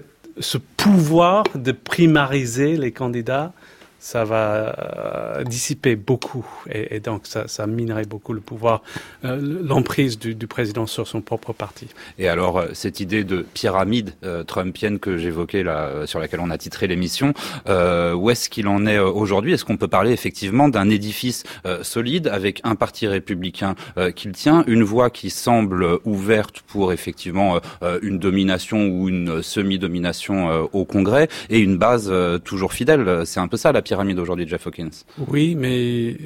pouvoir 0.77 1.45
de 1.55 1.73
primariser 1.73 2.77
les 2.77 2.93
candidats 2.93 3.53
ça 4.01 4.25
va 4.25 4.75
euh, 4.79 5.45
dissiper 5.45 5.95
beaucoup 5.95 6.47
et, 6.73 7.01
donc 7.01 7.23
ça, 7.27 7.67
minerait 7.67 8.07
beaucoup 8.07 8.33
le 8.33 8.41
pouvoir, 8.41 8.83
euh, 9.25 9.39
l'emprise 9.63 10.19
du, 10.19 10.35
président 10.47 10.87
sur 10.87 11.07
son 11.07 11.21
propre 11.21 11.53
parti. 11.53 11.87
Et 12.19 12.29
alors 12.29 12.59
euh, 12.59 12.69
cette 12.73 12.99
idée 12.99 13.23
de 13.23 13.47
pyramide 13.55 14.15
trumpienne 14.47 14.99
que 14.99 15.19
j'évoquais 15.19 15.63
là, 15.63 16.07
sur 16.07 16.19
laquelle 16.19 16.41
on 16.41 16.51
a 16.51 16.57
titré 16.57 16.87
l'émission, 16.87 17.35
où 17.67 18.31
est-ce 18.31 18.49
qu'il 18.49 18.67
en 18.69 18.87
est 18.87 18.99
aujourd'hui? 18.99 19.53
Est-ce 19.53 19.65
qu'on 19.65 19.77
peut 19.77 19.89
parler 19.89 20.13
effectivement 20.13 20.69
d'un 20.69 20.89
édifice 20.89 21.45
solide 21.83 22.29
avec 22.29 22.61
un 22.65 22.75
parti 22.75 23.07
républicain 23.07 23.75
qui 24.17 24.29
le 24.29 24.35
tient, 24.35 24.65
une 24.67 24.83
voie 24.83 25.11
qui 25.11 25.29
semble 25.29 25.99
ouverte 26.05 26.63
pour 26.67 26.93
effectivement 26.93 27.61
une 28.01 28.19
domination 28.19 28.89
ou 28.89 29.09
une 29.09 29.43
semi-domination 29.43 30.69
au 30.73 30.85
Congrès 30.85 31.29
et 31.51 31.59
une 31.59 31.77
base 31.77 32.11
toujours 32.45 32.73
fidèle? 32.73 33.23
C'est 33.27 33.41
un 33.41 33.49
peu 33.49 33.59
ça 33.59 33.73
la 33.73 33.83
pyramide 33.83 33.90
aujourd'hui, 33.93 34.47
Jeff 34.49 34.67
Hawkins. 34.67 34.91
Oui, 35.29 35.55
mais 35.55 36.17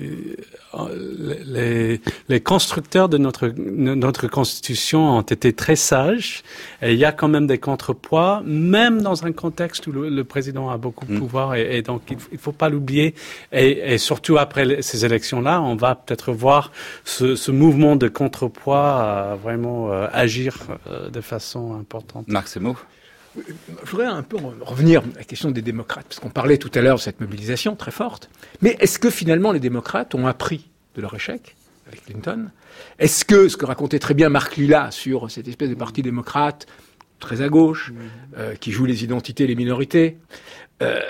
euh, 0.75 1.39
les, 1.47 2.01
les, 2.29 2.41
constructeurs 2.41 3.09
de 3.09 3.19
notre, 3.19 3.49
notre 3.49 4.27
constitution 4.29 5.17
ont 5.19 5.23
été 5.23 5.53
très 5.53 5.77
sages. 5.77 6.43
Et 6.83 6.93
il 6.93 6.99
y 6.99 7.05
a 7.05 7.13
quand 7.13 7.29
même 7.29 7.47
des 7.47 7.59
contrepoids, 7.59 8.43
même 8.45 9.03
dans 9.03 9.25
un 9.25 9.33
contexte 9.33 9.87
où 9.87 9.93
le, 9.93 10.09
le 10.09 10.25
président 10.25 10.71
a 10.71 10.77
beaucoup 10.77 11.07
de 11.07 11.13
mm. 11.13 11.19
pouvoir. 11.19 11.55
Et, 11.55 11.79
et, 11.79 11.83
donc, 11.83 12.03
il 12.11 12.17
ne 12.33 12.39
faut 12.39 12.53
pas 12.53 12.69
l'oublier. 12.69 13.15
Et, 13.53 13.95
et, 13.95 13.99
surtout 13.99 14.39
après 14.39 14.65
les, 14.65 14.83
ces 14.83 15.05
élections-là, 15.05 15.61
on 15.63 15.77
va 15.77 15.95
peut-être 15.95 16.33
voir 16.33 16.73
ce, 17.05 17.37
ce, 17.37 17.51
mouvement 17.51 17.97
de 17.97 18.09
contrepoids 18.09 19.01
euh, 19.01 19.37
vraiment 19.43 19.93
euh, 19.93 20.07
agir 20.13 20.57
euh, 20.89 21.09
de 21.11 21.21
façon 21.21 21.75
importante. 21.75 22.29
Marc 22.29 22.49
Semo 22.49 22.77
je 23.37 23.91
voudrais 23.91 24.07
un 24.07 24.23
peu 24.23 24.37
revenir 24.61 25.03
à 25.03 25.19
la 25.19 25.25
question 25.25 25.51
des 25.51 25.63
démocrates, 25.63 26.07
parce 26.09 26.21
qu'on 26.21 26.31
parlait 26.31 26.59
tout 26.59 26.71
à 26.75 26.81
l'heure 26.81 26.97
de 26.97 27.01
cette 27.01 27.21
mobilisation 27.21 27.77
très 27.77 27.91
forte. 27.91 28.31
Mais 28.63 28.77
est-ce 28.81 28.99
que 28.99 29.11
finalement 29.11 29.53
les 29.53 29.61
démocrates 29.61 30.15
ont 30.15 30.27
appris 30.27 30.71
de 30.95 31.03
leur 31.03 31.15
échec 31.15 31.57
avec 31.87 32.05
Clinton? 32.05 32.51
Est-ce 32.99 33.25
que 33.25 33.49
ce 33.49 33.57
que 33.57 33.67
racontait 33.67 33.99
très 33.99 34.15
bien 34.15 34.29
Marc 34.29 34.57
Lilla 34.57 34.91
sur 34.91 35.31
cette 35.31 35.49
espèce 35.49 35.71
de 35.71 35.75
parti 35.75 36.03
démocrate 36.03 36.67
très 37.19 37.43
à 37.43 37.49
gauche, 37.49 37.93
euh, 38.37 38.55
qui 38.55 38.71
joue 38.71 38.85
les 38.85 39.05
identités 39.05 39.45
et 39.45 39.47
les 39.47 39.55
minorités, 39.55 40.19
euh, 40.83 41.01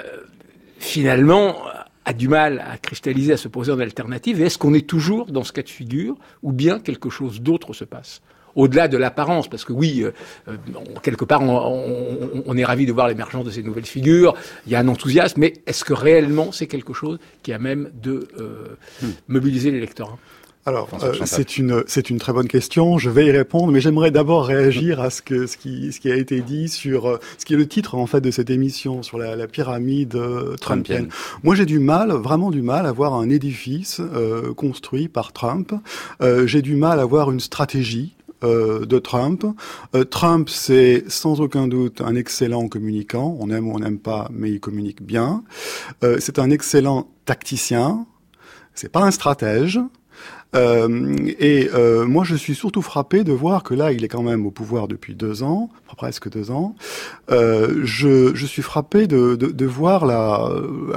finalement 0.79 1.57
a 2.05 2.12
du 2.12 2.29
mal 2.29 2.62
à 2.70 2.77
cristalliser, 2.77 3.33
à 3.33 3.37
se 3.37 3.49
poser 3.49 3.72
en 3.72 3.81
alternative? 3.81 4.41
Et 4.41 4.45
est-ce 4.45 4.59
qu'on 4.59 4.75
est 4.75 4.87
toujours 4.87 5.27
dans 5.27 5.45
ce 5.45 5.53
cas 5.53 5.62
de 5.62 5.68
figure, 5.68 6.16
ou 6.43 6.53
bien 6.53 6.79
quelque 6.79 7.11
chose 7.11 7.41
d'autre 7.41 7.72
se 7.72 7.85
passe? 7.85 8.20
Au-delà 8.57 8.89
de 8.89 8.97
l'apparence, 8.97 9.49
parce 9.49 9.65
que 9.65 9.73
oui, 9.73 10.03
euh, 10.03 10.13
euh 10.49 10.57
quelque 11.03 11.25
part, 11.25 11.43
on, 11.43 11.57
on, 11.57 12.43
on 12.47 12.57
est 12.57 12.65
ravi 12.65 12.87
de 12.87 12.93
voir 12.93 13.09
l'émergence 13.09 13.45
de 13.45 13.51
ces 13.51 13.63
nouvelles 13.63 13.87
figures, 13.87 14.35
il 14.67 14.73
y 14.73 14.75
a 14.75 14.81
un 14.81 14.89
enthousiasme, 14.89 15.41
mais 15.41 15.55
est-ce 15.67 15.85
que 15.85 15.93
réellement 15.93 16.53
c'est 16.53 16.67
quelque 16.67 16.93
chose 16.93 17.19
qui 17.43 17.53
a 17.53 17.59
même 17.59 17.91
de 17.95 18.29
euh, 18.39 18.77
hmm. 19.03 19.11
mobiliser 19.29 19.71
l'électorat 19.71 20.19
alors, 20.67 20.89
euh, 21.03 21.13
c'est 21.27 21.59
une 21.59 21.85
c'est 21.87 22.09
une 22.09 22.19
très 22.19 22.33
bonne 22.33 22.49
question. 22.49 22.97
Je 22.97 23.11
vais 23.11 23.27
y 23.27 23.31
répondre, 23.31 23.71
mais 23.71 23.81
j'aimerais 23.81 24.11
d'abord 24.11 24.47
réagir 24.47 24.99
à 24.99 25.11
ce 25.11 25.21
que 25.21 25.47
ce 25.47 25.59
qui 25.59 25.93
ce 25.93 26.01
qui 26.01 26.11
a 26.11 26.17
été 26.17 26.41
dit 26.41 26.69
sur 26.69 27.07
euh, 27.07 27.19
ce 27.37 27.45
qui 27.45 27.53
est 27.53 27.57
le 27.57 27.69
titre 27.69 27.97
en 27.97 28.07
fait 28.07 28.23
de 28.23 28.31
cette 28.31 28.49
émission 28.49 29.03
sur 29.03 29.19
la, 29.19 29.37
la 29.37 29.47
pyramide 29.47 30.15
euh, 30.15 30.57
trumpienne. 30.57 31.09
Moi, 31.43 31.55
j'ai 31.55 31.67
du 31.67 31.81
mal, 31.81 32.13
vraiment 32.13 32.51
du 32.51 32.63
mal, 32.63 32.87
à 32.87 32.93
voir 32.93 33.13
un 33.13 33.29
édifice 33.29 34.01
euh, 34.01 34.55
construit 34.55 35.09
par 35.09 35.33
Trump. 35.33 35.73
j'ai 36.47 36.63
du 36.63 36.77
mal 36.77 36.99
à 36.99 37.05
voir 37.05 37.31
une 37.31 37.41
stratégie 37.41 38.15
euh, 38.43 38.85
de 38.85 38.99
Trump. 38.99 39.47
Euh, 39.95 40.05
Trump, 40.05 40.49
c'est 40.51 41.05
sans 41.09 41.41
aucun 41.41 41.68
doute 41.68 42.01
un 42.01 42.14
excellent 42.14 42.68
communicant. 42.68 43.37
On 43.41 43.49
aime 43.51 43.68
ou 43.68 43.74
on 43.74 43.78
n'aime 43.78 43.99
pas, 43.99 44.28
mais 44.32 44.51
il 44.51 44.61
communique 44.61 45.03
bien. 45.03 45.45
Euh, 46.03 46.16
c'est 46.20 46.39
un 46.39 46.51
excellent 46.51 47.09
tacticien. 47.24 48.07
C'est 48.74 48.91
pas 48.91 49.03
un 49.03 49.11
stratège. 49.11 49.80
Et 50.57 51.68
moi, 52.07 52.22
je 52.22 52.37
suis 52.37 52.55
surtout 52.55 52.82
frappé 52.82 53.24
de 53.24 53.32
voir 53.32 53.64
que 53.64 53.74
là, 53.74 53.91
il 53.91 54.05
est 54.05 54.09
quand 54.09 54.22
même 54.22 54.47
au 54.47 54.53
pouvoir 54.53 54.87
depuis 54.87 55.16
deux 55.16 55.43
ans, 55.43 55.68
presque 55.97 56.28
deux 56.30 56.53
ans. 56.53 56.76
Je, 57.28 58.47
suis 58.47 58.62
frappé 58.62 59.09
de, 59.09 59.66
voir 59.66 60.07
la, 60.07 60.49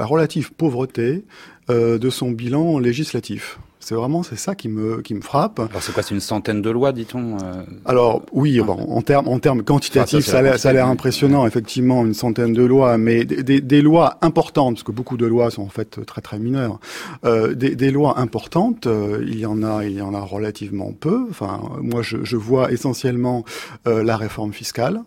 relative 0.04 0.52
pauvreté 0.52 1.24
de 1.68 2.10
son 2.10 2.30
bilan 2.30 2.78
législatif. 2.78 3.58
C'est 3.88 3.94
vraiment 3.94 4.22
c'est 4.22 4.36
ça 4.36 4.54
qui 4.54 4.68
me 4.68 5.00
qui 5.00 5.14
me 5.14 5.22
frappe. 5.22 5.60
Alors 5.60 5.82
c'est 5.82 5.92
quoi 5.92 6.02
C'est 6.02 6.14
une 6.14 6.20
centaine 6.20 6.60
de 6.60 6.68
lois, 6.68 6.92
dit-on 6.92 7.38
euh... 7.38 7.62
Alors 7.86 8.20
oui, 8.32 8.60
bon, 8.60 8.74
en 8.74 9.00
termes 9.00 9.26
en 9.28 9.38
termes 9.38 9.62
quantitatifs, 9.62 10.28
enfin, 10.28 10.44
ça, 10.44 10.58
ça 10.58 10.68
a 10.68 10.72
l'air 10.74 10.88
impressionnant, 10.88 11.46
effectivement, 11.46 12.04
une 12.04 12.12
centaine 12.12 12.52
de 12.52 12.62
lois, 12.62 12.98
mais 12.98 13.24
des, 13.24 13.42
des, 13.42 13.62
des, 13.62 13.80
lois 13.80 14.18
importantes, 14.20 14.74
parce 14.74 14.82
que 14.82 14.92
beaucoup 14.92 15.16
de 15.16 15.24
lois 15.24 15.50
sont 15.50 15.62
en 15.62 15.70
fait 15.70 16.04
très 16.04 16.20
très 16.20 16.38
mineures. 16.38 16.80
Euh, 17.24 17.54
des, 17.54 17.76
des, 17.76 17.90
lois 17.90 18.20
importantes, 18.20 18.86
euh, 18.86 19.24
il 19.26 19.38
y 19.38 19.46
en 19.46 19.62
a, 19.62 19.86
il 19.86 19.94
y 19.94 20.02
en 20.02 20.12
a 20.12 20.20
relativement 20.20 20.92
peu. 20.92 21.24
Enfin, 21.30 21.58
moi, 21.80 22.02
je, 22.02 22.18
je 22.24 22.36
vois 22.36 22.70
essentiellement 22.70 23.46
la 23.86 24.18
réforme 24.18 24.52
fiscale. 24.52 25.00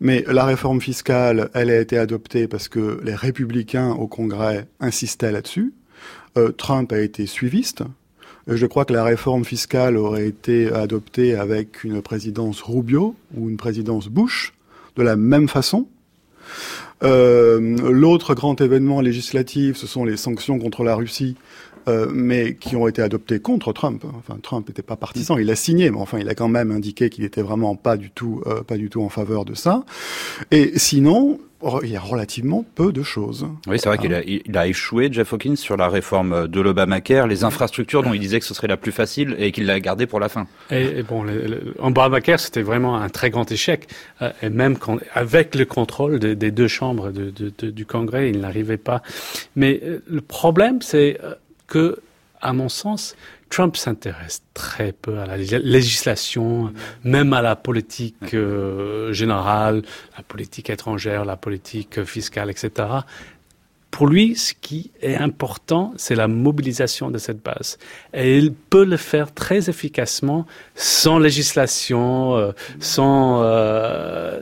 Mais 0.00 0.26
la 0.28 0.44
réforme 0.44 0.82
fiscale, 0.82 1.48
elle 1.54 1.70
a 1.70 1.80
été 1.80 1.96
adoptée 1.96 2.48
parce 2.48 2.68
que 2.68 3.00
les 3.02 3.14
républicains 3.14 3.92
au 3.92 4.08
Congrès 4.08 4.68
insistaient 4.78 5.32
là-dessus. 5.32 5.72
Euh, 6.36 6.50
Trump 6.52 6.92
a 6.92 7.00
été 7.00 7.26
suiviste. 7.26 7.82
Je 8.46 8.66
crois 8.66 8.84
que 8.84 8.92
la 8.92 9.04
réforme 9.04 9.44
fiscale 9.44 9.96
aurait 9.96 10.26
été 10.26 10.70
adoptée 10.70 11.34
avec 11.34 11.84
une 11.84 12.02
présidence 12.02 12.60
Rubio 12.62 13.14
ou 13.36 13.48
une 13.48 13.56
présidence 13.56 14.08
Bush 14.08 14.52
de 14.96 15.02
la 15.02 15.16
même 15.16 15.48
façon. 15.48 15.86
Euh, 17.02 17.58
L'autre 17.90 18.34
grand 18.34 18.60
événement 18.60 19.00
législatif, 19.00 19.76
ce 19.76 19.86
sont 19.86 20.04
les 20.04 20.16
sanctions 20.16 20.58
contre 20.58 20.84
la 20.84 20.94
Russie 20.94 21.36
euh, 21.86 22.06
mais 22.10 22.54
qui 22.54 22.76
ont 22.76 22.88
été 22.88 23.02
adoptés 23.02 23.40
contre 23.40 23.74
Trump. 23.74 24.04
Enfin, 24.16 24.38
Trump 24.42 24.66
n'était 24.66 24.80
pas 24.80 24.96
partisan, 24.96 25.36
il 25.36 25.50
a 25.50 25.54
signé, 25.54 25.90
mais 25.90 25.98
enfin, 25.98 26.18
il 26.18 26.28
a 26.30 26.34
quand 26.34 26.48
même 26.48 26.70
indiqué 26.70 27.10
qu'il 27.10 27.24
était 27.24 27.42
vraiment 27.42 27.76
pas 27.76 27.98
du 27.98 28.10
tout, 28.10 28.42
euh, 28.46 28.62
pas 28.62 28.78
du 28.78 28.88
tout 28.88 29.02
en 29.02 29.10
faveur 29.10 29.44
de 29.44 29.52
ça. 29.52 29.84
Et 30.50 30.78
sinon, 30.78 31.38
il 31.82 31.90
y 31.90 31.96
a 31.96 32.00
relativement 32.00 32.64
peu 32.74 32.92
de 32.92 33.02
choses. 33.02 33.46
Oui, 33.66 33.78
c'est 33.78 33.88
vrai 33.88 33.98
qu'il 33.98 34.14
a, 34.14 34.22
il 34.22 34.56
a 34.56 34.66
échoué, 34.66 35.08
Jeff 35.10 35.32
Hawkins, 35.32 35.56
sur 35.56 35.76
la 35.76 35.88
réforme 35.88 36.48
de 36.48 36.60
l'Obamacare, 36.60 37.26
les 37.26 37.44
infrastructures 37.44 38.02
dont 38.02 38.12
il 38.12 38.20
disait 38.20 38.40
que 38.40 38.46
ce 38.46 38.54
serait 38.54 38.68
la 38.68 38.76
plus 38.76 38.92
facile 38.92 39.34
et 39.38 39.52
qu'il 39.52 39.66
l'a 39.66 39.80
gardé 39.80 40.06
pour 40.06 40.20
la 40.20 40.28
fin. 40.28 40.46
Et, 40.70 41.02
bon, 41.02 41.24
l'Obamacare, 41.24 42.40
c'était 42.40 42.62
vraiment 42.62 42.96
un 42.96 43.08
très 43.08 43.30
grand 43.30 43.50
échec. 43.50 43.88
Euh, 44.22 44.30
et 44.42 44.50
même 44.50 44.76
quand, 44.76 44.98
avec 45.14 45.54
le 45.54 45.64
contrôle 45.64 46.18
des 46.18 46.50
deux 46.50 46.68
chambres 46.68 47.10
de, 47.10 47.30
de, 47.30 47.70
du 47.70 47.86
Congrès, 47.86 48.30
il 48.30 48.40
n'arrivait 48.40 48.76
pas. 48.76 49.02
Mais 49.56 49.80
le 50.06 50.20
problème, 50.20 50.82
c'est 50.82 51.18
que, 51.66 51.98
à 52.44 52.52
mon 52.52 52.68
sens, 52.68 53.16
Trump 53.48 53.76
s'intéresse 53.76 54.42
très 54.52 54.92
peu 54.92 55.18
à 55.18 55.26
la 55.26 55.36
législation, 55.36 56.72
même 57.02 57.32
à 57.32 57.42
la 57.42 57.56
politique 57.56 58.34
euh, 58.34 59.12
générale, 59.12 59.82
la 60.16 60.22
politique 60.22 60.70
étrangère, 60.70 61.24
la 61.24 61.36
politique 61.36 62.04
fiscale, 62.04 62.50
etc. 62.50 62.88
Pour 63.90 64.08
lui, 64.08 64.34
ce 64.34 64.54
qui 64.60 64.90
est 65.00 65.14
important, 65.14 65.94
c'est 65.96 66.16
la 66.16 66.26
mobilisation 66.26 67.12
de 67.12 67.18
cette 67.18 67.42
base. 67.42 67.78
Et 68.12 68.38
il 68.38 68.52
peut 68.52 68.84
le 68.84 68.96
faire 68.96 69.32
très 69.32 69.70
efficacement 69.70 70.46
sans 70.74 71.18
législation, 71.18 72.36
euh, 72.36 72.52
sans... 72.80 73.42
Euh, 73.44 74.40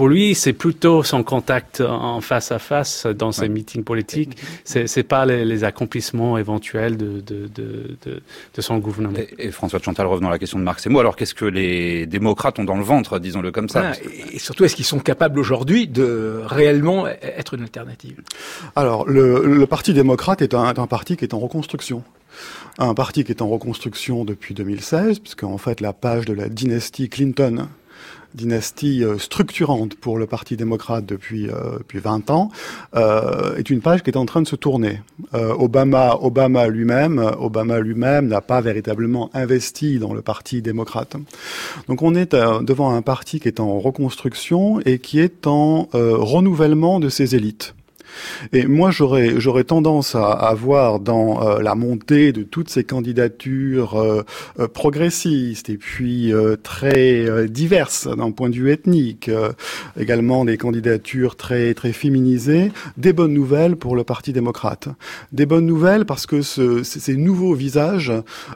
pour 0.00 0.08
lui, 0.08 0.34
c'est 0.34 0.54
plutôt 0.54 1.02
son 1.02 1.22
contact 1.22 1.82
en 1.82 2.22
face 2.22 2.52
à 2.52 2.58
face 2.58 3.04
dans 3.04 3.32
ses 3.32 3.50
meetings 3.50 3.84
politiques. 3.84 4.34
C'est, 4.64 4.86
c'est 4.86 5.02
pas 5.02 5.26
les, 5.26 5.62
accomplissements 5.62 6.38
éventuels 6.38 6.96
de, 6.96 7.20
de, 7.20 7.50
de, 7.54 7.98
de, 8.06 8.62
son 8.62 8.78
gouvernement. 8.78 9.18
Et, 9.38 9.50
François 9.50 9.78
de 9.78 9.84
Chantal, 9.84 10.06
revenant 10.06 10.28
à 10.28 10.30
la 10.30 10.38
question 10.38 10.58
de 10.58 10.64
Marc 10.64 10.80
Semo, 10.80 11.00
alors 11.00 11.16
qu'est-ce 11.16 11.34
que 11.34 11.44
les 11.44 12.06
démocrates 12.06 12.58
ont 12.58 12.64
dans 12.64 12.78
le 12.78 12.82
ventre, 12.82 13.18
disons-le 13.18 13.52
comme 13.52 13.68
ça 13.68 13.92
Et 14.32 14.38
surtout, 14.38 14.64
est-ce 14.64 14.74
qu'ils 14.74 14.86
sont 14.86 15.00
capables 15.00 15.38
aujourd'hui 15.38 15.86
de 15.86 16.40
réellement 16.46 17.06
être 17.06 17.52
une 17.52 17.62
alternative? 17.64 18.22
Alors, 18.76 19.06
le, 19.06 19.44
le, 19.44 19.66
Parti 19.66 19.92
démocrate 19.92 20.40
est 20.40 20.54
un, 20.54 20.64
un 20.64 20.86
parti 20.86 21.18
qui 21.18 21.26
est 21.26 21.34
en 21.34 21.40
reconstruction. 21.40 22.04
Un 22.78 22.94
parti 22.94 23.22
qui 23.22 23.32
est 23.32 23.42
en 23.42 23.48
reconstruction 23.50 24.24
depuis 24.24 24.54
2016, 24.54 25.18
puisque 25.18 25.42
en 25.42 25.58
fait 25.58 25.82
la 25.82 25.92
page 25.92 26.24
de 26.24 26.32
la 26.32 26.48
dynastie 26.48 27.10
Clinton 27.10 27.68
dynastie 28.34 29.04
euh, 29.04 29.18
structurante 29.18 29.94
pour 29.94 30.18
le 30.18 30.26
Parti 30.26 30.56
démocrate 30.56 31.06
depuis, 31.06 31.48
euh, 31.48 31.78
depuis 31.78 31.98
20 31.98 32.30
ans, 32.30 32.50
euh, 32.94 33.56
est 33.56 33.70
une 33.70 33.80
page 33.80 34.02
qui 34.02 34.10
est 34.10 34.16
en 34.16 34.26
train 34.26 34.42
de 34.42 34.48
se 34.48 34.56
tourner. 34.56 35.00
Obama, 35.32 36.16
Obama 36.20 36.68
lui-même, 36.68 37.18
Obama 37.38 37.80
lui-même 37.80 38.26
n'a 38.26 38.40
pas 38.40 38.60
véritablement 38.60 39.30
investi 39.34 39.98
dans 39.98 40.12
le 40.12 40.22
Parti 40.22 40.62
démocrate. 40.62 41.16
Donc 41.88 42.02
on 42.02 42.14
est 42.14 42.34
devant 42.34 42.94
un 42.94 43.02
parti 43.02 43.40
qui 43.40 43.48
est 43.48 43.60
en 43.60 43.78
reconstruction 43.78 44.80
et 44.80 44.98
qui 44.98 45.20
est 45.20 45.46
en 45.46 45.88
renouvellement 45.92 47.00
de 47.00 47.08
ses 47.08 47.34
élites. 47.34 47.74
Et 48.52 48.66
moi, 48.66 48.90
j'aurais 48.90 49.40
j'aurais 49.40 49.64
tendance 49.64 50.14
à, 50.14 50.30
à, 50.30 50.54
voir 50.54 51.00
dans 51.00 51.42
euh, 51.42 51.60
la 51.60 51.74
montée 51.74 52.32
de 52.32 52.42
toutes 52.42 52.68
ces 52.68 52.84
candidatures 52.84 53.94
euh, 53.94 54.22
euh, 54.58 54.68
progressistes 54.68 55.70
et 55.70 55.76
puis 55.76 56.32
très 56.62 57.48
diverses 57.48 58.06
d'un 58.08 58.30
point 58.30 58.48
de 58.50 58.54
vue 58.54 58.70
ethnique, 58.70 59.30
également 59.98 60.44
des 60.44 60.56
candidatures 60.56 61.36
très 61.36 61.74
très 61.74 61.92
féminisées, 61.92 62.72
des 62.96 63.12
bonnes 63.12 63.32
nouvelles 63.32 63.76
pour 63.76 63.96
le 63.96 64.04
Parti 64.04 64.32
démocrate. 64.32 64.88
Des 65.32 65.46
bonnes 65.46 65.66
nouvelles 65.66 66.04
parce 66.04 66.26
que 66.26 66.42
ce, 66.42 66.82
ces 66.82 67.16
nouveaux 67.16 67.54
visages 67.54 68.12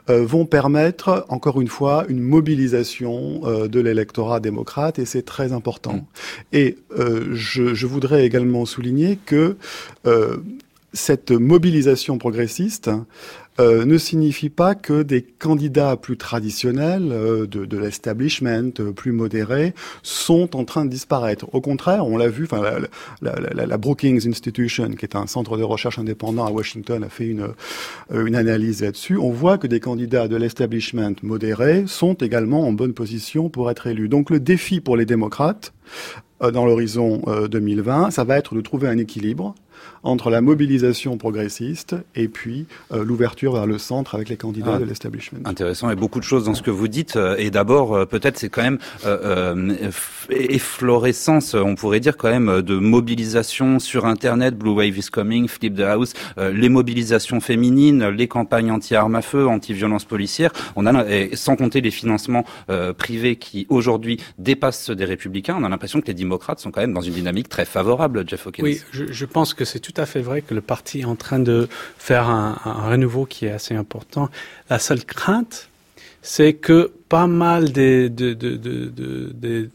vont 0.07 0.45
permettre, 0.45 1.25
encore 1.29 1.61
une 1.61 1.67
fois, 1.67 2.05
une 2.09 2.21
mobilisation 2.21 3.41
de 3.67 3.79
l'électorat 3.79 4.39
démocrate 4.39 4.99
et 4.99 5.05
c'est 5.05 5.23
très 5.23 5.53
important. 5.53 5.93
Mmh. 5.93 6.05
Et 6.53 6.77
je, 7.33 7.73
je 7.73 7.87
voudrais 7.87 8.25
également 8.25 8.65
souligner 8.65 9.17
que 9.25 9.44
euh, 10.07 10.37
cette 10.93 11.31
mobilisation 11.31 12.17
progressiste 12.17 12.89
euh, 13.57 13.85
ne 13.85 13.97
signifie 13.97 14.49
pas 14.49 14.75
que 14.75 15.01
des 15.01 15.21
candidats 15.21 15.95
plus 15.95 16.17
traditionnels 16.17 17.09
euh, 17.11 17.47
de, 17.47 17.65
de 17.65 17.77
l'establishment, 17.77 18.71
plus 18.95 19.13
modérés, 19.13 19.73
sont 20.03 20.57
en 20.57 20.65
train 20.65 20.83
de 20.83 20.89
disparaître. 20.89 21.47
Au 21.53 21.61
contraire, 21.61 22.05
on 22.05 22.17
l'a 22.17 22.27
vu, 22.27 22.43
enfin, 22.43 22.61
la, 23.21 23.39
la, 23.39 23.65
la, 23.65 23.77
Brookings 23.77 24.27
Institution, 24.27 24.89
qui 24.91 25.05
est 25.05 25.15
un 25.15 25.27
centre 25.27 25.57
de 25.57 25.63
recherche 25.63 25.99
indépendant 25.99 26.45
à 26.45 26.51
Washington, 26.51 27.03
a 27.03 27.09
fait 27.09 27.27
une, 27.27 27.47
une 28.11 28.35
analyse 28.35 28.81
là-dessus. 28.81 29.17
On 29.17 29.31
voit 29.31 29.57
que 29.57 29.67
des 29.67 29.79
candidats 29.79 30.27
de 30.27 30.35
l'establishment 30.35 31.15
modérés 31.23 31.85
sont 31.87 32.15
également 32.15 32.67
en 32.67 32.73
bonne 32.73 32.93
position 32.93 33.49
pour 33.49 33.71
être 33.71 33.87
élus. 33.87 34.09
Donc 34.09 34.29
le 34.29 34.39
défi 34.41 34.81
pour 34.81 34.97
les 34.97 35.05
démocrates, 35.05 35.73
dans 36.41 36.65
l'horizon 36.65 37.21
2020, 37.49 38.11
ça 38.11 38.25
va 38.25 38.37
être 38.37 38.55
de 38.55 38.61
trouver 38.61 38.89
un 38.89 38.97
équilibre 38.97 39.55
entre 40.05 40.29
la 40.29 40.39
mobilisation 40.39 41.17
progressiste 41.17 41.95
et 42.15 42.27
puis 42.27 42.67
euh, 42.93 43.03
l'ouverture 43.03 43.53
vers 43.53 43.65
le 43.65 43.77
centre 43.77 44.15
avec 44.15 44.29
les 44.29 44.37
candidats 44.37 44.75
ah, 44.75 44.79
de 44.79 44.85
l'establishment. 44.85 45.39
Intéressant 45.45 45.89
et 45.89 45.95
beaucoup 45.95 46.19
de 46.19 46.23
choses 46.23 46.45
dans 46.45 46.53
ce 46.53 46.61
que 46.61 46.71
vous 46.71 46.87
dites. 46.87 47.15
Euh, 47.15 47.35
et 47.37 47.49
d'abord, 47.49 47.93
euh, 47.93 48.05
peut-être 48.05 48.37
c'est 48.37 48.49
quand 48.49 48.61
même 48.61 48.77
efflorescence, 50.29 51.55
on 51.55 51.75
pourrait 51.75 51.99
dire 51.99 52.17
quand 52.17 52.29
même, 52.29 52.61
de 52.61 52.77
mobilisation 52.77 53.79
sur 53.79 54.05
Internet. 54.05 54.55
Blue 54.57 54.71
Wave 54.71 54.97
is 54.97 55.09
coming, 55.11 55.47
Flip 55.47 55.75
the 55.75 55.81
House, 55.81 56.13
les 56.37 56.69
mobilisations 56.69 57.39
féminines, 57.39 58.07
les 58.09 58.27
campagnes 58.27 58.71
anti-armes 58.71 59.15
à 59.15 59.21
feu, 59.21 59.47
anti-violence 59.47 60.05
policière. 60.05 60.51
On 60.75 60.85
a, 60.85 61.05
et 61.09 61.35
sans 61.35 61.55
compter 61.55 61.81
les 61.81 61.91
financements 61.91 62.45
privés 62.97 63.37
qui 63.37 63.65
aujourd'hui 63.69 64.19
dépassent 64.37 64.83
ceux 64.83 64.95
des 64.95 65.05
républicains, 65.05 65.55
on 65.59 65.63
a 65.63 65.69
l'impression 65.69 66.01
que 66.01 66.07
les 66.07 66.13
démocrates 66.13 66.59
sont 66.59 66.71
quand 66.71 66.81
même 66.81 66.93
dans 66.93 67.01
une 67.01 67.13
dynamique 67.13 67.49
très 67.49 67.65
favorable, 67.65 68.23
Jeff 68.27 68.45
Hawkins. 68.45 68.63
Oui, 68.63 68.81
je, 68.91 69.05
je 69.11 69.25
pense 69.25 69.53
que 69.53 69.65
c'est 69.65 69.79
tout 69.79 69.94
à 69.97 70.05
fait 70.05 70.21
vrai 70.21 70.41
que 70.41 70.53
le 70.53 70.61
parti 70.61 71.01
est 71.01 71.05
en 71.05 71.15
train 71.15 71.39
de 71.39 71.67
faire 71.97 72.29
un, 72.29 72.55
renouveau 72.63 73.25
qui 73.25 73.45
est 73.45 73.51
assez 73.51 73.75
important. 73.75 74.29
La 74.69 74.79
seule 74.79 75.05
crainte, 75.05 75.69
c'est 76.21 76.53
que 76.53 76.91
pas 77.09 77.27
mal 77.27 77.71
des, 77.71 78.09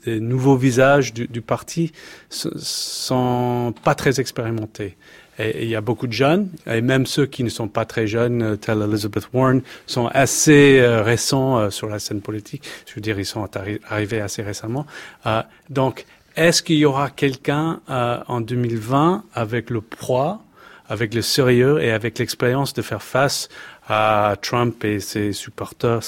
nouveaux 0.06 0.56
visages 0.56 1.12
du, 1.12 1.28
du, 1.28 1.40
parti 1.40 1.92
sont 2.30 3.72
pas 3.84 3.94
très 3.94 4.20
expérimentés. 4.20 4.96
Et 5.40 5.64
il 5.64 5.70
y 5.70 5.76
a 5.76 5.80
beaucoup 5.80 6.06
de 6.06 6.12
jeunes, 6.12 6.50
et 6.66 6.82
même 6.82 7.06
ceux 7.06 7.24
qui 7.24 7.44
ne 7.44 7.48
sont 7.48 7.68
pas 7.68 7.86
très 7.86 8.06
jeunes, 8.06 8.58
tels 8.58 8.82
Elizabeth 8.82 9.28
Warren, 9.32 9.62
sont 9.86 10.06
assez 10.08 10.78
euh, 10.80 11.02
récents 11.02 11.58
euh, 11.58 11.70
sur 11.70 11.88
la 11.88 11.98
scène 11.98 12.20
politique. 12.20 12.62
Je 12.86 12.94
veux 12.94 13.00
dire, 13.00 13.18
ils 13.18 13.24
sont 13.24 13.48
arrivés 13.88 14.20
assez 14.20 14.42
récemment. 14.42 14.86
Euh, 15.24 15.42
donc, 15.70 16.04
est-ce 16.36 16.62
qu'il 16.62 16.76
y 16.76 16.84
aura 16.84 17.10
quelqu'un 17.10 17.80
euh, 17.90 18.18
en 18.28 18.40
2020 18.40 19.24
avec 19.34 19.70
le 19.70 19.80
poids, 19.80 20.40
avec 20.88 21.14
le 21.14 21.22
sérieux 21.22 21.80
et 21.82 21.90
avec 21.90 22.18
l'expérience 22.18 22.72
de 22.74 22.82
faire 22.82 23.02
face 23.02 23.48
à 23.88 24.36
Trump 24.40 24.84
et 24.84 25.00
ses 25.00 25.32
supporters, 25.32 26.00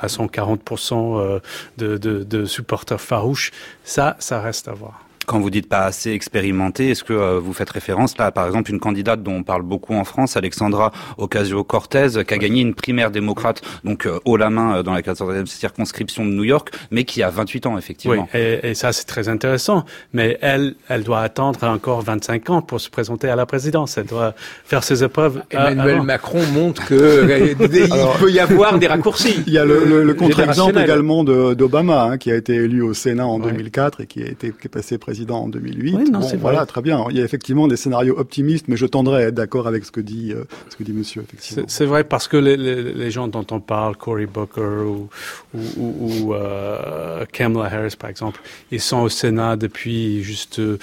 à 0.00 0.08
son 0.08 0.26
40% 0.26 1.18
euh, 1.18 1.40
de, 1.76 1.96
de, 1.96 2.22
de 2.22 2.44
supporters 2.44 3.00
farouches? 3.00 3.50
Ça, 3.84 4.16
ça 4.18 4.40
reste 4.40 4.68
à 4.68 4.72
voir. 4.72 5.07
Quand 5.28 5.40
vous 5.40 5.50
dites 5.50 5.68
pas 5.68 5.80
assez 5.80 6.12
expérimenté, 6.12 6.88
est-ce 6.88 7.04
que 7.04 7.12
euh, 7.12 7.38
vous 7.38 7.52
faites 7.52 7.68
référence 7.68 8.16
là, 8.16 8.30
par 8.30 8.46
exemple, 8.46 8.70
une 8.70 8.80
candidate 8.80 9.22
dont 9.22 9.34
on 9.34 9.42
parle 9.42 9.60
beaucoup 9.60 9.92
en 9.92 10.04
France, 10.04 10.38
Alexandra 10.38 10.90
Ocasio-Cortez, 11.18 12.24
qui 12.26 12.32
a 12.32 12.38
gagné 12.38 12.62
une 12.62 12.74
primaire 12.74 13.10
démocrate, 13.10 13.60
donc 13.84 14.06
euh, 14.06 14.18
haut 14.24 14.38
la 14.38 14.48
main 14.48 14.76
euh, 14.76 14.82
dans 14.82 14.94
la 14.94 15.02
14e 15.02 15.44
circonscription 15.44 16.24
de 16.24 16.30
New 16.30 16.44
York, 16.44 16.70
mais 16.90 17.04
qui 17.04 17.22
a 17.22 17.28
28 17.28 17.66
ans 17.66 17.76
effectivement. 17.76 18.26
Oui, 18.32 18.40
et, 18.40 18.70
et 18.70 18.74
ça 18.74 18.92
c'est 18.92 19.04
très 19.04 19.28
intéressant. 19.28 19.84
Mais 20.14 20.38
elle, 20.40 20.76
elle 20.88 21.04
doit 21.04 21.20
attendre 21.20 21.62
encore 21.64 22.00
25 22.00 22.48
ans 22.48 22.62
pour 22.62 22.80
se 22.80 22.88
présenter 22.88 23.28
à 23.28 23.36
la 23.36 23.44
présidence. 23.44 23.98
Elle 23.98 24.06
doit 24.06 24.34
faire 24.64 24.82
ses 24.82 25.04
épreuves. 25.04 25.42
Emmanuel 25.50 26.00
Macron 26.00 26.40
montre 26.54 26.86
que 26.86 27.54
il 27.60 27.88
peut 28.18 28.30
y 28.32 28.40
avoir 28.40 28.78
des 28.78 28.86
raccourcis. 28.86 29.42
Il 29.46 29.52
y 29.52 29.58
a 29.58 29.66
le, 29.66 30.04
le, 30.04 30.14
contre-exemple 30.14 30.78
également 30.78 31.22
d'Obama, 31.22 32.04
hein, 32.04 32.16
qui 32.16 32.32
a 32.32 32.34
été 32.34 32.54
élu 32.54 32.80
au 32.80 32.94
Sénat 32.94 33.26
en 33.26 33.38
2004 33.38 34.00
et 34.00 34.06
qui 34.06 34.22
a 34.22 34.26
été 34.26 34.52
qui 34.58 34.66
est 34.66 34.70
passé 34.70 34.96
président 34.96 35.17
en 35.30 35.48
2008. 35.48 35.94
Oui, 35.94 36.10
non, 36.10 36.20
voilà, 36.38 36.66
très 36.66 36.82
bien. 36.82 37.04
Il 37.10 37.16
y 37.16 37.20
a 37.20 37.24
effectivement 37.24 37.68
des 37.68 37.76
scénarios 37.76 38.18
optimistes, 38.18 38.66
mais 38.68 38.76
je 38.76 38.86
tendrais 38.86 39.24
à 39.24 39.28
être 39.28 39.34
d'accord 39.34 39.66
avec 39.66 39.84
ce 39.84 39.90
que 39.90 40.00
dit 40.00 40.32
euh, 40.32 40.44
ce 40.68 40.76
que 40.76 40.82
dit 40.82 40.92
Monsieur. 40.92 41.24
C'est 41.66 41.84
vrai 41.84 42.04
parce 42.04 42.28
que 42.28 42.36
les, 42.36 42.56
les, 42.56 42.92
les, 42.92 43.10
gens 43.10 43.28
dont 43.28 43.46
on 43.50 43.60
parle, 43.60 43.96
Cory 43.96 44.26
Booker 44.26 44.60
ou, 44.60 45.08
ou, 45.54 45.60
ou 45.76 46.34
euh, 46.34 47.24
Kamala 47.32 47.66
Harris 47.66 47.96
par 47.98 48.10
exemple, 48.10 48.40
ils 48.70 48.80
sont 48.80 48.98
au 48.98 49.08
Sénat 49.08 49.56
depuis 49.56 50.22
juste. 50.22 50.58
Euh, 50.58 50.78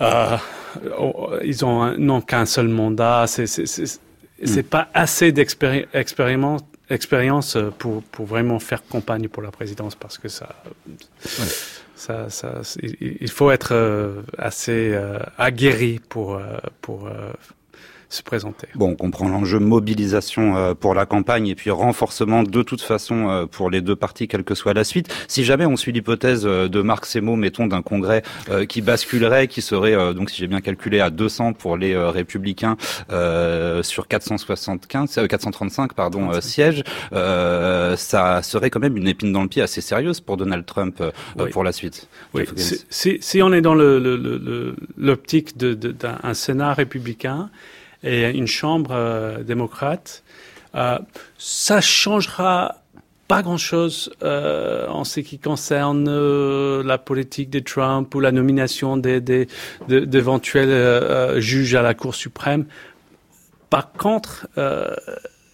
euh 0.00 0.36
ils 1.44 1.66
ont 1.66 1.96
n'ont 1.98 2.22
qu'un 2.22 2.46
seul 2.46 2.68
mandat. 2.68 3.26
C'est 3.26 3.46
c'est 3.46 4.62
pas 4.62 4.88
assez 4.94 5.32
d'expérience 5.32 6.62
expérience 6.92 7.56
pour, 7.78 8.02
pour 8.02 8.26
vraiment 8.26 8.58
faire 8.58 8.82
campagne 8.86 9.28
pour 9.28 9.42
la 9.42 9.50
présidence 9.50 9.94
parce 9.94 10.18
que 10.18 10.28
ça, 10.28 10.54
ça, 12.02 12.28
ça 12.30 12.60
il 12.82 13.30
faut 13.30 13.50
être 13.50 13.72
assez 14.38 14.98
aguerri 15.38 16.00
pour, 16.08 16.40
pour 16.80 17.08
se. 18.12 18.22
Bon, 18.74 18.90
on 18.90 18.94
comprend 18.94 19.28
l'enjeu 19.28 19.58
mobilisation 19.58 20.56
euh, 20.56 20.74
pour 20.74 20.94
la 20.94 21.06
campagne 21.06 21.48
et 21.48 21.54
puis 21.54 21.70
renforcement 21.70 22.42
de 22.42 22.62
toute 22.62 22.82
façon 22.82 23.28
euh, 23.28 23.46
pour 23.46 23.70
les 23.70 23.80
deux 23.80 23.96
partis, 23.96 24.28
quelle 24.28 24.44
que 24.44 24.54
soit 24.54 24.74
la 24.74 24.84
suite. 24.84 25.12
Si 25.28 25.44
jamais 25.44 25.66
on 25.66 25.76
suit 25.76 25.92
l'hypothèse 25.92 26.42
euh, 26.44 26.68
de 26.68 26.82
Marc 26.82 27.06
Semo, 27.06 27.36
mettons 27.36 27.66
d'un 27.66 27.82
congrès 27.82 28.22
qui 28.68 28.82
basculerait, 28.82 29.48
qui 29.48 29.62
serait 29.62 30.14
donc 30.14 30.30
si 30.30 30.38
j'ai 30.38 30.46
bien 30.46 30.60
calculé 30.60 31.00
à 31.00 31.10
200 31.10 31.54
pour 31.54 31.76
les 31.76 31.96
républicains 31.96 32.76
sur 33.82 34.08
475, 34.08 35.26
435 35.28 35.94
pardon 35.94 36.40
sièges, 36.40 36.82
ça 37.12 38.42
serait 38.42 38.70
quand 38.70 38.80
même 38.80 38.96
une 38.96 39.08
épine 39.08 39.32
dans 39.32 39.42
le 39.42 39.48
pied 39.48 39.62
assez 39.62 39.80
sérieuse 39.80 40.20
pour 40.20 40.36
Donald 40.36 40.66
Trump 40.66 41.02
pour 41.52 41.64
la 41.64 41.72
suite. 41.72 42.08
Oui. 42.34 42.44
Si, 42.90 43.18
si, 43.20 43.42
on 43.42 43.52
est 43.52 43.60
dans 43.60 43.74
l'optique 43.74 45.54
le, 45.60 45.74
le, 45.74 45.92
d'un 45.92 46.34
Sénat 46.34 46.74
républicain, 46.74 47.50
et 48.02 48.30
une 48.30 48.46
chambre 48.46 48.92
euh, 48.92 49.42
démocrate, 49.42 50.22
euh, 50.74 50.98
ça 51.38 51.80
changera 51.80 52.82
pas 53.28 53.42
grand-chose 53.42 54.12
euh, 54.22 54.86
en 54.88 55.04
ce 55.04 55.20
qui 55.20 55.38
concerne 55.38 56.06
euh, 56.08 56.82
la 56.84 56.98
politique 56.98 57.48
de 57.50 57.60
Trump 57.60 58.14
ou 58.14 58.20
la 58.20 58.32
nomination 58.32 58.96
d'éventuels 58.96 60.68
des, 60.68 60.74
euh, 60.74 61.40
juges 61.40 61.74
à 61.74 61.82
la 61.82 61.94
Cour 61.94 62.14
suprême. 62.14 62.66
Par 63.70 63.92
contre, 63.92 64.48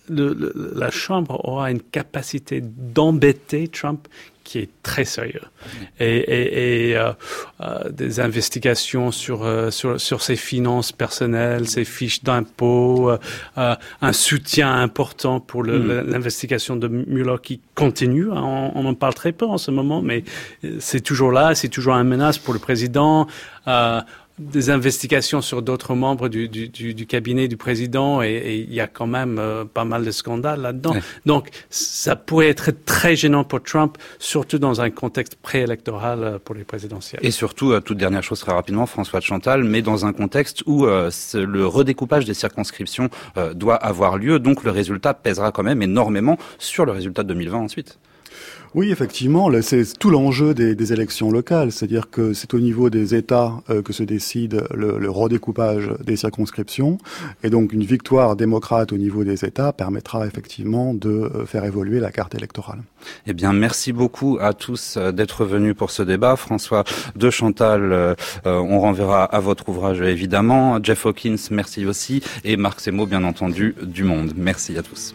le, 0.08 0.72
la 0.74 0.90
Chambre 0.90 1.40
aura 1.44 1.70
une 1.70 1.82
capacité 1.82 2.62
d'embêter 2.62 3.68
Trump 3.68 4.08
qui 4.48 4.60
est 4.60 4.70
très 4.82 5.04
sérieux 5.04 5.42
et, 6.00 6.06
et, 6.06 6.88
et 6.88 6.96
euh, 6.96 7.12
euh, 7.60 7.90
des 7.90 8.18
investigations 8.18 9.10
sur, 9.10 9.44
euh, 9.44 9.70
sur 9.70 10.00
sur 10.00 10.22
ses 10.22 10.36
finances 10.36 10.90
personnelles, 10.90 11.68
ses 11.68 11.84
fiches 11.84 12.24
d'impôts, 12.24 13.10
euh, 13.10 13.76
un 14.00 14.12
soutien 14.14 14.74
important 14.74 15.38
pour 15.38 15.64
hmm. 15.64 16.08
l'investigation 16.08 16.76
de 16.76 16.88
Mueller 16.88 17.36
qui 17.42 17.60
continue. 17.74 18.30
On, 18.30 18.72
on, 18.74 18.86
en 18.86 18.94
parle 18.94 19.12
très 19.12 19.32
peu 19.32 19.44
en 19.44 19.58
ce 19.58 19.70
moment, 19.70 20.00
mais 20.00 20.24
c'est 20.78 21.02
toujours 21.02 21.30
là, 21.30 21.54
c'est 21.54 21.68
toujours 21.68 21.92
une 21.92 22.08
menace 22.08 22.38
pour 22.38 22.54
le 22.54 22.60
président 22.60 23.26
des 24.38 24.70
investigations 24.70 25.40
sur 25.40 25.62
d'autres 25.62 25.94
membres 25.94 26.28
du, 26.28 26.48
du, 26.48 26.68
du, 26.68 27.06
cabinet 27.06 27.48
du 27.48 27.56
président 27.56 28.22
et 28.22 28.66
il 28.68 28.72
y 28.72 28.80
a 28.80 28.86
quand 28.86 29.06
même 29.06 29.38
euh, 29.38 29.64
pas 29.64 29.84
mal 29.84 30.04
de 30.04 30.10
scandales 30.10 30.60
là-dedans. 30.60 30.94
Donc 31.26 31.48
ça 31.70 32.16
pourrait 32.16 32.48
être 32.48 32.70
très 32.70 33.16
gênant 33.16 33.44
pour 33.44 33.62
Trump, 33.62 33.98
surtout 34.18 34.58
dans 34.58 34.80
un 34.80 34.90
contexte 34.90 35.36
préélectoral 35.36 36.22
euh, 36.22 36.38
pour 36.38 36.54
les 36.54 36.64
présidentielles. 36.64 37.20
Et 37.24 37.30
surtout, 37.30 37.72
euh, 37.72 37.80
toute 37.80 37.98
dernière 37.98 38.22
chose 38.22 38.40
très 38.40 38.52
rapidement, 38.52 38.86
François 38.86 39.20
de 39.20 39.24
Chantal, 39.24 39.64
mais 39.64 39.82
dans 39.82 40.06
un 40.06 40.12
contexte 40.12 40.62
où 40.66 40.86
le 40.86 41.66
redécoupage 41.66 42.24
des 42.24 42.34
circonscriptions 42.34 43.10
doit 43.54 43.76
avoir 43.76 44.18
lieu, 44.18 44.38
donc 44.38 44.64
le 44.64 44.70
résultat 44.70 45.14
pèsera 45.14 45.52
quand 45.52 45.62
même 45.62 45.82
énormément 45.82 46.38
sur 46.58 46.84
le 46.84 46.92
résultat 46.92 47.22
de 47.22 47.28
2020 47.28 47.58
ensuite. 47.58 47.98
Oui, 48.74 48.90
effectivement, 48.90 49.50
c'est 49.62 49.98
tout 49.98 50.10
l'enjeu 50.10 50.52
des, 50.52 50.74
des, 50.74 50.92
élections 50.92 51.30
locales, 51.30 51.72
c'est-à-dire 51.72 52.10
que 52.10 52.34
c'est 52.34 52.52
au 52.52 52.60
niveau 52.60 52.90
des 52.90 53.14
États 53.14 53.54
euh, 53.70 53.82
que 53.82 53.92
se 53.92 54.02
décide 54.02 54.64
le, 54.74 54.98
le, 54.98 55.10
redécoupage 55.10 55.90
des 56.04 56.16
circonscriptions, 56.16 56.98
et 57.42 57.50
donc 57.50 57.72
une 57.72 57.84
victoire 57.84 58.36
démocrate 58.36 58.92
au 58.92 58.98
niveau 58.98 59.24
des 59.24 59.44
États 59.44 59.72
permettra 59.72 60.26
effectivement 60.26 60.92
de 60.92 61.08
euh, 61.08 61.46
faire 61.46 61.64
évoluer 61.64 61.98
la 61.98 62.10
carte 62.10 62.34
électorale. 62.34 62.80
Eh 63.26 63.32
bien, 63.32 63.52
merci 63.52 63.92
beaucoup 63.92 64.38
à 64.40 64.52
tous 64.52 64.96
euh, 64.96 65.12
d'être 65.12 65.44
venus 65.44 65.74
pour 65.74 65.90
ce 65.90 66.02
débat. 66.02 66.36
François 66.36 66.84
de 67.16 67.30
Chantal, 67.30 68.16
on 68.44 68.80
renverra 68.80 69.24
à 69.24 69.40
votre 69.40 69.68
ouvrage 69.68 70.00
évidemment. 70.00 70.78
Jeff 70.82 71.06
Hawkins, 71.06 71.36
merci 71.50 71.86
aussi, 71.86 72.22
et 72.44 72.56
Marc 72.56 72.80
Semo, 72.80 73.06
bien 73.06 73.24
entendu, 73.24 73.74
du 73.82 74.04
Monde. 74.04 74.32
Merci 74.36 74.76
à 74.76 74.82
tous. 74.82 75.14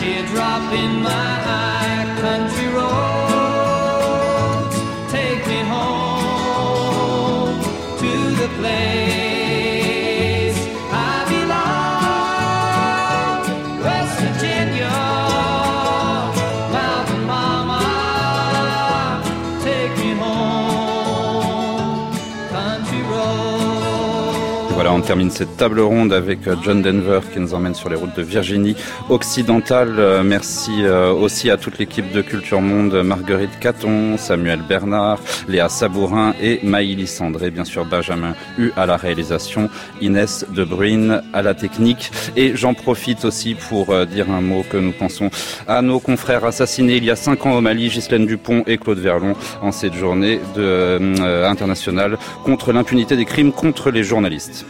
teardrop 0.00 0.72
in 0.72 1.02
my 1.02 1.10
eye. 1.10 2.06
Country 2.22 2.68
roads, 2.78 3.96
take 5.12 5.42
me 5.46 5.60
home 5.74 7.60
to 8.02 8.12
the 8.40 8.48
place. 8.58 9.09
On 24.92 25.00
termine 25.00 25.30
cette 25.30 25.56
table 25.56 25.80
ronde 25.80 26.12
avec 26.12 26.46
euh, 26.46 26.56
John 26.64 26.82
Denver 26.82 27.20
qui 27.32 27.40
nous 27.40 27.54
emmène 27.54 27.74
sur 27.74 27.88
les 27.88 27.96
routes 27.96 28.16
de 28.16 28.22
Virginie 28.22 28.74
occidentale. 29.08 29.96
Euh, 29.98 30.22
merci 30.22 30.84
euh, 30.84 31.12
aussi 31.12 31.50
à 31.50 31.56
toute 31.56 31.78
l'équipe 31.78 32.10
de 32.12 32.22
Culture 32.22 32.60
Monde, 32.60 33.02
Marguerite 33.02 33.58
Caton, 33.60 34.16
Samuel 34.16 34.60
Bernard, 34.68 35.20
Léa 35.48 35.68
Sabourin 35.68 36.34
et 36.40 36.60
Maïli 36.62 37.06
Sandré, 37.06 37.50
bien 37.50 37.64
sûr 37.64 37.84
Benjamin 37.84 38.34
U 38.58 38.72
à 38.76 38.86
la 38.86 38.96
réalisation, 38.96 39.68
Inès 40.00 40.44
De 40.50 40.64
Bruyne 40.64 41.22
à 41.32 41.42
la 41.42 41.54
technique. 41.54 42.10
Et 42.36 42.56
j'en 42.56 42.74
profite 42.74 43.24
aussi 43.24 43.54
pour 43.54 43.94
dire 44.06 44.30
un 44.30 44.40
mot 44.40 44.64
que 44.68 44.76
nous 44.76 44.92
pensons 44.92 45.30
à 45.68 45.82
nos 45.82 46.00
confrères 46.00 46.44
assassinés 46.44 46.96
il 46.96 47.04
y 47.04 47.10
a 47.10 47.16
cinq 47.16 47.46
ans 47.46 47.56
au 47.56 47.60
Mali, 47.60 47.88
Ghislaine 47.88 48.26
Dupont 48.26 48.64
et 48.66 48.78
Claude 48.78 48.98
Verlon, 48.98 49.34
en 49.62 49.72
cette 49.72 49.94
journée 49.94 50.40
de, 50.56 51.44
internationale 51.44 52.18
contre 52.44 52.72
l'impunité 52.72 53.16
des 53.16 53.24
crimes 53.24 53.52
contre 53.52 53.90
les 53.90 54.02
journalistes. 54.02 54.66